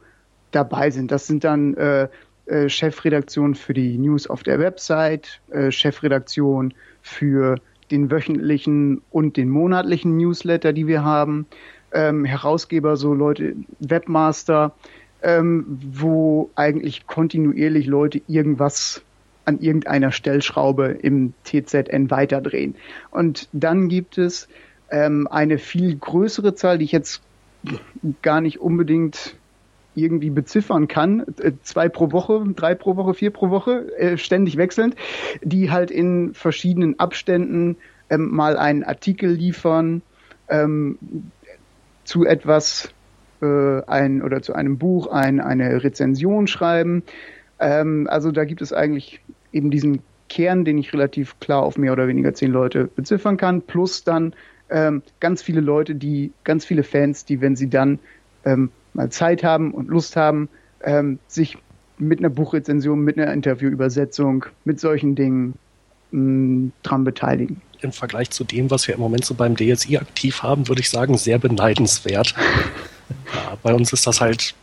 dabei 0.50 0.90
sind. 0.90 1.12
Das 1.12 1.28
sind 1.28 1.44
dann 1.44 1.76
äh, 1.76 2.08
äh, 2.48 2.70
Chefredaktion 2.70 3.54
für 3.54 3.76
die 3.76 4.00
News 4.00 4.26
auf 4.26 4.42
der 4.42 4.58
Website, 4.58 5.42
äh, 5.52 5.70
Chefredaktion 5.70 6.74
für 7.04 7.58
den 7.92 8.12
wöchentlichen 8.12 9.02
und 9.12 9.38
den 9.38 9.50
monatlichen 9.50 10.18
Newsletter, 10.18 10.74
die 10.74 10.88
wir 10.88 11.04
haben, 11.04 11.46
ähm, 11.92 12.26
Herausgeber, 12.26 12.98
so 12.98 13.14
Leute, 13.14 13.56
Webmaster, 13.80 14.74
ähm, 15.22 15.80
wo 15.92 16.50
eigentlich 16.56 17.08
kontinuierlich 17.08 17.88
Leute 17.88 18.22
irgendwas 18.28 19.02
an 19.46 19.60
irgendeiner 19.60 20.12
Stellschraube 20.12 20.98
im 21.02 21.34
TZN 21.44 22.12
weiterdrehen. 22.12 22.76
Und 23.12 23.50
dann 23.52 23.90
gibt 23.90 24.18
es 24.18 24.48
ähm, 24.92 25.28
eine 25.28 25.58
viel 25.58 25.96
größere 25.96 26.54
Zahl, 26.56 26.78
die 26.78 26.86
ich 26.86 26.92
jetzt 26.92 27.22
gar 28.22 28.42
nicht 28.42 28.60
unbedingt 28.60 29.36
irgendwie 30.02 30.30
beziffern 30.30 30.88
kann, 30.88 31.26
äh, 31.42 31.52
zwei 31.64 31.90
pro 31.90 32.12
Woche, 32.12 32.44
drei 32.56 32.76
pro 32.76 32.96
Woche, 32.96 33.14
vier 33.14 33.32
pro 33.32 33.50
Woche, 33.50 33.92
äh, 33.98 34.18
ständig 34.18 34.58
wechselnd, 34.58 34.96
die 35.44 35.72
halt 35.72 35.92
in 35.92 36.34
verschiedenen 36.34 37.00
Abständen 37.00 37.78
ähm, 38.10 38.30
mal 38.32 38.58
einen 38.58 38.84
Artikel 38.84 39.32
liefern 39.32 40.02
ähm, 40.50 40.98
zu 42.04 42.26
etwas, 42.26 42.94
äh, 43.42 43.82
ein 43.86 44.22
oder 44.22 44.42
zu 44.42 44.54
einem 44.54 44.78
Buch, 44.78 45.08
ein, 45.08 45.40
eine 45.40 45.84
Rezension 45.84 46.48
schreiben. 46.48 47.04
Ähm, 47.60 48.08
also 48.10 48.32
da 48.32 48.46
gibt 48.46 48.62
es 48.62 48.74
eigentlich 48.74 49.22
eben 49.52 49.72
diesen 49.72 50.02
Kern, 50.28 50.66
den 50.66 50.78
ich 50.78 50.94
relativ 50.94 51.40
klar 51.40 51.64
auf 51.64 51.78
mehr 51.78 51.92
oder 51.92 52.08
weniger 52.08 52.34
zehn 52.34 52.52
Leute 52.52 52.86
beziffern 52.86 53.38
kann, 53.38 53.62
plus 53.62 54.04
dann 54.04 54.34
ähm, 54.70 55.02
ganz 55.20 55.42
viele 55.42 55.62
Leute, 55.62 55.96
die, 55.96 56.32
ganz 56.44 56.66
viele 56.66 56.84
Fans, 56.84 57.26
die, 57.26 57.42
wenn 57.42 57.56
sie 57.56 57.70
dann 57.70 58.00
ähm, 58.46 58.72
mal 59.00 59.10
Zeit 59.10 59.44
haben 59.44 59.72
und 59.72 59.88
Lust 59.88 60.16
haben, 60.18 60.50
ähm, 60.84 61.20
sich 61.28 61.58
mit 61.98 62.20
einer 62.20 62.30
Buchrezension, 62.30 63.00
mit 63.00 63.18
einer 63.18 63.32
Interviewübersetzung, 63.32 64.46
mit 64.66 64.80
solchen 64.80 65.16
Dingen 65.16 65.54
mh, 66.12 66.72
dran 66.84 67.06
beteiligen. 67.06 67.62
Im 67.82 67.94
Vergleich 67.94 68.30
zu 68.30 68.44
dem, 68.44 68.70
was 68.70 68.88
wir 68.88 68.96
im 68.96 69.00
Moment 69.00 69.24
so 69.24 69.34
beim 69.34 69.56
DSI 69.56 69.98
aktiv 69.98 70.44
haben, 70.44 70.68
würde 70.68 70.82
ich 70.82 70.90
sagen, 70.90 71.18
sehr 71.18 71.40
beneidenswert. 71.40 72.36
ja, 73.34 73.58
bei 73.64 73.74
uns 73.74 73.94
ist 73.94 74.06
das 74.06 74.20
halt 74.20 74.54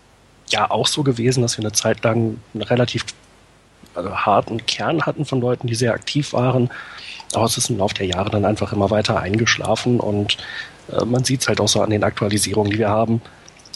ja 0.48 0.70
auch 0.70 0.86
so 0.86 1.02
gewesen, 1.02 1.40
dass 1.40 1.56
wir 1.56 1.64
eine 1.64 1.72
Zeit 1.72 2.04
lang 2.04 2.38
relativ 2.54 3.06
also 3.94 4.14
harten 4.14 4.66
Kern 4.66 5.06
hatten 5.06 5.24
von 5.24 5.40
Leuten, 5.40 5.66
die 5.66 5.74
sehr 5.74 5.94
aktiv 5.94 6.34
waren. 6.34 6.68
Aber 7.32 7.46
es 7.46 7.56
ist 7.56 7.70
im 7.70 7.78
Laufe 7.78 7.94
der 7.94 8.06
Jahre 8.06 8.28
dann 8.28 8.44
einfach 8.44 8.74
immer 8.74 8.90
weiter 8.90 9.18
eingeschlafen 9.18 9.98
und 9.98 10.36
äh, 10.92 11.06
man 11.06 11.24
sieht 11.24 11.40
es 11.40 11.48
halt 11.48 11.60
auch 11.60 11.68
so 11.68 11.80
an 11.80 11.90
den 11.90 12.04
Aktualisierungen, 12.04 12.70
die 12.70 12.78
wir 12.78 12.90
haben. 12.90 13.22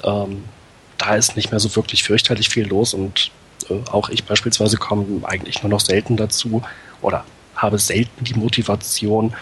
Ähm, 0.04 0.44
da 0.98 1.14
ist 1.14 1.36
nicht 1.36 1.50
mehr 1.50 1.60
so 1.60 1.74
wirklich 1.76 2.04
fürchterlich 2.04 2.48
viel 2.48 2.66
los 2.66 2.94
und 2.94 3.30
äh, 3.68 3.74
auch 3.90 4.08
ich 4.10 4.24
beispielsweise 4.24 4.76
komme 4.76 5.06
eigentlich 5.24 5.62
nur 5.62 5.70
noch 5.70 5.80
selten 5.80 6.16
dazu 6.16 6.62
oder 7.00 7.24
habe 7.54 7.78
selten 7.78 8.24
die 8.24 8.34
Motivation, 8.34 9.34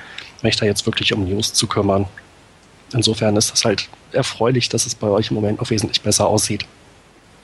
mich 0.43 0.57
da 0.57 0.67
jetzt 0.67 0.87
wirklich 0.87 1.13
um 1.13 1.25
News 1.25 1.53
zu 1.53 1.67
kümmern. 1.67 2.07
Insofern 2.93 3.37
ist 3.37 3.53
das 3.53 3.65
halt 3.65 3.89
erfreulich, 4.13 4.69
dass 4.69 4.87
es 4.87 4.95
bei 4.95 5.09
euch 5.09 5.31
im 5.31 5.35
Moment 5.35 5.61
noch 5.61 5.71
wesentlich 5.71 6.01
besser 6.01 6.27
aussieht. 6.27 6.65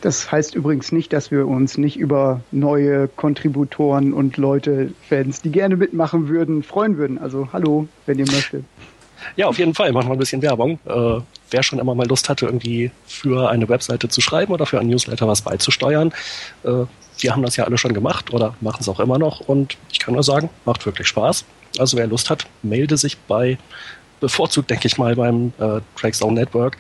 Das 0.00 0.30
heißt 0.30 0.54
übrigens 0.54 0.92
nicht, 0.92 1.12
dass 1.12 1.30
wir 1.30 1.46
uns 1.46 1.78
nicht 1.78 1.96
über 1.96 2.42
neue 2.50 3.08
Kontributoren 3.08 4.12
und 4.12 4.36
Leute, 4.36 4.92
Fans, 5.08 5.40
die 5.40 5.50
gerne 5.50 5.76
mitmachen 5.76 6.28
würden, 6.28 6.62
freuen 6.62 6.98
würden. 6.98 7.18
Also 7.18 7.48
hallo, 7.52 7.88
wenn 8.04 8.18
ihr 8.18 8.26
möchtet. 8.26 8.64
Ja, 9.36 9.46
auf 9.46 9.58
jeden 9.58 9.74
Fall. 9.74 9.92
Machen 9.92 10.08
wir 10.08 10.12
ein 10.14 10.18
bisschen 10.18 10.42
Werbung. 10.42 10.78
Äh, 10.86 11.20
wer 11.50 11.62
schon 11.62 11.78
immer 11.78 11.94
mal 11.94 12.06
Lust 12.06 12.28
hatte, 12.28 12.46
irgendwie 12.46 12.90
für 13.06 13.48
eine 13.48 13.68
Webseite 13.68 14.08
zu 14.08 14.20
schreiben 14.20 14.52
oder 14.52 14.66
für 14.66 14.78
einen 14.80 14.90
Newsletter 14.90 15.28
was 15.28 15.42
beizusteuern, 15.42 16.12
äh, 16.64 16.84
wir 17.18 17.32
haben 17.32 17.42
das 17.42 17.56
ja 17.56 17.64
alle 17.64 17.78
schon 17.78 17.94
gemacht 17.94 18.32
oder 18.32 18.54
machen 18.60 18.78
es 18.80 18.88
auch 18.88 19.00
immer 19.00 19.18
noch. 19.18 19.40
Und 19.40 19.76
ich 19.92 20.00
kann 20.00 20.14
nur 20.14 20.22
sagen, 20.22 20.50
macht 20.64 20.84
wirklich 20.84 21.06
Spaß. 21.06 21.44
Also 21.78 21.96
wer 21.96 22.06
Lust 22.06 22.30
hat, 22.30 22.46
melde 22.62 22.96
sich 22.96 23.16
bei, 23.16 23.58
bevorzugt 24.20 24.70
denke 24.70 24.86
ich 24.88 24.98
mal, 24.98 25.14
beim 25.14 25.52
äh, 25.58 25.80
Trackzone 25.96 26.34
Network. 26.34 26.76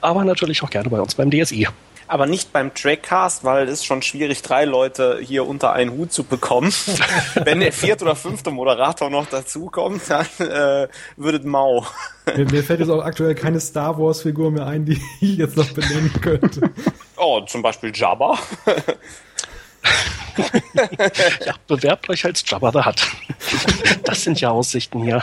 Aber 0.00 0.24
natürlich 0.24 0.62
auch 0.62 0.70
gerne 0.70 0.90
bei 0.90 1.00
uns 1.00 1.14
beim 1.14 1.30
DSI 1.30 1.68
aber 2.08 2.26
nicht 2.26 2.52
beim 2.52 2.74
Trackcast, 2.74 3.44
weil 3.44 3.66
es 3.66 3.74
ist 3.80 3.84
schon 3.84 4.02
schwierig, 4.02 4.42
drei 4.42 4.64
Leute 4.64 5.18
hier 5.22 5.46
unter 5.46 5.72
einen 5.72 5.92
Hut 5.92 6.12
zu 6.12 6.24
bekommen. 6.24 6.72
Wenn 7.34 7.60
der 7.60 7.72
vierte 7.72 8.04
oder 8.04 8.16
fünfte 8.16 8.50
Moderator 8.50 9.10
noch 9.10 9.26
dazukommt, 9.26 10.02
dann 10.08 10.26
äh, 10.38 10.88
würdet 11.16 11.44
mau. 11.44 11.86
Mir, 12.34 12.44
mir, 12.50 12.64
fällt 12.64 12.80
jetzt 12.80 12.90
auch 12.90 13.04
aktuell 13.04 13.34
keine 13.34 13.60
Star 13.60 13.98
Wars 13.98 14.22
Figur 14.22 14.50
mehr 14.50 14.66
ein, 14.66 14.84
die 14.84 15.00
ich 15.20 15.36
jetzt 15.36 15.56
noch 15.56 15.70
benennen 15.70 16.12
könnte. 16.20 16.70
Oh, 17.16 17.40
zum 17.42 17.62
Beispiel 17.62 17.92
Jabba. 17.94 18.38
Ja, 21.44 21.54
bewerbt 21.66 22.08
euch 22.10 22.24
als 22.24 22.44
Jabba 22.46 22.72
the 22.72 22.84
Hutt. 22.84 23.06
Das 24.04 24.22
sind 24.22 24.40
ja 24.40 24.50
Aussichten 24.50 25.02
hier. 25.02 25.22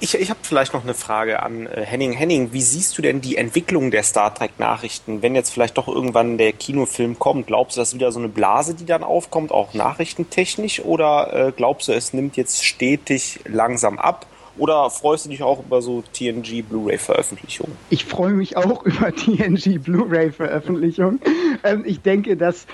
Ich, 0.00 0.14
ich 0.14 0.30
habe 0.30 0.40
vielleicht 0.42 0.72
noch 0.74 0.82
eine 0.82 0.94
Frage 0.94 1.42
an 1.42 1.66
äh, 1.66 1.84
Henning. 1.84 2.12
Henning, 2.12 2.52
wie 2.52 2.62
siehst 2.62 2.98
du 2.98 3.02
denn 3.02 3.20
die 3.20 3.36
Entwicklung 3.36 3.90
der 3.90 4.02
Star 4.02 4.34
Trek-Nachrichten, 4.34 5.22
wenn 5.22 5.34
jetzt 5.34 5.50
vielleicht 5.50 5.78
doch 5.78 5.88
irgendwann 5.88 6.38
der 6.38 6.52
Kinofilm 6.52 7.18
kommt? 7.18 7.46
Glaubst 7.46 7.76
du, 7.76 7.80
das 7.80 7.90
ist 7.90 7.94
wieder 7.94 8.12
so 8.12 8.18
eine 8.18 8.28
Blase, 8.28 8.74
die 8.74 8.86
dann 8.86 9.04
aufkommt, 9.04 9.52
auch 9.52 9.74
nachrichtentechnisch? 9.74 10.80
Oder 10.80 11.48
äh, 11.48 11.52
glaubst 11.52 11.88
du, 11.88 11.92
es 11.92 12.12
nimmt 12.12 12.36
jetzt 12.36 12.64
stetig 12.64 13.40
langsam 13.44 13.98
ab? 13.98 14.26
Oder 14.58 14.90
freust 14.90 15.26
du 15.26 15.30
dich 15.30 15.42
auch 15.42 15.64
über 15.64 15.80
so 15.80 16.02
TNG 16.12 16.62
Blu-ray-Veröffentlichungen? 16.68 17.76
Ich 17.88 18.04
freue 18.04 18.32
mich 18.32 18.56
auch 18.56 18.82
über 18.84 19.14
TNG 19.14 19.78
Blu-ray-Veröffentlichungen. 19.78 21.20
Ähm, 21.64 21.82
ich 21.86 22.00
denke, 22.00 22.36
dass, 22.36 22.66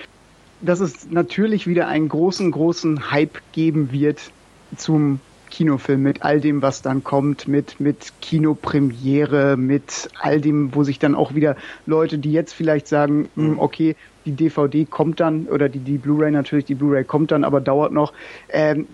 dass 0.60 0.80
es 0.80 1.10
natürlich 1.10 1.66
wieder 1.66 1.88
einen 1.88 2.08
großen, 2.08 2.50
großen 2.50 3.10
Hype 3.10 3.40
geben 3.52 3.92
wird 3.92 4.30
zum 4.76 5.20
Kinofilm 5.50 6.02
mit 6.02 6.22
all 6.22 6.40
dem, 6.40 6.60
was 6.60 6.82
dann 6.82 7.04
kommt, 7.04 7.48
mit, 7.48 7.80
mit 7.80 8.12
Kinopremiere, 8.20 9.56
mit 9.56 10.10
all 10.20 10.40
dem, 10.40 10.74
wo 10.74 10.84
sich 10.84 10.98
dann 10.98 11.14
auch 11.14 11.34
wieder 11.34 11.56
Leute, 11.86 12.18
die 12.18 12.32
jetzt 12.32 12.52
vielleicht 12.52 12.88
sagen, 12.88 13.28
mh, 13.36 13.44
hm, 13.44 13.58
okay, 13.58 13.96
die 14.24 14.32
DVD 14.32 14.84
kommt 14.84 15.20
dann 15.20 15.46
oder 15.46 15.68
die, 15.68 15.78
die 15.78 15.98
Blu-ray 15.98 16.30
natürlich, 16.32 16.64
die 16.64 16.74
Blu-ray 16.74 17.04
kommt 17.04 17.30
dann, 17.30 17.44
aber 17.44 17.60
dauert 17.60 17.92
noch. 17.92 18.12
Ähm, 18.48 18.86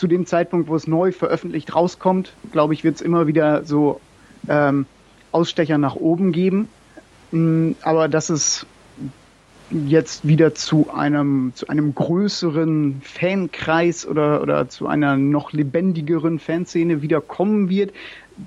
zu 0.00 0.06
dem 0.06 0.24
Zeitpunkt, 0.24 0.68
wo 0.68 0.76
es 0.76 0.86
neu 0.86 1.12
veröffentlicht 1.12 1.74
rauskommt, 1.74 2.32
glaube 2.52 2.72
ich, 2.72 2.84
wird 2.84 2.96
es 2.96 3.02
immer 3.02 3.26
wieder 3.26 3.66
so 3.66 4.00
ähm, 4.48 4.86
Ausstecher 5.30 5.76
nach 5.76 5.94
oben 5.94 6.32
geben. 6.32 6.70
Mm, 7.32 7.72
aber 7.82 8.08
dass 8.08 8.30
es 8.30 8.64
jetzt 9.70 10.26
wieder 10.26 10.54
zu 10.54 10.88
einem 10.92 11.52
zu 11.54 11.68
einem 11.68 11.94
größeren 11.94 13.02
Fankreis 13.04 14.06
oder 14.06 14.40
oder 14.40 14.70
zu 14.70 14.88
einer 14.88 15.18
noch 15.18 15.52
lebendigeren 15.52 16.38
Fanszene 16.38 17.02
wieder 17.02 17.20
kommen 17.20 17.68
wird, 17.68 17.92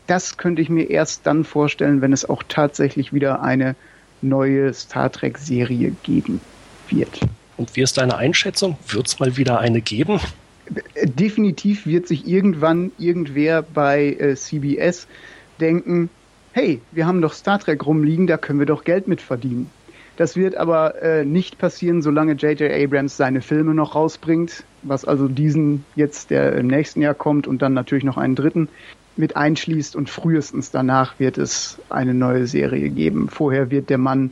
das 0.08 0.38
könnte 0.38 0.64
ich 0.64 0.70
mir 0.70 0.90
erst 0.90 1.28
dann 1.28 1.44
vorstellen, 1.46 2.02
wenn 2.02 2.14
es 2.14 2.28
auch 2.28 2.42
tatsächlich 2.48 3.14
wieder 3.14 3.44
eine 3.44 3.76
neue 4.24 4.74
Star 4.74 5.12
Trek 5.12 5.38
Serie 5.38 5.96
geben 6.02 6.42
wird. 6.90 7.20
Und 7.58 7.76
wie 7.76 7.84
ist 7.84 8.00
deine 8.00 8.18
Einschätzung? 8.18 8.76
Wird 8.88 9.06
es 9.06 9.20
mal 9.20 9.38
wieder 9.38 9.60
eine 9.60 9.82
geben? 9.82 10.20
Definitiv 11.04 11.86
wird 11.86 12.08
sich 12.08 12.28
irgendwann 12.28 12.92
irgendwer 12.98 13.62
bei 13.62 14.14
äh, 14.14 14.36
CBS 14.36 15.08
denken, 15.60 16.10
hey, 16.54 16.82
wir 16.92 17.06
haben 17.06 17.22
doch 17.22 17.34
Star 17.34 17.60
Trek 17.60 17.86
rumliegen, 17.86 18.28
da 18.28 18.38
können 18.38 18.60
wir 18.60 18.66
doch 18.66 18.84
Geld 18.84 19.08
mit 19.08 19.22
verdienen. 19.22 19.70
Das 20.16 20.36
wird 20.36 20.56
aber 20.56 21.02
äh, 21.02 21.26
nicht 21.26 21.58
passieren, 21.58 22.04
solange 22.04 22.34
J.J. 22.34 22.72
Abrams 22.72 23.18
seine 23.18 23.42
Filme 23.42 23.74
noch 23.74 23.96
rausbringt, 23.96 24.64
was 24.84 25.06
also 25.06 25.28
diesen 25.28 25.86
jetzt, 25.96 26.30
der 26.30 26.54
im 26.54 26.68
nächsten 26.68 27.02
Jahr 27.02 27.16
kommt 27.16 27.48
und 27.48 27.64
dann 27.64 27.74
natürlich 27.74 28.04
noch 28.04 28.18
einen 28.18 28.36
dritten 28.36 28.70
mit 29.16 29.36
einschließt 29.36 29.96
und 29.96 30.10
frühestens 30.10 30.72
danach 30.72 31.20
wird 31.20 31.38
es 31.38 31.80
eine 31.90 32.14
neue 32.14 32.46
Serie 32.46 32.90
geben. 32.90 33.28
Vorher 33.30 33.72
wird 33.72 33.90
der 33.90 33.98
Mann 33.98 34.32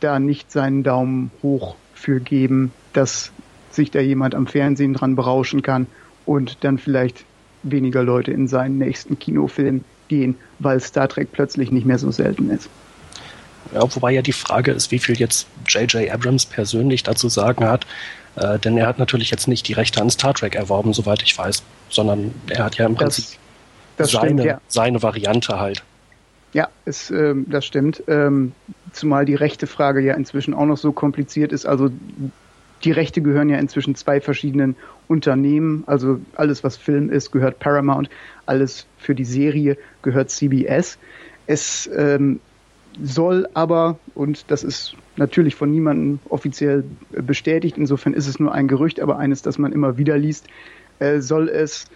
da 0.00 0.18
nicht 0.18 0.50
seinen 0.50 0.82
Daumen 0.82 1.30
hoch 1.42 1.76
für 1.94 2.20
geben, 2.20 2.72
dass 2.92 3.32
sich 3.80 3.90
da 3.90 4.00
jemand 4.00 4.34
am 4.34 4.46
Fernsehen 4.46 4.92
dran 4.92 5.16
berauschen 5.16 5.62
kann 5.62 5.86
und 6.26 6.58
dann 6.60 6.76
vielleicht 6.76 7.24
weniger 7.62 8.02
Leute 8.02 8.30
in 8.30 8.46
seinen 8.46 8.76
nächsten 8.76 9.18
Kinofilm 9.18 9.84
gehen, 10.08 10.34
weil 10.58 10.80
Star 10.80 11.08
Trek 11.08 11.28
plötzlich 11.32 11.70
nicht 11.72 11.86
mehr 11.86 11.98
so 11.98 12.10
selten 12.10 12.50
ist. 12.50 12.68
Ja, 13.72 13.82
wobei 13.82 14.12
ja 14.12 14.22
die 14.22 14.32
Frage 14.32 14.72
ist, 14.72 14.90
wie 14.90 14.98
viel 14.98 15.18
jetzt 15.18 15.46
J.J. 15.66 16.10
Abrams 16.10 16.44
persönlich 16.44 17.02
dazu 17.02 17.28
sagen 17.28 17.64
hat. 17.64 17.86
Äh, 18.36 18.58
denn 18.58 18.76
er 18.76 18.86
hat 18.86 18.98
natürlich 18.98 19.30
jetzt 19.30 19.48
nicht 19.48 19.66
die 19.66 19.72
Rechte 19.72 20.00
an 20.00 20.10
Star 20.10 20.34
Trek 20.34 20.54
erworben, 20.54 20.92
soweit 20.92 21.22
ich 21.22 21.36
weiß, 21.36 21.62
sondern 21.88 22.34
er 22.48 22.64
hat 22.64 22.76
ja 22.76 22.86
im 22.86 22.94
Prinzip 22.94 23.24
das, 23.24 23.38
das 23.96 24.10
seine, 24.12 24.26
stimmt, 24.26 24.44
ja. 24.44 24.60
seine 24.68 25.02
Variante 25.02 25.58
halt. 25.58 25.82
Ja, 26.52 26.68
es, 26.84 27.10
ähm, 27.10 27.46
das 27.48 27.64
stimmt. 27.64 28.02
Ähm, 28.08 28.52
zumal 28.92 29.24
die 29.24 29.34
rechte 29.36 29.66
Frage 29.66 30.00
ja 30.00 30.14
inzwischen 30.14 30.52
auch 30.54 30.66
noch 30.66 30.78
so 30.78 30.92
kompliziert 30.92 31.52
ist. 31.52 31.66
Also 31.66 31.90
die 32.84 32.92
Rechte 32.92 33.20
gehören 33.22 33.48
ja 33.48 33.58
inzwischen 33.58 33.94
zwei 33.94 34.20
verschiedenen 34.20 34.76
Unternehmen. 35.08 35.84
Also 35.86 36.20
alles, 36.34 36.64
was 36.64 36.76
Film 36.76 37.10
ist, 37.10 37.30
gehört 37.30 37.58
Paramount. 37.58 38.08
Alles 38.46 38.86
für 38.98 39.14
die 39.14 39.24
Serie 39.24 39.76
gehört 40.02 40.30
CBS. 40.30 40.98
Es 41.46 41.90
ähm, 41.94 42.40
soll 43.02 43.48
aber, 43.54 43.98
und 44.14 44.50
das 44.50 44.64
ist 44.64 44.96
natürlich 45.16 45.54
von 45.54 45.70
niemandem 45.70 46.20
offiziell 46.28 46.84
bestätigt, 47.10 47.76
insofern 47.78 48.14
ist 48.14 48.26
es 48.26 48.40
nur 48.40 48.52
ein 48.52 48.68
Gerücht, 48.68 49.00
aber 49.00 49.18
eines, 49.18 49.42
das 49.42 49.58
man 49.58 49.72
immer 49.72 49.96
wieder 49.98 50.18
liest, 50.18 50.46
äh, 50.98 51.20
soll 51.20 51.48
es 51.48 51.86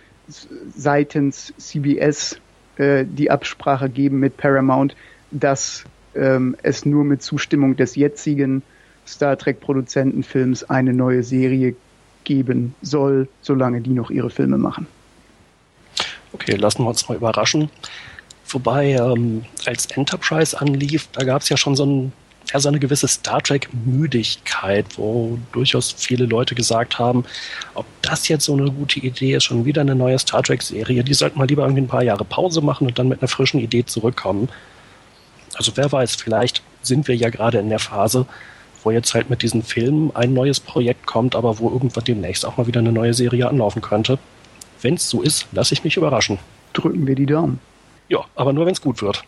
seitens 0.74 1.52
CBS 1.58 2.38
äh, 2.76 3.04
die 3.04 3.30
Absprache 3.30 3.90
geben 3.90 4.20
mit 4.20 4.36
Paramount, 4.36 4.96
dass 5.30 5.84
ähm, 6.14 6.56
es 6.62 6.86
nur 6.86 7.04
mit 7.04 7.22
Zustimmung 7.22 7.76
des 7.76 7.96
jetzigen 7.96 8.62
Star 9.06 9.36
Trek-Produzentenfilms 9.36 10.64
eine 10.64 10.92
neue 10.92 11.22
Serie 11.22 11.74
geben 12.24 12.74
soll, 12.82 13.28
solange 13.42 13.80
die 13.80 13.90
noch 13.90 14.10
ihre 14.10 14.30
Filme 14.30 14.58
machen. 14.58 14.86
Okay, 16.32 16.56
lassen 16.56 16.82
wir 16.82 16.88
uns 16.88 17.08
mal 17.08 17.16
überraschen. 17.16 17.70
Wobei, 18.48 18.92
ähm, 18.92 19.44
als 19.66 19.86
Enterprise 19.86 20.60
anlief, 20.60 21.08
da 21.12 21.24
gab 21.24 21.42
es 21.42 21.48
ja 21.48 21.56
schon 21.56 21.76
so, 21.76 21.86
ein, 21.86 22.12
ja, 22.52 22.60
so 22.60 22.68
eine 22.68 22.78
gewisse 22.78 23.08
Star 23.08 23.40
Trek-Müdigkeit, 23.42 24.86
wo 24.96 25.38
durchaus 25.52 25.92
viele 25.92 26.26
Leute 26.26 26.54
gesagt 26.54 26.98
haben, 26.98 27.24
ob 27.74 27.86
das 28.02 28.28
jetzt 28.28 28.44
so 28.44 28.54
eine 28.54 28.70
gute 28.70 29.00
Idee 29.00 29.34
ist, 29.34 29.44
schon 29.44 29.64
wieder 29.64 29.80
eine 29.80 29.94
neue 29.94 30.18
Star 30.18 30.42
Trek-Serie, 30.42 31.04
die 31.04 31.14
sollten 31.14 31.38
mal 31.38 31.46
lieber 31.46 31.62
irgendwie 31.62 31.82
ein 31.82 31.88
paar 31.88 32.02
Jahre 32.04 32.24
Pause 32.24 32.60
machen 32.60 32.86
und 32.86 32.98
dann 32.98 33.08
mit 33.08 33.20
einer 33.20 33.28
frischen 33.28 33.60
Idee 33.60 33.84
zurückkommen. 33.84 34.48
Also 35.54 35.72
wer 35.76 35.90
weiß, 35.90 36.16
vielleicht 36.16 36.62
sind 36.82 37.08
wir 37.08 37.16
ja 37.16 37.30
gerade 37.30 37.58
in 37.58 37.68
der 37.70 37.78
Phase, 37.78 38.26
wo 38.84 38.90
jetzt 38.90 39.14
halt 39.14 39.30
mit 39.30 39.42
diesen 39.42 39.62
Filmen 39.62 40.14
ein 40.14 40.32
neues 40.34 40.60
Projekt 40.60 41.06
kommt, 41.06 41.34
aber 41.34 41.58
wo 41.58 41.70
irgendwann 41.70 42.04
demnächst 42.04 42.46
auch 42.46 42.56
mal 42.56 42.66
wieder 42.66 42.80
eine 42.80 42.92
neue 42.92 43.14
Serie 43.14 43.48
anlaufen 43.48 43.82
könnte. 43.82 44.18
Wenn 44.80 44.94
es 44.94 45.08
so 45.08 45.22
ist, 45.22 45.48
lasse 45.52 45.74
ich 45.74 45.82
mich 45.82 45.96
überraschen. 45.96 46.38
Drücken 46.74 47.06
wir 47.06 47.14
die 47.14 47.26
Daumen. 47.26 47.58
Ja, 48.08 48.24
aber 48.36 48.52
nur 48.52 48.66
wenn 48.66 48.72
es 48.72 48.82
gut 48.82 49.00
wird. 49.02 49.24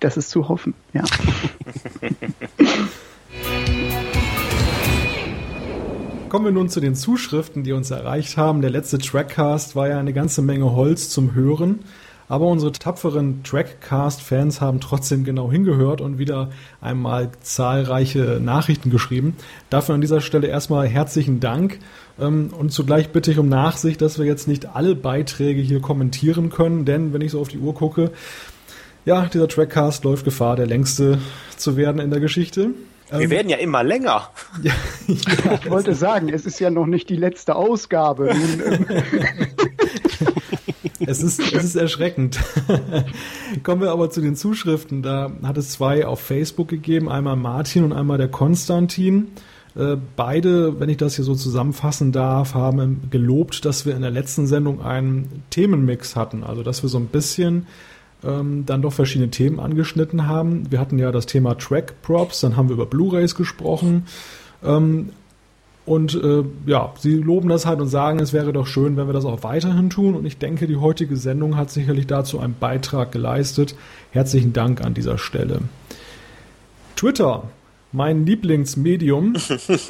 Das 0.00 0.16
ist 0.16 0.30
zu 0.30 0.48
hoffen, 0.48 0.74
ja. 0.92 1.02
Kommen 6.28 6.44
wir 6.44 6.52
nun 6.52 6.68
zu 6.68 6.80
den 6.80 6.94
Zuschriften, 6.94 7.64
die 7.64 7.72
uns 7.72 7.90
erreicht 7.90 8.36
haben. 8.36 8.60
Der 8.60 8.68
letzte 8.70 8.98
Trackcast 8.98 9.74
war 9.74 9.88
ja 9.88 9.98
eine 9.98 10.12
ganze 10.12 10.42
Menge 10.42 10.72
Holz 10.72 11.08
zum 11.08 11.34
Hören. 11.34 11.78
Aber 12.28 12.46
unsere 12.46 12.72
tapferen 12.72 13.42
Trackcast-Fans 13.42 14.60
haben 14.60 14.80
trotzdem 14.80 15.24
genau 15.24 15.50
hingehört 15.50 16.00
und 16.00 16.18
wieder 16.18 16.50
einmal 16.80 17.30
zahlreiche 17.40 18.38
Nachrichten 18.42 18.90
geschrieben. 18.90 19.36
Dafür 19.70 19.94
an 19.94 20.00
dieser 20.00 20.20
Stelle 20.20 20.48
erstmal 20.48 20.86
herzlichen 20.86 21.40
Dank. 21.40 21.78
Ähm, 22.20 22.50
und 22.56 22.70
zugleich 22.70 23.10
bitte 23.10 23.30
ich 23.30 23.38
um 23.38 23.48
Nachsicht, 23.48 24.02
dass 24.02 24.18
wir 24.18 24.26
jetzt 24.26 24.46
nicht 24.46 24.76
alle 24.76 24.94
Beiträge 24.94 25.62
hier 25.62 25.80
kommentieren 25.80 26.50
können, 26.50 26.84
denn 26.84 27.12
wenn 27.12 27.22
ich 27.22 27.32
so 27.32 27.40
auf 27.40 27.48
die 27.48 27.58
Uhr 27.58 27.74
gucke, 27.74 28.10
ja, 29.04 29.24
dieser 29.26 29.48
Trackcast 29.48 30.04
läuft 30.04 30.24
Gefahr, 30.24 30.56
der 30.56 30.66
längste 30.66 31.18
zu 31.56 31.78
werden 31.78 31.98
in 31.98 32.10
der 32.10 32.20
Geschichte. 32.20 32.70
Wir 33.10 33.20
ähm, 33.20 33.30
werden 33.30 33.48
ja 33.48 33.56
immer 33.56 33.82
länger. 33.82 34.28
Ja, 34.62 34.72
ja, 35.06 35.54
ich 35.54 35.70
wollte 35.70 35.94
sagen, 35.94 36.28
es 36.28 36.44
ist 36.44 36.58
ja 36.58 36.68
noch 36.68 36.86
nicht 36.86 37.08
die 37.08 37.16
letzte 37.16 37.54
Ausgabe. 37.54 38.30
Ähm, 38.30 38.86
es 41.08 41.22
ist, 41.22 41.40
es 41.40 41.64
ist 41.64 41.76
erschreckend. 41.76 42.38
Kommen 43.62 43.80
wir 43.80 43.90
aber 43.90 44.10
zu 44.10 44.20
den 44.20 44.36
Zuschriften. 44.36 45.02
Da 45.02 45.32
hat 45.42 45.56
es 45.56 45.70
zwei 45.70 46.06
auf 46.06 46.20
Facebook 46.20 46.68
gegeben, 46.68 47.08
einmal 47.08 47.36
Martin 47.36 47.84
und 47.84 47.92
einmal 47.92 48.18
der 48.18 48.28
Konstantin. 48.28 49.28
Äh, 49.74 49.96
beide, 50.16 50.78
wenn 50.80 50.90
ich 50.90 50.98
das 50.98 51.16
hier 51.16 51.24
so 51.24 51.34
zusammenfassen 51.34 52.12
darf, 52.12 52.54
haben 52.54 53.08
gelobt, 53.10 53.64
dass 53.64 53.86
wir 53.86 53.96
in 53.96 54.02
der 54.02 54.10
letzten 54.10 54.46
Sendung 54.46 54.82
einen 54.82 55.42
Themenmix 55.50 56.14
hatten. 56.14 56.44
Also, 56.44 56.62
dass 56.62 56.82
wir 56.82 56.90
so 56.90 56.98
ein 56.98 57.06
bisschen 57.06 57.66
ähm, 58.22 58.66
dann 58.66 58.82
doch 58.82 58.92
verschiedene 58.92 59.30
Themen 59.30 59.60
angeschnitten 59.60 60.26
haben. 60.26 60.70
Wir 60.70 60.78
hatten 60.78 60.98
ja 60.98 61.10
das 61.10 61.26
Thema 61.26 61.56
Track 61.56 62.02
Props, 62.02 62.40
dann 62.40 62.56
haben 62.56 62.68
wir 62.68 62.74
über 62.74 62.86
Blu-rays 62.86 63.34
gesprochen. 63.34 64.04
Ähm, 64.62 65.10
und 65.88 66.14
äh, 66.14 66.44
ja, 66.66 66.92
sie 66.98 67.14
loben 67.14 67.48
das 67.48 67.64
halt 67.64 67.80
und 67.80 67.88
sagen, 67.88 68.20
es 68.20 68.32
wäre 68.32 68.52
doch 68.52 68.66
schön, 68.66 68.96
wenn 68.96 69.06
wir 69.06 69.14
das 69.14 69.24
auch 69.24 69.42
weiterhin 69.42 69.88
tun. 69.90 70.14
Und 70.14 70.26
ich 70.26 70.38
denke, 70.38 70.66
die 70.66 70.76
heutige 70.76 71.16
Sendung 71.16 71.56
hat 71.56 71.70
sicherlich 71.70 72.06
dazu 72.06 72.38
einen 72.38 72.54
Beitrag 72.58 73.10
geleistet. 73.10 73.74
Herzlichen 74.10 74.52
Dank 74.52 74.84
an 74.84 74.94
dieser 74.94 75.16
Stelle. 75.16 75.60
Twitter, 76.94 77.44
mein 77.92 78.26
Lieblingsmedium. 78.26 79.34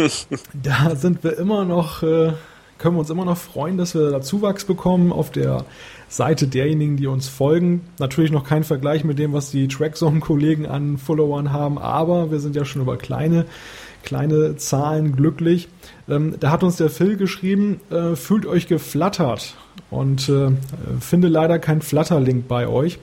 da 0.54 0.94
sind 0.94 1.24
wir 1.24 1.36
immer 1.36 1.64
noch, 1.64 2.02
äh, 2.02 2.32
können 2.78 2.94
wir 2.94 3.00
uns 3.00 3.10
immer 3.10 3.24
noch 3.24 3.38
freuen, 3.38 3.76
dass 3.76 3.94
wir 3.94 4.10
da 4.10 4.20
Zuwachs 4.20 4.64
bekommen 4.64 5.10
auf 5.10 5.30
der 5.32 5.64
Seite 6.08 6.46
derjenigen, 6.46 6.96
die 6.96 7.06
uns 7.06 7.28
folgen. 7.28 7.82
Natürlich 7.98 8.30
noch 8.30 8.44
kein 8.44 8.62
Vergleich 8.62 9.04
mit 9.04 9.18
dem, 9.18 9.32
was 9.32 9.50
die 9.50 9.68
Trackzone-Kollegen 9.68 10.66
an 10.66 10.96
Followern 10.96 11.52
haben, 11.52 11.76
aber 11.76 12.30
wir 12.30 12.38
sind 12.38 12.54
ja 12.56 12.64
schon 12.64 12.82
über 12.82 12.96
kleine 12.96 13.46
kleine 14.08 14.56
Zahlen 14.56 15.14
glücklich. 15.14 15.68
Ähm, 16.08 16.36
da 16.40 16.50
hat 16.50 16.62
uns 16.62 16.76
der 16.76 16.88
Phil 16.88 17.18
geschrieben, 17.18 17.78
äh, 17.90 18.16
fühlt 18.16 18.46
euch 18.46 18.66
geflattert 18.66 19.54
und 19.90 20.30
äh, 20.30 20.48
finde 20.98 21.28
leider 21.28 21.58
kein 21.58 21.82
Flutter-Link 21.82 22.48
bei 22.48 22.66
euch. 22.66 22.98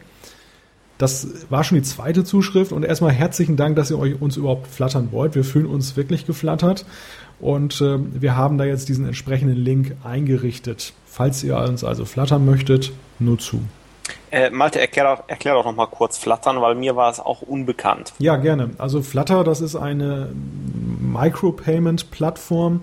Das 0.97 1.28
war 1.51 1.64
schon 1.64 1.78
die 1.78 1.84
zweite 1.84 2.24
Zuschrift 2.24 2.72
und 2.72 2.84
erstmal 2.84 3.12
herzlichen 3.12 3.56
Dank, 3.56 3.76
dass 3.76 3.91
ihr 3.91 3.99
euch 3.99 4.20
uns 4.20 4.36
überhaupt 4.36 4.66
flattern 4.66 5.10
wollt. 5.12 5.36
Wir 5.36 5.43
fühlen 5.43 5.68
uns 5.68 5.95
wirklich 5.95 6.26
geflattert 6.26 6.88
und 7.39 7.82
äh, 7.82 7.99
wir 7.99 8.36
haben 8.36 8.58
da 8.58 8.64
jetzt 8.64 8.89
diesen 8.89 9.06
entsprechenden 9.06 9.58
Link 9.58 9.95
eingerichtet. 10.03 10.93
Falls 11.06 11.43
ihr 11.43 11.56
uns 11.58 11.84
also 11.84 12.06
flattern 12.06 12.45
möchtet, 12.45 12.93
nur 13.20 13.38
zu. 13.38 13.62
Äh, 14.36 14.49
Malte, 14.49 14.81
erklär, 14.81 15.23
erklär 15.27 15.53
doch 15.53 15.63
noch 15.63 15.75
mal 15.77 15.86
kurz 15.86 16.17
Fluttern, 16.17 16.59
weil 16.59 16.75
mir 16.75 16.97
war 16.97 17.09
es 17.09 17.21
auch 17.21 17.41
unbekannt. 17.41 18.11
Ja, 18.19 18.36
gerne. 18.36 18.71
Also 18.77 19.01
Flutter, 19.01 19.45
das 19.45 19.61
ist 19.61 19.77
eine 19.77 20.27
Micropayment-Plattform. 20.99 22.81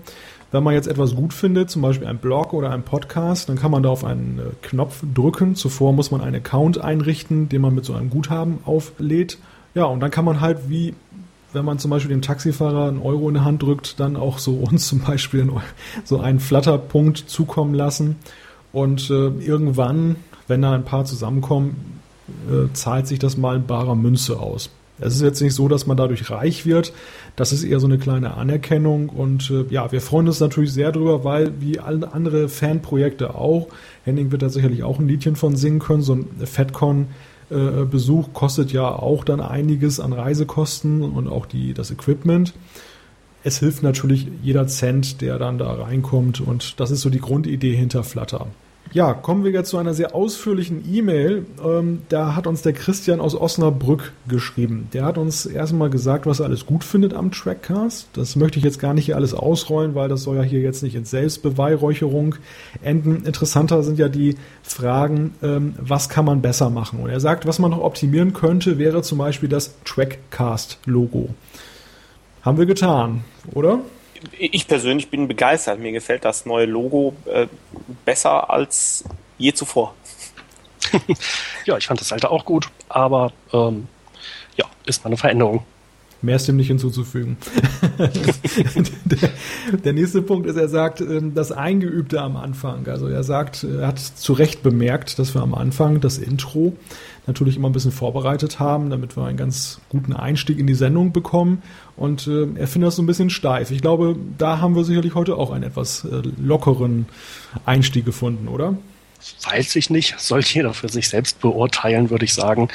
Wenn 0.51 0.63
man 0.63 0.73
jetzt 0.73 0.87
etwas 0.87 1.13
gut 1.13 1.31
findet, 1.31 1.69
zum 1.69 1.83
Beispiel 1.83 2.07
ein 2.07 2.17
Blog 2.17 2.53
oder 2.53 2.71
ein 2.71 2.81
Podcast, 2.81 3.49
dann 3.49 3.59
kann 3.59 3.69
man 3.69 3.83
da 3.83 3.89
auf 3.89 4.03
einen 4.03 4.39
äh, 4.39 4.65
Knopf 4.65 5.03
drücken. 5.13 5.53
Zuvor 5.53 5.93
muss 5.93 6.09
man 6.09 6.21
einen 6.21 6.37
Account 6.37 6.81
einrichten, 6.81 7.49
den 7.49 7.61
man 7.61 7.75
mit 7.75 7.85
so 7.85 7.93
einem 7.93 8.09
Guthaben 8.09 8.57
auflädt. 8.65 9.37
Ja, 9.75 9.83
und 9.83 9.99
dann 9.99 10.09
kann 10.09 10.25
man 10.25 10.41
halt 10.41 10.69
wie 10.69 10.95
wenn 11.51 11.65
man 11.65 11.77
zum 11.77 11.91
Beispiel 11.91 12.09
dem 12.09 12.23
Taxifahrer 12.23 12.87
einen 12.87 12.99
Euro 12.99 13.29
in 13.29 13.35
die 13.35 13.41
Hand 13.41 13.61
drückt, 13.61 13.99
dann 13.99 14.15
auch 14.15 14.39
so 14.39 14.53
uns 14.55 14.87
zum 14.87 15.01
Beispiel 15.01 15.47
so 16.03 16.19
einen 16.19 16.39
Flatterpunkt 16.39 17.29
zukommen 17.29 17.75
lassen. 17.75 18.15
Und 18.71 19.11
äh, 19.11 19.27
irgendwann 19.27 20.15
wenn 20.47 20.61
da 20.61 20.73
ein 20.73 20.85
paar 20.85 21.05
zusammenkommen, 21.05 22.01
äh, 22.49 22.71
zahlt 22.73 23.07
sich 23.07 23.19
das 23.19 23.37
mal 23.37 23.57
in 23.57 23.65
barer 23.65 23.95
Münze 23.95 24.39
aus. 24.39 24.69
Es 24.99 25.15
ist 25.15 25.21
jetzt 25.21 25.41
nicht 25.41 25.53
so, 25.53 25.67
dass 25.67 25.87
man 25.87 25.97
dadurch 25.97 26.29
reich 26.29 26.65
wird. 26.65 26.93
Das 27.35 27.51
ist 27.51 27.63
eher 27.63 27.79
so 27.79 27.87
eine 27.87 27.97
kleine 27.97 28.35
Anerkennung. 28.35 29.09
Und 29.09 29.49
äh, 29.49 29.65
ja, 29.69 29.91
wir 29.91 30.01
freuen 30.01 30.27
uns 30.27 30.39
natürlich 30.39 30.71
sehr 30.71 30.91
drüber, 30.91 31.23
weil 31.23 31.59
wie 31.59 31.79
alle 31.79 32.13
andere 32.13 32.47
Fanprojekte 32.47 33.35
auch, 33.35 33.67
Henning 34.05 34.31
wird 34.31 34.43
da 34.43 34.49
sicherlich 34.49 34.83
auch 34.83 34.99
ein 34.99 35.07
Liedchen 35.07 35.35
von 35.35 35.55
singen 35.55 35.79
können. 35.79 36.03
So 36.03 36.15
ein 36.15 36.27
FedCon-Besuch 36.43 38.27
äh, 38.27 38.31
kostet 38.33 38.71
ja 38.71 38.87
auch 38.87 39.23
dann 39.23 39.41
einiges 39.41 39.99
an 39.99 40.13
Reisekosten 40.13 41.01
und 41.01 41.27
auch 41.27 41.47
die, 41.47 41.73
das 41.73 41.89
Equipment. 41.89 42.53
Es 43.43 43.59
hilft 43.59 43.83
natürlich 43.83 44.27
jeder 44.41 44.67
Cent, 44.67 45.21
der 45.21 45.37
dann 45.39 45.57
da 45.57 45.73
reinkommt. 45.73 46.39
Und 46.39 46.79
das 46.79 46.91
ist 46.91 47.01
so 47.01 47.09
die 47.09 47.19
Grundidee 47.19 47.75
hinter 47.75 48.03
Flutter. 48.03 48.47
Ja, 48.93 49.15
kommen 49.15 49.43
wir 49.43 49.49
jetzt 49.49 49.71
zu 49.71 49.79
einer 49.79 49.95
sehr 49.95 50.13
ausführlichen 50.13 50.83
E-Mail. 50.87 51.47
Ähm, 51.65 52.03
da 52.09 52.35
hat 52.35 52.45
uns 52.45 52.61
der 52.61 52.73
Christian 52.73 53.21
aus 53.21 53.33
Osnabrück 53.33 54.11
geschrieben. 54.27 54.87
Der 54.93 55.03
hat 55.03 55.17
uns 55.17 55.47
erstmal 55.47 55.89
gesagt, 55.89 56.27
was 56.27 56.39
er 56.39 56.45
alles 56.45 56.67
gut 56.67 56.83
findet 56.83 57.15
am 57.15 57.31
Trackcast. 57.31 58.09
Das 58.13 58.35
möchte 58.35 58.59
ich 58.59 58.65
jetzt 58.65 58.77
gar 58.77 58.93
nicht 58.93 59.05
hier 59.05 59.15
alles 59.15 59.33
ausrollen, 59.33 59.95
weil 59.95 60.09
das 60.09 60.21
soll 60.21 60.35
ja 60.35 60.43
hier 60.43 60.59
jetzt 60.59 60.83
nicht 60.83 60.93
in 60.93 61.05
Selbstbeweihräucherung 61.05 62.35
enden. 62.83 63.25
Interessanter 63.25 63.81
sind 63.81 63.97
ja 63.97 64.09
die 64.09 64.35
Fragen, 64.61 65.33
ähm, 65.41 65.73
was 65.79 66.07
kann 66.07 66.25
man 66.25 66.43
besser 66.43 66.69
machen? 66.69 66.99
Und 66.99 67.09
er 67.09 67.19
sagt, 67.19 67.47
was 67.47 67.57
man 67.57 67.71
noch 67.71 67.81
optimieren 67.81 68.33
könnte, 68.33 68.77
wäre 68.77 69.01
zum 69.01 69.17
Beispiel 69.17 69.49
das 69.49 69.73
Trackcast-Logo. 69.85 71.29
Haben 72.43 72.57
wir 72.59 72.67
getan, 72.67 73.23
oder? 73.55 73.79
Ich 74.37 74.67
persönlich 74.67 75.09
bin 75.09 75.27
begeistert. 75.27 75.79
Mir 75.79 75.91
gefällt 75.91 76.25
das 76.25 76.45
neue 76.45 76.65
Logo 76.65 77.15
äh, 77.25 77.47
besser 78.05 78.49
als 78.49 79.03
je 79.37 79.53
zuvor. 79.53 79.95
ja, 81.65 81.77
ich 81.77 81.87
fand 81.87 81.99
das 81.99 82.11
alte 82.11 82.29
auch 82.29 82.45
gut, 82.45 82.69
aber 82.89 83.31
ähm, 83.51 83.87
ja, 84.55 84.65
ist 84.85 85.03
mal 85.03 85.09
eine 85.09 85.17
Veränderung. 85.17 85.65
Mehr 86.21 86.37
ist 86.37 86.47
dem 86.47 86.55
nicht 86.55 86.67
hinzuzufügen. 86.67 87.35
der, 87.99 89.29
der, 89.83 89.93
nächste 89.93 90.21
Punkt 90.21 90.47
ist, 90.47 90.55
er 90.55 90.69
sagt, 90.69 91.01
ähm, 91.01 91.33
das 91.35 91.51
Eingeübte 91.51 92.21
am 92.21 92.37
Anfang. 92.37 92.87
Also 92.87 93.07
er 93.07 93.23
sagt, 93.25 93.65
er 93.65 93.87
hat 93.87 93.99
zu 93.99 94.31
Recht 94.31 94.63
bemerkt, 94.63 95.19
dass 95.19 95.33
wir 95.33 95.41
am 95.41 95.53
Anfang 95.53 95.99
das 95.99 96.17
Intro 96.17 96.77
natürlich 97.27 97.55
immer 97.55 97.69
ein 97.69 97.73
bisschen 97.73 97.91
vorbereitet 97.91 98.59
haben, 98.59 98.89
damit 98.89 99.15
wir 99.15 99.23
einen 99.25 99.37
ganz 99.37 99.79
guten 99.89 100.13
Einstieg 100.13 100.59
in 100.59 100.67
die 100.67 100.73
Sendung 100.73 101.11
bekommen. 101.11 101.61
Und 101.95 102.27
äh, 102.27 102.47
er 102.55 102.67
findet 102.67 102.87
das 102.87 102.95
so 102.97 103.01
ein 103.01 103.05
bisschen 103.05 103.29
steif. 103.29 103.71
Ich 103.71 103.81
glaube, 103.81 104.15
da 104.37 104.59
haben 104.59 104.75
wir 104.75 104.83
sicherlich 104.83 105.15
heute 105.15 105.37
auch 105.37 105.51
einen 105.51 105.63
etwas 105.63 106.05
äh, 106.05 106.21
lockeren 106.41 107.05
Einstieg 107.65 108.05
gefunden, 108.05 108.47
oder? 108.47 108.75
Weiß 109.49 109.75
ich 109.77 109.89
nicht. 109.89 110.19
Soll 110.19 110.41
jeder 110.41 110.73
für 110.73 110.89
sich 110.89 111.07
selbst 111.07 111.39
beurteilen, 111.39 112.09
würde 112.09 112.25
ich 112.25 112.33
sagen. 112.33 112.67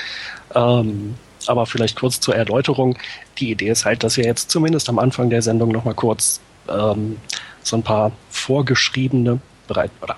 Ähm, 0.55 1.15
aber 1.47 1.67
vielleicht 1.67 1.99
kurz 1.99 2.21
zur 2.21 2.35
Erläuterung. 2.35 2.97
Die 3.39 3.51
Idee 3.51 3.69
ist 3.69 3.85
halt, 3.85 4.03
dass 4.03 4.17
wir 4.17 4.25
jetzt 4.25 4.51
zumindest 4.51 4.89
am 4.89 4.99
Anfang 4.99 5.31
der 5.31 5.43
Sendung 5.43 5.73
nochmal 5.73 5.95
kurz 5.95 6.41
ähm, 6.69 7.17
so 7.63 7.77
ein 7.77 7.83
paar 7.83 8.13
vorgeschriebene, 8.31 9.41
bereit, 9.67 9.91
oder 10.01 10.17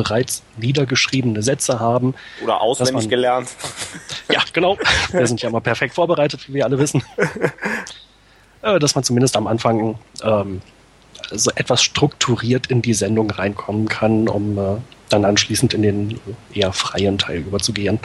bereits 0.00 0.42
niedergeschriebene 0.56 1.42
Sätze 1.42 1.78
haben. 1.78 2.14
Oder 2.42 2.62
auswendig 2.62 2.94
man, 2.94 3.08
gelernt. 3.08 3.48
Ja, 4.32 4.40
genau. 4.52 4.78
Wir 5.10 5.26
sind 5.26 5.42
ja 5.42 5.48
immer 5.48 5.60
perfekt 5.60 5.94
vorbereitet, 5.94 6.48
wie 6.48 6.54
wir 6.54 6.64
alle 6.64 6.78
wissen. 6.78 7.02
Äh, 8.62 8.78
dass 8.78 8.94
man 8.94 9.02
zumindest 9.02 9.38
am 9.38 9.46
Anfang 9.46 9.98
ähm, 10.22 10.60
so 11.30 11.50
etwas 11.54 11.82
strukturiert 11.82 12.66
in 12.66 12.82
die 12.82 12.92
Sendung 12.92 13.30
reinkommen 13.30 13.88
kann, 13.88 14.28
um 14.28 14.58
äh, 14.58 14.76
dann 15.08 15.24
anschließend 15.24 15.72
in 15.72 15.80
den 15.80 16.20
eher 16.52 16.74
freien 16.74 17.16
Teil 17.16 17.38
überzugehen. 17.38 18.00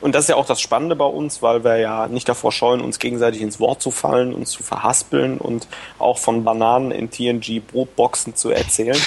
Und 0.00 0.14
das 0.14 0.24
ist 0.24 0.28
ja 0.28 0.36
auch 0.36 0.46
das 0.46 0.60
Spannende 0.60 0.96
bei 0.96 1.04
uns, 1.04 1.42
weil 1.42 1.64
wir 1.64 1.76
ja 1.76 2.08
nicht 2.08 2.28
davor 2.28 2.52
scheuen, 2.52 2.80
uns 2.80 2.98
gegenseitig 2.98 3.40
ins 3.40 3.60
Wort 3.60 3.82
zu 3.82 3.90
fallen, 3.90 4.34
uns 4.34 4.50
zu 4.50 4.62
verhaspeln 4.62 5.38
und 5.38 5.68
auch 5.98 6.18
von 6.18 6.44
Bananen 6.44 6.90
in 6.90 7.10
TNG 7.10 7.60
Brotboxen 7.60 8.34
zu 8.34 8.50
erzählen. 8.50 8.98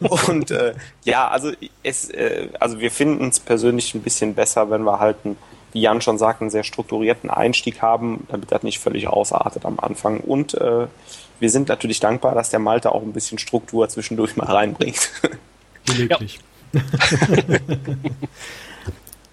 und 0.00 0.50
äh, 0.50 0.74
ja, 1.04 1.28
also 1.28 1.52
es, 1.82 2.10
äh, 2.10 2.48
also 2.60 2.80
wir 2.80 2.90
finden 2.90 3.28
es 3.28 3.40
persönlich 3.40 3.94
ein 3.94 4.02
bisschen 4.02 4.34
besser, 4.34 4.70
wenn 4.70 4.82
wir 4.82 4.98
halt 4.98 5.16
einen, 5.24 5.36
wie 5.72 5.80
Jan 5.80 6.00
schon 6.00 6.18
sagt, 6.18 6.40
einen 6.40 6.50
sehr 6.50 6.64
strukturierten 6.64 7.30
Einstieg 7.30 7.80
haben, 7.80 8.26
damit 8.30 8.52
das 8.52 8.62
nicht 8.62 8.78
völlig 8.78 9.08
ausartet 9.08 9.64
am 9.64 9.80
Anfang. 9.80 10.20
Und 10.20 10.54
äh, 10.54 10.86
wir 11.40 11.50
sind 11.50 11.68
natürlich 11.68 12.00
dankbar, 12.00 12.34
dass 12.34 12.50
der 12.50 12.60
Malte 12.60 12.92
auch 12.92 13.02
ein 13.02 13.12
bisschen 13.12 13.38
Struktur 13.38 13.88
zwischendurch 13.88 14.36
mal 14.36 14.46
reinbringt. 14.46 15.10
Gelegentlich. 15.86 16.38
Ja. 16.38 16.42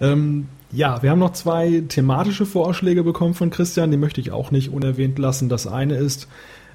ähm, 0.00 0.48
ja, 0.72 1.02
wir 1.02 1.10
haben 1.10 1.18
noch 1.18 1.32
zwei 1.32 1.82
thematische 1.88 2.46
Vorschläge 2.46 3.02
bekommen 3.02 3.34
von 3.34 3.50
Christian, 3.50 3.90
die 3.90 3.96
möchte 3.96 4.20
ich 4.20 4.30
auch 4.30 4.50
nicht 4.50 4.70
unerwähnt 4.70 5.18
lassen. 5.18 5.48
Das 5.48 5.66
eine 5.66 5.96
ist, 5.96 6.28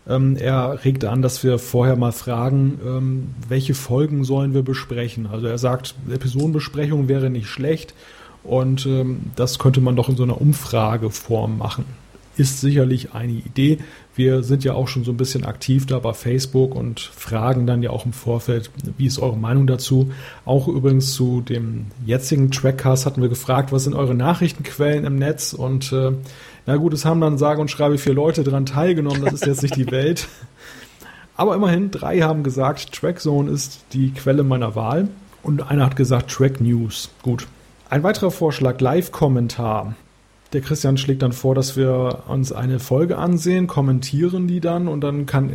ähm, 0.08 0.36
er 0.38 0.84
regte 0.84 1.10
an, 1.10 1.22
dass 1.22 1.44
wir 1.44 1.60
vorher 1.60 1.96
mal 1.96 2.12
fragen, 2.12 2.80
ähm, 2.86 3.30
welche 3.48 3.74
Folgen 3.74 4.24
sollen 4.24 4.54
wir 4.54 4.64
besprechen. 4.64 5.28
Also 5.28 5.48
er 5.48 5.58
sagt, 5.58 5.96
Episodenbesprechung 6.10 7.08
wäre 7.08 7.30
nicht 7.30 7.48
schlecht 7.48 7.94
und 8.44 8.86
ähm, 8.86 9.32
das 9.36 9.60
könnte 9.60 9.82
man 9.82 9.96
doch 9.96 10.10
in 10.10 10.16
so 10.16 10.24
einer 10.24 10.40
Umfrageform 10.40 11.58
machen. 11.58 11.86
Ist 12.38 12.60
sicherlich 12.60 13.14
eine 13.14 13.32
Idee. 13.32 13.78
Wir 14.16 14.44
sind 14.44 14.64
ja 14.64 14.74
auch 14.74 14.88
schon 14.88 15.04
so 15.04 15.12
ein 15.12 15.18
bisschen 15.18 15.46
aktiv 15.46 15.86
da 15.86 16.00
bei 16.00 16.14
Facebook 16.14 16.76
und 16.76 17.00
fragen 17.00 17.66
dann 17.66 17.82
ja 17.82 17.92
auch 17.92 18.06
im 18.06 18.14
Vorfeld, 18.14 18.72
wie 18.98 19.06
ist 19.06 19.20
eure 19.20 19.38
Meinung 19.38 19.68
dazu? 19.68 20.12
Auch 20.44 20.68
übrigens 20.68 21.14
zu 21.14 21.42
dem 21.42 21.88
jetzigen 22.06 22.52
Trackcast 22.52 23.06
hatten 23.06 23.22
wir 23.22 23.30
gefragt, 23.30 23.72
was 23.72 23.86
sind 23.86 23.94
eure 23.94 24.16
Nachrichtenquellen 24.16 25.06
im 25.06 25.16
Netz? 25.16 25.54
Und 25.54 25.92
äh, 25.94 26.12
na 26.66 26.76
gut, 26.78 26.94
es 26.94 27.06
haben 27.06 27.22
dann 27.22 27.38
sage 27.38 27.62
und 27.62 27.72
schreibe 27.72 27.98
vier 27.98 28.14
Leute 28.14 28.44
daran 28.44 28.66
teilgenommen, 28.66 29.24
das 29.24 29.34
ist 29.34 29.46
jetzt 29.46 29.64
nicht 29.64 29.76
die 29.76 29.92
Welt. 29.92 30.28
Aber 31.38 31.56
immerhin, 31.56 31.92
drei 31.92 32.22
haben 32.22 32.44
gesagt, 32.44 32.94
Trackzone 32.94 33.52
ist 33.52 33.84
die 33.94 34.12
Quelle 34.12 34.44
meiner 34.44 34.76
Wahl. 34.76 35.10
Und 35.44 35.70
einer 35.70 35.86
hat 35.86 35.96
gesagt, 35.96 36.32
Track 36.32 36.60
News. 36.60 37.10
Gut. 37.22 37.48
Ein 37.90 38.04
weiterer 38.04 38.32
Vorschlag, 38.32 38.80
Live-Kommentar. 38.82 39.96
Der 40.56 40.62
Christian 40.62 40.96
schlägt 40.96 41.22
dann 41.22 41.34
vor, 41.34 41.54
dass 41.54 41.76
wir 41.76 42.20
uns 42.30 42.54
eine 42.54 42.80
Folge 42.80 43.18
ansehen, 43.18 43.68
kommentieren 43.68 44.48
die 44.48 44.62
dann 44.62 44.88
und 44.88 45.02
dann 45.02 45.26
kann 45.26 45.50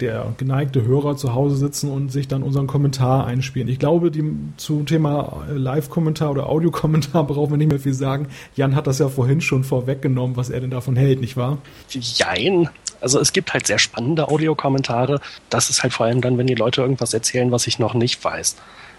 der 0.00 0.34
geneigte 0.38 0.82
Hörer 0.82 1.16
zu 1.16 1.34
Hause 1.34 1.54
sitzen 1.54 1.88
und 1.88 2.10
sich 2.10 2.26
dann 2.26 2.42
unseren 2.42 2.66
Kommentar 2.66 3.28
einspielen. 3.28 3.68
Ich 3.68 3.78
glaube, 3.78 4.10
die, 4.10 4.24
zum 4.56 4.86
Thema 4.86 5.44
Live-Kommentar 5.54 6.32
oder 6.32 6.48
Audiokommentar 6.48 7.22
brauchen 7.28 7.52
wir 7.52 7.58
nicht 7.58 7.70
mehr 7.70 7.78
viel 7.78 7.94
sagen. 7.94 8.26
Jan 8.56 8.74
hat 8.74 8.88
das 8.88 8.98
ja 8.98 9.08
vorhin 9.08 9.40
schon 9.40 9.62
vorweggenommen, 9.62 10.36
was 10.36 10.50
er 10.50 10.58
denn 10.58 10.70
davon 10.70 10.96
hält, 10.96 11.20
nicht 11.20 11.36
wahr? 11.36 11.58
Jein. 11.90 12.68
Also 13.00 13.20
es 13.20 13.32
gibt 13.32 13.54
halt 13.54 13.68
sehr 13.68 13.78
spannende 13.78 14.26
Audiokommentare. 14.26 15.20
Das 15.48 15.70
ist 15.70 15.84
halt 15.84 15.92
vor 15.92 16.06
allem 16.06 16.22
dann, 16.22 16.38
wenn 16.38 16.48
die 16.48 16.56
Leute 16.56 16.82
irgendwas 16.82 17.14
erzählen, 17.14 17.52
was 17.52 17.68
ich 17.68 17.78
noch 17.78 17.94
nicht 17.94 18.24
weiß. 18.24 18.56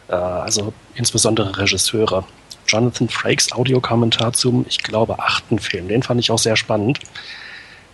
Äh, 0.08 0.14
also 0.14 0.72
insbesondere 0.96 1.58
Regisseure. 1.58 2.24
Jonathan 2.72 3.10
Frakes 3.10 3.52
Audiokommentar 3.52 4.34
zum, 4.34 4.66
ich 4.68 4.82
glaube, 4.82 5.20
achten 5.20 5.60
Film. 5.60 5.88
Den 5.88 6.04
fand 6.04 6.20
ich 6.20 6.32
auch 6.32 6.40
sehr 6.40 6.56
spannend. 6.56 7.00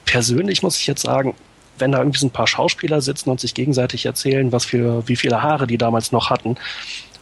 Persönlich 0.06 0.62
muss 0.62 0.78
ich 0.78 0.88
jetzt 0.88 1.02
sagen, 1.02 1.34
wenn 1.80 1.92
da 1.92 2.00
irgendwie 2.00 2.20
so 2.20 2.28
ein 2.28 2.32
paar 2.32 2.48
Schauspieler 2.48 3.02
sitzen 3.02 3.30
und 3.30 3.40
sich 3.40 3.54
gegenseitig 3.54 4.06
erzählen, 4.06 4.52
was 4.52 4.66
für, 4.66 5.08
wie 5.08 5.16
viele 5.16 5.42
Haare 5.42 5.68
die 5.68 5.78
damals 5.78 6.12
noch 6.12 6.30
hatten, 6.30 6.56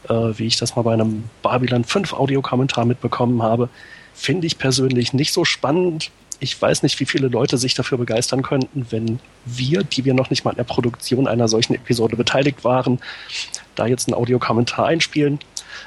äh, 0.10 0.14
wie 0.14 0.47
ich 0.47 0.58
das 0.58 0.76
mal 0.76 0.84
bei 0.84 0.93
einem 0.93 1.30
Babylon 1.41 1.84
5 1.84 2.14
Audiokommentar 2.14 2.86
mitbekommen 2.86 3.41
habe, 3.41 3.70
finde 4.14 4.47
ich 4.47 4.58
persönlich 4.58 5.14
nicht 5.14 5.34
so 5.34 5.45
spannend. 5.45 6.12
Ich 6.39 6.62
weiß 6.62 6.84
nicht, 6.84 6.99
wie 6.99 7.06
viele 7.06 7.28
Leute 7.28 7.58
sich 7.58 7.74
dafür 7.74 7.97
begeistern 7.97 8.43
könnten, 8.43 8.88
wenn 8.89 9.20
wir, 9.45 9.84
die 9.84 10.03
wir 10.03 10.14
noch 10.14 10.30
nicht 10.30 10.43
mal 10.43 10.51
in 10.51 10.58
der 10.58 10.64
Produktion 10.66 11.28
einer 11.28 11.47
solchen 11.47 11.76
Episode 11.76 12.18
beteiligt 12.18 12.64
waren, 12.64 12.99
da 13.76 13.88
jetzt 13.88 14.08
einen 14.08 14.16
Audiokommentar 14.16 14.86
einspielen 14.86 15.39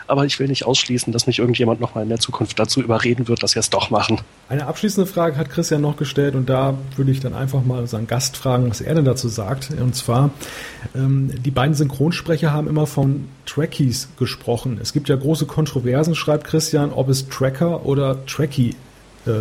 aber 0.08 0.24
ich 0.24 0.38
will 0.38 0.48
nicht 0.48 0.64
ausschließen, 0.64 1.12
dass 1.12 1.26
mich 1.26 1.38
irgendjemand 1.38 1.80
nochmal 1.80 2.02
in 2.02 2.08
der 2.08 2.18
Zukunft 2.18 2.58
dazu 2.58 2.82
überreden 2.82 3.28
wird, 3.28 3.42
dass 3.42 3.54
wir 3.54 3.60
es 3.60 3.70
doch 3.70 3.90
machen. 3.90 4.20
Eine 4.48 4.66
abschließende 4.66 5.10
Frage 5.10 5.36
hat 5.36 5.50
Christian 5.50 5.82
noch 5.82 5.96
gestellt 5.96 6.34
und 6.34 6.48
da 6.48 6.76
würde 6.96 7.10
ich 7.10 7.20
dann 7.20 7.34
einfach 7.34 7.64
mal 7.64 7.80
unseren 7.80 8.06
Gast 8.06 8.36
fragen, 8.36 8.68
was 8.70 8.80
er 8.80 8.94
denn 8.94 9.04
dazu 9.04 9.28
sagt. 9.28 9.70
Und 9.70 9.94
zwar, 9.94 10.30
ähm, 10.94 11.30
die 11.42 11.50
beiden 11.50 11.74
Synchronsprecher 11.74 12.52
haben 12.52 12.68
immer 12.68 12.86
von 12.86 13.28
Trackies 13.46 14.08
gesprochen. 14.18 14.78
Es 14.82 14.92
gibt 14.92 15.08
ja 15.08 15.16
große 15.16 15.46
Kontroversen, 15.46 16.14
schreibt 16.14 16.44
Christian, 16.44 16.92
ob 16.92 17.08
es 17.08 17.28
Tracker 17.28 17.86
oder 17.86 18.24
Trackie 18.26 18.74
äh, 19.26 19.32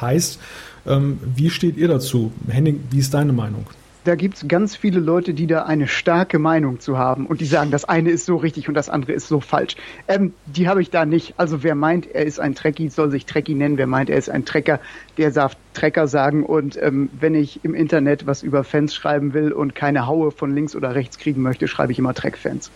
heißt. 0.00 0.38
Ähm, 0.86 1.18
wie 1.34 1.50
steht 1.50 1.76
ihr 1.76 1.88
dazu? 1.88 2.32
Henning, 2.48 2.84
wie 2.90 2.98
ist 2.98 3.12
deine 3.14 3.32
Meinung? 3.32 3.66
Da 4.06 4.14
gibt 4.14 4.36
es 4.36 4.48
ganz 4.48 4.76
viele 4.76 5.00
Leute, 5.00 5.34
die 5.34 5.46
da 5.46 5.64
eine 5.64 5.88
starke 5.88 6.38
Meinung 6.38 6.78
zu 6.78 6.96
haben 6.96 7.26
und 7.26 7.40
die 7.40 7.44
sagen, 7.44 7.70
das 7.72 7.84
eine 7.84 8.10
ist 8.10 8.24
so 8.24 8.36
richtig 8.36 8.68
und 8.68 8.74
das 8.74 8.88
andere 8.88 9.12
ist 9.12 9.26
so 9.26 9.40
falsch. 9.40 9.74
Ähm, 10.06 10.32
die 10.46 10.68
habe 10.68 10.80
ich 10.80 10.90
da 10.90 11.04
nicht. 11.04 11.34
Also 11.38 11.62
wer 11.64 11.74
meint, 11.74 12.06
er 12.06 12.24
ist 12.24 12.38
ein 12.38 12.54
Trekkie, 12.54 12.88
soll 12.88 13.10
sich 13.10 13.26
Trekkie 13.26 13.54
nennen. 13.54 13.78
Wer 13.78 13.88
meint, 13.88 14.08
er 14.08 14.16
ist 14.16 14.30
ein 14.30 14.44
Trecker, 14.44 14.80
der 15.18 15.32
darf 15.32 15.56
Trecker 15.74 16.06
sagen. 16.06 16.44
Und 16.44 16.80
ähm, 16.80 17.10
wenn 17.18 17.34
ich 17.34 17.64
im 17.64 17.74
Internet 17.74 18.26
was 18.26 18.42
über 18.42 18.62
Fans 18.62 18.94
schreiben 18.94 19.34
will 19.34 19.52
und 19.52 19.74
keine 19.74 20.06
Haue 20.06 20.30
von 20.30 20.54
links 20.54 20.76
oder 20.76 20.94
rechts 20.94 21.18
kriegen 21.18 21.42
möchte, 21.42 21.66
schreibe 21.66 21.90
ich 21.90 21.98
immer 21.98 22.14
Treck-Fans. 22.14 22.70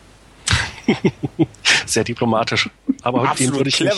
Sehr 1.86 2.02
diplomatisch. 2.02 2.70
Aber 3.02 3.32
dem 3.38 3.54
würde 3.54 3.68
ich, 3.68 3.80
mich, 3.80 3.92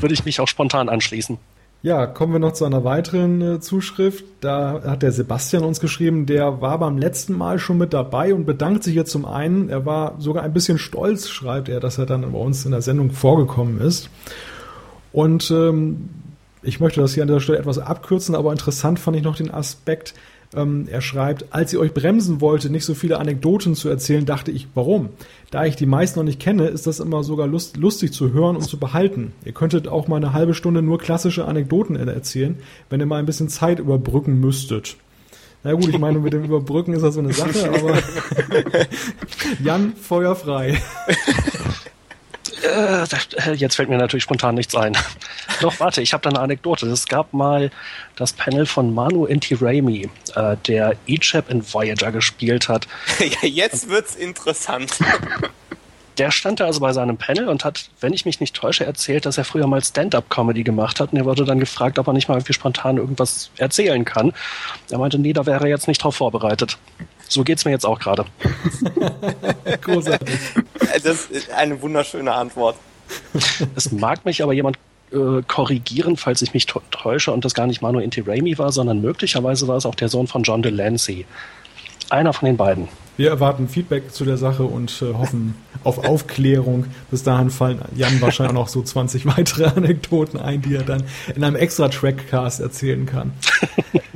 würde 0.00 0.14
ich 0.14 0.24
mich 0.24 0.40
auch 0.40 0.48
spontan 0.48 0.88
anschließen. 0.88 1.38
Ja, 1.84 2.06
kommen 2.06 2.32
wir 2.32 2.38
noch 2.38 2.52
zu 2.52 2.64
einer 2.64 2.84
weiteren 2.84 3.42
äh, 3.42 3.60
Zuschrift. 3.60 4.24
Da 4.40 4.82
hat 4.84 5.02
der 5.02 5.10
Sebastian 5.10 5.64
uns 5.64 5.80
geschrieben, 5.80 6.26
der 6.26 6.60
war 6.60 6.78
beim 6.78 6.96
letzten 6.96 7.36
Mal 7.36 7.58
schon 7.58 7.76
mit 7.76 7.92
dabei 7.92 8.32
und 8.34 8.46
bedankt 8.46 8.84
sich 8.84 8.94
jetzt 8.94 9.10
zum 9.10 9.24
einen. 9.24 9.68
Er 9.68 9.84
war 9.84 10.14
sogar 10.20 10.44
ein 10.44 10.52
bisschen 10.52 10.78
stolz, 10.78 11.28
schreibt 11.28 11.68
er, 11.68 11.80
dass 11.80 11.98
er 11.98 12.06
dann 12.06 12.30
bei 12.30 12.38
uns 12.38 12.64
in 12.64 12.70
der 12.70 12.82
Sendung 12.82 13.10
vorgekommen 13.10 13.80
ist. 13.80 14.10
Und 15.12 15.50
ähm, 15.50 16.08
ich 16.62 16.78
möchte 16.78 17.00
das 17.00 17.14
hier 17.14 17.24
an 17.24 17.28
der 17.28 17.40
Stelle 17.40 17.58
etwas 17.58 17.80
abkürzen, 17.80 18.36
aber 18.36 18.52
interessant 18.52 19.00
fand 19.00 19.16
ich 19.16 19.24
noch 19.24 19.34
den 19.34 19.50
Aspekt, 19.50 20.14
Ähm, 20.54 20.86
er 20.90 21.00
schreibt, 21.00 21.46
als 21.50 21.72
ihr 21.72 21.80
euch 21.80 21.94
bremsen 21.94 22.40
wollte, 22.40 22.68
nicht 22.68 22.84
so 22.84 22.94
viele 22.94 23.18
Anekdoten 23.18 23.74
zu 23.74 23.88
erzählen, 23.88 24.26
dachte 24.26 24.50
ich, 24.50 24.68
warum? 24.74 25.08
Da 25.50 25.64
ich 25.64 25.76
die 25.76 25.86
meisten 25.86 26.18
noch 26.18 26.24
nicht 26.24 26.40
kenne, 26.40 26.68
ist 26.68 26.86
das 26.86 27.00
immer 27.00 27.24
sogar 27.24 27.46
lust, 27.46 27.76
lustig 27.76 28.12
zu 28.12 28.32
hören 28.32 28.56
und 28.56 28.62
zu 28.62 28.78
behalten. 28.78 29.32
Ihr 29.44 29.52
könntet 29.52 29.88
auch 29.88 30.08
mal 30.08 30.16
eine 30.16 30.32
halbe 30.32 30.54
Stunde 30.54 30.82
nur 30.82 30.98
klassische 30.98 31.46
Anekdoten 31.46 31.96
erzählen, 31.96 32.56
wenn 32.90 33.00
ihr 33.00 33.06
mal 33.06 33.18
ein 33.18 33.26
bisschen 33.26 33.48
Zeit 33.48 33.78
überbrücken 33.78 34.40
müsstet. 34.40 34.96
Na 35.64 35.74
gut, 35.74 35.88
ich 35.88 35.98
meine, 35.98 36.18
mit 36.18 36.32
dem 36.32 36.44
Überbrücken 36.44 36.92
ist 36.92 37.02
das 37.02 37.14
so 37.14 37.20
eine 37.20 37.32
Sache, 37.32 37.70
aber 37.74 37.96
Jan, 39.62 39.94
Feuer 39.94 40.34
frei. 40.34 40.80
Äh, 41.06 41.14
jetzt 43.54 43.76
fällt 43.76 43.88
mir 43.88 43.98
natürlich 43.98 44.24
spontan 44.24 44.54
nichts 44.54 44.74
ein. 44.74 44.96
Doch, 45.60 45.80
warte, 45.80 46.02
ich 46.02 46.12
habe 46.12 46.22
da 46.22 46.30
eine 46.30 46.40
Anekdote. 46.40 46.86
Es 46.86 47.06
gab 47.06 47.32
mal 47.32 47.70
das 48.16 48.32
Panel 48.32 48.66
von 48.66 48.94
Manu 48.94 49.26
Inti 49.26 49.54
Raimi, 49.54 50.10
äh, 50.34 50.56
der 50.66 50.96
Ichab 51.06 51.50
in 51.50 51.62
Voyager 51.62 52.12
gespielt 52.12 52.68
hat. 52.68 52.86
ja, 53.18 53.48
jetzt 53.48 53.88
wird's 53.88 54.14
interessant. 54.14 54.98
Der 56.18 56.30
stand 56.30 56.60
da 56.60 56.66
also 56.66 56.80
bei 56.80 56.92
seinem 56.92 57.16
Panel 57.16 57.48
und 57.48 57.64
hat, 57.64 57.88
wenn 58.00 58.12
ich 58.12 58.26
mich 58.26 58.38
nicht 58.38 58.54
täusche, 58.54 58.84
erzählt, 58.84 59.24
dass 59.24 59.38
er 59.38 59.44
früher 59.44 59.66
mal 59.66 59.82
Stand-up-Comedy 59.82 60.62
gemacht 60.62 61.00
hat. 61.00 61.12
Und 61.12 61.18
er 61.18 61.24
wurde 61.24 61.46
dann 61.46 61.58
gefragt, 61.58 61.98
ob 61.98 62.06
er 62.06 62.12
nicht 62.12 62.28
mal 62.28 62.34
irgendwie 62.34 62.52
spontan 62.52 62.98
irgendwas 62.98 63.50
erzählen 63.56 64.04
kann. 64.04 64.34
Er 64.90 64.98
meinte, 64.98 65.18
nee, 65.18 65.32
da 65.32 65.46
wäre 65.46 65.64
er 65.64 65.70
jetzt 65.70 65.88
nicht 65.88 66.04
drauf 66.04 66.16
vorbereitet. 66.16 66.76
So 67.32 67.44
geht's 67.44 67.64
mir 67.64 67.70
jetzt 67.70 67.86
auch 67.86 67.98
gerade. 67.98 68.26
Großartig. 69.80 70.38
Das 71.02 71.26
ist 71.26 71.50
eine 71.50 71.80
wunderschöne 71.80 72.30
Antwort. 72.30 72.76
Es 73.74 73.90
mag 73.90 74.24
mich 74.26 74.42
aber 74.42 74.52
jemand 74.52 74.76
äh, 75.12 75.42
korrigieren, 75.48 76.18
falls 76.18 76.42
ich 76.42 76.52
mich 76.52 76.66
täusche 76.66 77.32
und 77.32 77.44
das 77.46 77.54
gar 77.54 77.66
nicht 77.66 77.80
Manu 77.80 78.00
Inti 78.00 78.20
Raimi 78.20 78.58
war, 78.58 78.70
sondern 78.70 79.00
möglicherweise 79.00 79.66
war 79.66 79.76
es 79.76 79.86
auch 79.86 79.94
der 79.94 80.10
Sohn 80.10 80.26
von 80.26 80.42
John 80.42 80.62
Delancey. 80.62 81.24
Einer 82.10 82.34
von 82.34 82.46
den 82.46 82.58
beiden. 82.58 82.88
Wir 83.16 83.30
erwarten 83.30 83.68
Feedback 83.68 84.12
zu 84.12 84.26
der 84.26 84.36
Sache 84.36 84.64
und 84.64 85.00
äh, 85.00 85.14
hoffen 85.14 85.54
auf 85.84 86.04
Aufklärung. 86.04 86.84
Bis 87.10 87.22
dahin 87.22 87.48
fallen 87.50 87.80
Jan 87.94 88.20
wahrscheinlich 88.20 88.54
noch 88.54 88.68
so 88.68 88.82
20 88.82 89.24
weitere 89.24 89.64
Anekdoten 89.64 90.38
ein, 90.38 90.60
die 90.60 90.74
er 90.74 90.82
dann 90.82 91.04
in 91.34 91.44
einem 91.44 91.56
extra 91.56 91.88
Trackcast 91.88 92.60
erzählen 92.60 93.06
kann. 93.06 93.32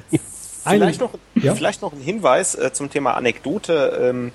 Vielleicht 0.75 1.01
noch, 1.01 1.14
ja? 1.35 1.55
vielleicht 1.55 1.83
noch 1.83 1.93
ein 1.93 2.01
Hinweis 2.01 2.55
äh, 2.55 2.73
zum 2.73 2.91
Thema 2.91 3.14
Anekdote. 3.14 3.99
Ähm, 4.01 4.33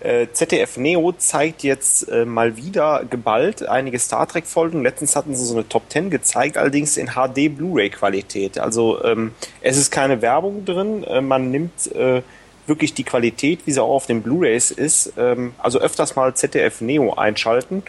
äh, 0.00 0.28
ZDF 0.32 0.78
Neo 0.78 1.12
zeigt 1.12 1.62
jetzt 1.62 2.08
äh, 2.08 2.24
mal 2.24 2.56
wieder 2.56 3.04
geballt 3.08 3.68
einige 3.68 3.98
Star 3.98 4.26
Trek 4.26 4.46
Folgen. 4.46 4.82
Letztens 4.82 5.14
hatten 5.14 5.34
sie 5.34 5.44
so 5.44 5.54
eine 5.54 5.68
Top 5.68 5.82
10 5.90 6.08
gezeigt, 6.08 6.56
allerdings 6.56 6.96
in 6.96 7.08
HD 7.08 7.54
Blu-ray 7.54 7.90
Qualität. 7.90 8.58
Also 8.58 9.04
ähm, 9.04 9.32
es 9.60 9.76
ist 9.76 9.90
keine 9.90 10.22
Werbung 10.22 10.64
drin. 10.64 11.04
Äh, 11.04 11.20
man 11.20 11.50
nimmt 11.50 11.92
äh, 11.94 12.22
wirklich 12.66 12.94
die 12.94 13.04
Qualität, 13.04 13.60
wie 13.66 13.72
sie 13.72 13.82
auch 13.82 13.94
auf 13.94 14.06
den 14.06 14.22
Blu-rays 14.22 14.70
ist. 14.70 15.12
Ähm, 15.18 15.52
also 15.58 15.80
öfters 15.80 16.16
mal 16.16 16.34
ZDF 16.34 16.80
Neo 16.80 17.12
einschalten. 17.14 17.82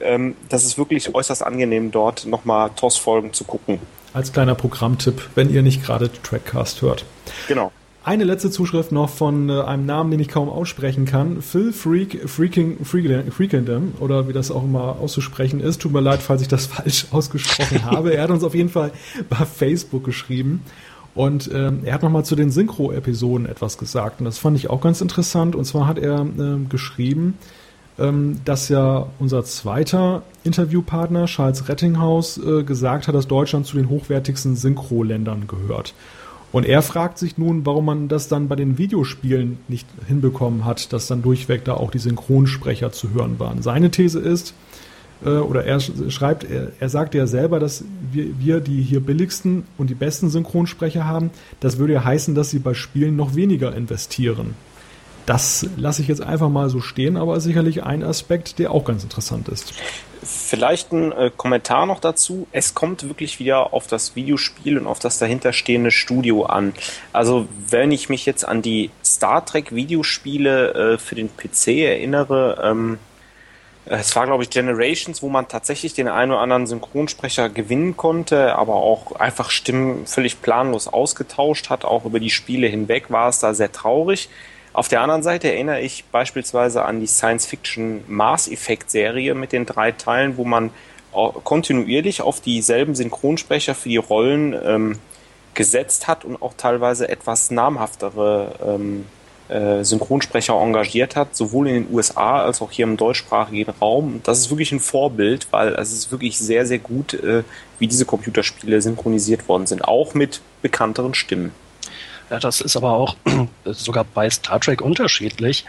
Ähm, 0.00 0.36
das 0.48 0.64
ist 0.64 0.78
wirklich 0.78 1.14
äußerst 1.14 1.42
angenehm, 1.42 1.90
dort 1.90 2.26
nochmal 2.26 2.70
TOS-Folgen 2.76 3.32
zu 3.32 3.42
gucken. 3.42 3.80
Als 4.16 4.32
kleiner 4.32 4.54
Programmtipp, 4.54 5.28
wenn 5.34 5.52
ihr 5.52 5.60
nicht 5.60 5.84
gerade 5.84 6.10
Trackcast 6.10 6.80
hört. 6.80 7.04
Genau. 7.48 7.70
Eine 8.02 8.24
letzte 8.24 8.50
Zuschrift 8.50 8.90
noch 8.90 9.10
von 9.10 9.50
äh, 9.50 9.60
einem 9.60 9.84
Namen, 9.84 10.10
den 10.10 10.20
ich 10.20 10.28
kaum 10.28 10.48
aussprechen 10.48 11.04
kann. 11.04 11.42
Phil 11.42 11.70
Freak, 11.70 12.26
Freaking, 12.26 12.82
Freakendom, 12.82 13.92
oder 14.00 14.26
wie 14.26 14.32
das 14.32 14.50
auch 14.50 14.64
immer 14.64 14.96
auszusprechen 15.02 15.60
ist. 15.60 15.82
Tut 15.82 15.92
mir 15.92 16.00
leid, 16.00 16.22
falls 16.22 16.40
ich 16.40 16.48
das 16.48 16.64
falsch 16.66 17.08
ausgesprochen 17.10 17.84
habe. 17.84 18.14
Er 18.14 18.22
hat 18.22 18.30
uns 18.30 18.42
auf 18.42 18.54
jeden 18.54 18.70
Fall 18.70 18.90
bei 19.28 19.44
Facebook 19.44 20.04
geschrieben. 20.04 20.62
Und 21.14 21.50
ähm, 21.52 21.80
er 21.84 21.92
hat 21.92 22.02
nochmal 22.02 22.24
zu 22.24 22.36
den 22.36 22.50
Synchro-Episoden 22.50 23.44
etwas 23.44 23.76
gesagt. 23.76 24.20
Und 24.20 24.24
das 24.24 24.38
fand 24.38 24.56
ich 24.56 24.70
auch 24.70 24.80
ganz 24.80 25.02
interessant. 25.02 25.54
Und 25.54 25.66
zwar 25.66 25.86
hat 25.86 25.98
er 25.98 26.20
ähm, 26.20 26.70
geschrieben, 26.70 27.34
dass 28.44 28.68
ja 28.68 29.06
unser 29.18 29.44
zweiter 29.44 30.22
Interviewpartner, 30.44 31.26
Charles 31.26 31.68
Rettinghaus, 31.68 32.38
äh, 32.38 32.62
gesagt 32.62 33.08
hat, 33.08 33.14
dass 33.14 33.26
Deutschland 33.26 33.66
zu 33.66 33.76
den 33.76 33.88
hochwertigsten 33.88 34.54
Synchro-Ländern 34.54 35.46
gehört. 35.46 35.94
Und 36.52 36.64
er 36.64 36.82
fragt 36.82 37.18
sich 37.18 37.38
nun, 37.38 37.66
warum 37.66 37.84
man 37.86 38.08
das 38.08 38.28
dann 38.28 38.48
bei 38.48 38.56
den 38.56 38.78
Videospielen 38.78 39.58
nicht 39.68 39.86
hinbekommen 40.06 40.64
hat, 40.64 40.92
dass 40.92 41.06
dann 41.06 41.22
durchweg 41.22 41.64
da 41.64 41.74
auch 41.74 41.90
die 41.90 41.98
Synchronsprecher 41.98 42.92
zu 42.92 43.12
hören 43.12 43.38
waren. 43.38 43.62
Seine 43.62 43.90
These 43.90 44.20
ist, 44.20 44.54
äh, 45.24 45.30
oder 45.30 45.64
er 45.64 45.80
schreibt, 45.80 46.44
er, 46.44 46.72
er 46.78 46.88
sagte 46.88 47.18
ja 47.18 47.26
selber, 47.26 47.60
dass 47.60 47.84
wir, 48.12 48.38
wir 48.38 48.60
die 48.60 48.82
hier 48.82 49.00
billigsten 49.00 49.64
und 49.76 49.90
die 49.90 49.94
besten 49.94 50.30
Synchronsprecher 50.30 51.04
haben. 51.04 51.30
Das 51.60 51.78
würde 51.78 51.94
ja 51.94 52.04
heißen, 52.04 52.34
dass 52.34 52.50
sie 52.50 52.58
bei 52.58 52.74
Spielen 52.74 53.16
noch 53.16 53.34
weniger 53.34 53.74
investieren. 53.74 54.54
Das 55.26 55.68
lasse 55.76 56.02
ich 56.02 56.08
jetzt 56.08 56.22
einfach 56.22 56.48
mal 56.48 56.70
so 56.70 56.80
stehen, 56.80 57.16
aber 57.16 57.40
sicherlich 57.40 57.82
ein 57.82 58.04
Aspekt, 58.04 58.60
der 58.60 58.70
auch 58.70 58.84
ganz 58.84 59.02
interessant 59.02 59.48
ist. 59.48 59.74
Vielleicht 60.22 60.92
ein 60.92 61.12
äh, 61.12 61.30
Kommentar 61.36 61.86
noch 61.86 62.00
dazu. 62.00 62.46
Es 62.52 62.74
kommt 62.74 63.08
wirklich 63.08 63.38
wieder 63.38 63.72
auf 63.72 63.86
das 63.88 64.16
Videospiel 64.16 64.78
und 64.78 64.86
auf 64.86 65.00
das 65.00 65.18
dahinterstehende 65.18 65.90
Studio 65.90 66.44
an. 66.44 66.74
Also 67.12 67.48
wenn 67.68 67.90
ich 67.90 68.08
mich 68.08 68.24
jetzt 68.24 68.46
an 68.46 68.62
die 68.62 68.90
Star 69.04 69.44
Trek 69.44 69.74
Videospiele 69.74 70.94
äh, 70.94 70.98
für 70.98 71.16
den 71.16 71.28
PC 71.36 71.68
erinnere, 71.68 72.60
ähm, 72.62 72.98
es 73.88 74.16
war, 74.16 74.26
glaube 74.26 74.42
ich, 74.42 74.50
Generations, 74.50 75.22
wo 75.22 75.28
man 75.28 75.46
tatsächlich 75.46 75.94
den 75.94 76.08
einen 76.08 76.32
oder 76.32 76.40
anderen 76.40 76.66
Synchronsprecher 76.66 77.48
gewinnen 77.48 77.96
konnte, 77.96 78.56
aber 78.56 78.74
auch 78.74 79.12
einfach 79.12 79.50
Stimmen 79.50 80.06
völlig 80.06 80.42
planlos 80.42 80.88
ausgetauscht 80.88 81.70
hat. 81.70 81.84
Auch 81.84 82.04
über 82.04 82.18
die 82.18 82.30
Spiele 82.30 82.66
hinweg 82.66 83.10
war 83.10 83.28
es 83.28 83.38
da 83.38 83.54
sehr 83.54 83.70
traurig. 83.70 84.28
Auf 84.76 84.88
der 84.88 85.00
anderen 85.00 85.22
Seite 85.22 85.50
erinnere 85.50 85.80
ich 85.80 86.04
beispielsweise 86.12 86.84
an 86.84 87.00
die 87.00 87.06
Science-Fiction 87.06 88.04
Mars 88.08 88.46
Effect 88.46 88.90
Serie 88.90 89.34
mit 89.34 89.52
den 89.52 89.64
drei 89.64 89.90
Teilen, 89.90 90.36
wo 90.36 90.44
man 90.44 90.68
kontinuierlich 91.12 92.20
auf 92.20 92.42
dieselben 92.42 92.94
Synchronsprecher 92.94 93.74
für 93.74 93.88
die 93.88 93.96
Rollen 93.96 94.54
ähm, 94.62 94.98
gesetzt 95.54 96.08
hat 96.08 96.26
und 96.26 96.42
auch 96.42 96.52
teilweise 96.58 97.08
etwas 97.08 97.50
namhaftere 97.50 98.52
ähm, 98.66 99.06
äh, 99.48 99.82
Synchronsprecher 99.82 100.52
engagiert 100.52 101.16
hat, 101.16 101.34
sowohl 101.34 101.68
in 101.68 101.74
den 101.86 101.94
USA 101.94 102.42
als 102.42 102.60
auch 102.60 102.70
hier 102.70 102.84
im 102.84 102.98
deutschsprachigen 102.98 103.72
Raum. 103.80 104.20
Das 104.24 104.40
ist 104.40 104.50
wirklich 104.50 104.72
ein 104.72 104.80
Vorbild, 104.80 105.46
weil 105.52 105.72
es 105.72 105.90
ist 105.90 106.12
wirklich 106.12 106.36
sehr, 106.36 106.66
sehr 106.66 106.80
gut, 106.80 107.14
äh, 107.14 107.44
wie 107.78 107.86
diese 107.86 108.04
Computerspiele 108.04 108.82
synchronisiert 108.82 109.48
worden 109.48 109.66
sind, 109.66 109.88
auch 109.88 110.12
mit 110.12 110.42
bekannteren 110.60 111.14
Stimmen. 111.14 111.52
Ja, 112.30 112.38
das 112.40 112.60
ist 112.60 112.76
aber 112.76 112.92
auch 112.92 113.16
sogar 113.64 114.04
bei 114.04 114.28
Star 114.30 114.60
Trek 114.60 114.80
unterschiedlich. 114.80 115.64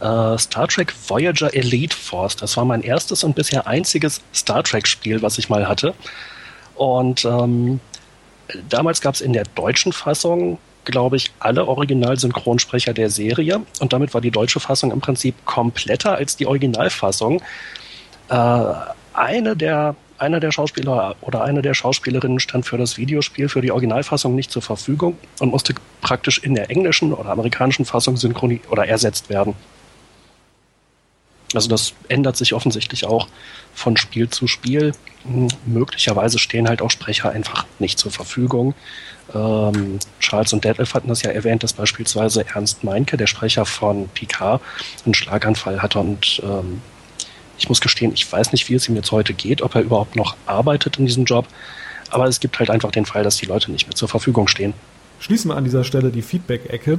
Uh, 0.00 0.38
Star 0.38 0.66
Trek 0.66 0.94
Voyager 1.08 1.52
Elite 1.52 1.94
Force, 1.94 2.34
das 2.34 2.56
war 2.56 2.64
mein 2.64 2.80
erstes 2.80 3.22
und 3.22 3.34
bisher 3.34 3.66
einziges 3.66 4.22
Star 4.34 4.62
Trek-Spiel, 4.62 5.20
was 5.20 5.36
ich 5.36 5.50
mal 5.50 5.68
hatte. 5.68 5.92
Und 6.74 7.26
ähm, 7.26 7.80
damals 8.70 9.02
gab 9.02 9.14
es 9.14 9.20
in 9.20 9.34
der 9.34 9.44
deutschen 9.54 9.92
Fassung, 9.92 10.58
glaube 10.86 11.16
ich, 11.16 11.30
alle 11.38 11.66
Original-Synchronsprecher 11.66 12.94
der 12.94 13.10
Serie. 13.10 13.60
Und 13.80 13.92
damit 13.92 14.14
war 14.14 14.22
die 14.22 14.30
deutsche 14.30 14.58
Fassung 14.58 14.90
im 14.90 15.02
Prinzip 15.02 15.34
kompletter 15.44 16.14
als 16.14 16.34
die 16.34 16.46
Originalfassung. 16.46 17.42
Uh, 18.30 18.74
eine 19.12 19.54
der 19.54 19.96
einer 20.20 20.40
der 20.40 20.52
Schauspieler 20.52 21.16
oder 21.20 21.42
eine 21.44 21.62
der 21.62 21.74
Schauspielerinnen 21.74 22.40
stand 22.40 22.66
für 22.66 22.78
das 22.78 22.96
Videospiel, 22.96 23.48
für 23.48 23.60
die 23.60 23.72
Originalfassung 23.72 24.34
nicht 24.34 24.50
zur 24.50 24.62
Verfügung 24.62 25.16
und 25.40 25.50
musste 25.50 25.74
praktisch 26.00 26.38
in 26.38 26.54
der 26.54 26.70
englischen 26.70 27.12
oder 27.12 27.30
amerikanischen 27.30 27.84
Fassung 27.84 28.16
synchroni 28.16 28.60
oder 28.70 28.86
ersetzt 28.86 29.30
werden. 29.30 29.54
Also 31.52 31.68
das 31.68 31.94
ändert 32.08 32.36
sich 32.36 32.54
offensichtlich 32.54 33.06
auch 33.06 33.26
von 33.74 33.96
Spiel 33.96 34.28
zu 34.28 34.46
Spiel. 34.46 34.92
Hm, 35.24 35.48
möglicherweise 35.66 36.38
stehen 36.38 36.68
halt 36.68 36.80
auch 36.80 36.90
Sprecher 36.90 37.30
einfach 37.30 37.66
nicht 37.78 37.98
zur 37.98 38.12
Verfügung. 38.12 38.74
Ähm, 39.34 39.98
Charles 40.20 40.52
und 40.52 40.64
Detlef 40.64 40.94
hatten 40.94 41.08
das 41.08 41.22
ja 41.22 41.30
erwähnt, 41.30 41.62
dass 41.62 41.72
beispielsweise 41.72 42.46
Ernst 42.54 42.84
Meinke, 42.84 43.16
der 43.16 43.26
Sprecher 43.26 43.66
von 43.66 44.08
Picard, 44.10 44.60
einen 45.04 45.14
Schlaganfall 45.14 45.82
hatte 45.82 45.98
und 45.98 46.40
ähm, 46.44 46.82
ich 47.60 47.68
muss 47.68 47.80
gestehen, 47.80 48.12
ich 48.14 48.30
weiß 48.30 48.52
nicht, 48.52 48.68
wie 48.68 48.74
es 48.74 48.88
ihm 48.88 48.96
jetzt 48.96 49.12
heute 49.12 49.34
geht, 49.34 49.62
ob 49.62 49.74
er 49.74 49.82
überhaupt 49.82 50.16
noch 50.16 50.34
arbeitet 50.46 50.98
in 50.98 51.06
diesem 51.06 51.24
Job. 51.24 51.46
Aber 52.10 52.26
es 52.26 52.40
gibt 52.40 52.58
halt 52.58 52.70
einfach 52.70 52.90
den 52.90 53.06
Fall, 53.06 53.22
dass 53.22 53.36
die 53.36 53.46
Leute 53.46 53.70
nicht 53.70 53.86
mehr 53.86 53.94
zur 53.94 54.08
Verfügung 54.08 54.48
stehen. 54.48 54.72
Schließen 55.20 55.50
wir 55.50 55.56
an 55.56 55.64
dieser 55.64 55.84
Stelle 55.84 56.10
die 56.10 56.22
Feedback-Ecke. 56.22 56.98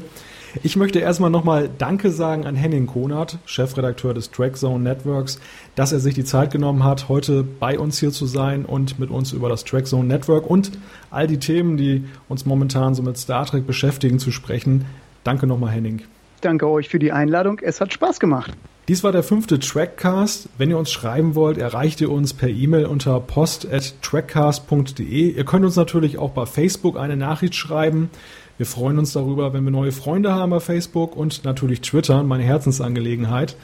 Ich 0.64 0.76
möchte 0.76 1.00
erstmal 1.00 1.30
nochmal 1.30 1.70
Danke 1.78 2.12
sagen 2.12 2.46
an 2.46 2.56
Henning 2.56 2.86
Konert, 2.86 3.40
Chefredakteur 3.46 4.14
des 4.14 4.32
Trackzone 4.32 4.84
Networks, 4.84 5.40
dass 5.76 5.94
er 5.94 6.00
sich 6.00 6.14
die 6.14 6.26
Zeit 6.26 6.52
genommen 6.52 6.84
hat, 6.84 7.10
heute 7.10 7.44
bei 7.44 7.80
uns 7.80 8.00
hier 8.00 8.12
zu 8.12 8.26
sein 8.26 8.66
und 8.66 9.00
mit 9.00 9.10
uns 9.10 9.32
über 9.32 9.50
das 9.50 9.64
Trackzone 9.64 10.08
Network 10.08 10.50
und 10.50 10.72
all 11.10 11.26
die 11.26 11.40
Themen, 11.40 11.78
die 11.78 12.04
uns 12.28 12.46
momentan 12.46 12.96
so 12.96 13.02
mit 13.02 13.18
Star 13.18 13.46
Trek 13.46 13.66
beschäftigen, 13.66 14.20
zu 14.20 14.32
sprechen. 14.32 14.86
Danke 15.24 15.48
nochmal, 15.48 15.72
Henning. 15.72 16.02
Danke 16.42 16.68
euch 16.68 16.90
für 16.90 17.00
die 17.00 17.12
Einladung. 17.12 17.60
Es 17.60 17.80
hat 17.80 17.94
Spaß 17.94 18.20
gemacht. 18.20 18.52
Dies 18.88 19.04
war 19.04 19.12
der 19.12 19.22
fünfte 19.22 19.60
Trackcast. 19.60 20.50
Wenn 20.58 20.72
ihr 20.72 20.78
uns 20.78 20.92
schreiben 20.92 21.36
wollt, 21.36 21.60
erreicht 21.60 22.02
ihr 22.02 22.12
uns 22.12 22.34
per 22.34 22.50
E-Mail 22.50 22.88
unter 22.88 23.20
post.trackcast.de. 23.20 25.36
Ihr 25.36 25.46
könnt 25.46 25.66
uns 25.66 25.76
natürlich 25.76 26.18
auch 26.18 26.32
bei 26.32 26.48
Facebook 26.48 26.98
eine 26.98 27.16
Nachricht 27.16 27.54
schreiben. 27.54 28.10
Wir 28.58 28.66
freuen 28.66 28.98
uns 28.98 29.14
darüber, 29.14 29.54
wenn 29.54 29.64
wir 29.64 29.70
neue 29.72 29.92
Freunde 29.92 30.34
haben 30.34 30.50
bei 30.50 30.60
Facebook 30.60 31.16
und 31.16 31.46
natürlich 31.46 31.82
Twitter, 31.82 32.24
meine 32.24 32.42
Herzensangelegenheit. 32.44 33.56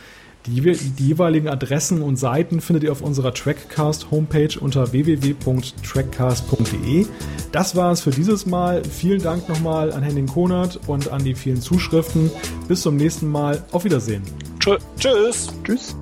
Die, 0.48 0.62
die, 0.62 1.08
jeweiligen 1.08 1.50
Adressen 1.50 2.02
und 2.02 2.18
Seiten 2.18 2.62
findet 2.62 2.84
ihr 2.84 2.92
auf 2.92 3.02
unserer 3.02 3.34
Trackcast 3.34 4.12
Homepage 4.12 4.60
unter 4.60 4.92
www.trackcast.de. 4.92 7.06
Das 7.52 7.76
war 7.76 7.92
es 7.92 8.02
für 8.02 8.12
dieses 8.12 8.46
Mal. 8.46 8.84
Vielen 8.84 9.22
Dank 9.22 9.50
nochmal 9.50 9.92
an 9.92 10.04
Henning 10.04 10.28
Konert 10.28 10.80
und 10.88 11.12
an 11.12 11.24
die 11.24 11.36
vielen 11.36 11.62
Zuschriften. 11.62 12.32
Bis 12.68 12.82
zum 12.82 12.96
nächsten 12.96 13.28
Mal. 13.28 13.64
Auf 13.72 13.84
Wiedersehen. 13.84 14.24
Tschö 14.60 14.78
Tschüss. 14.98 15.48
Tschüss. 15.64 15.96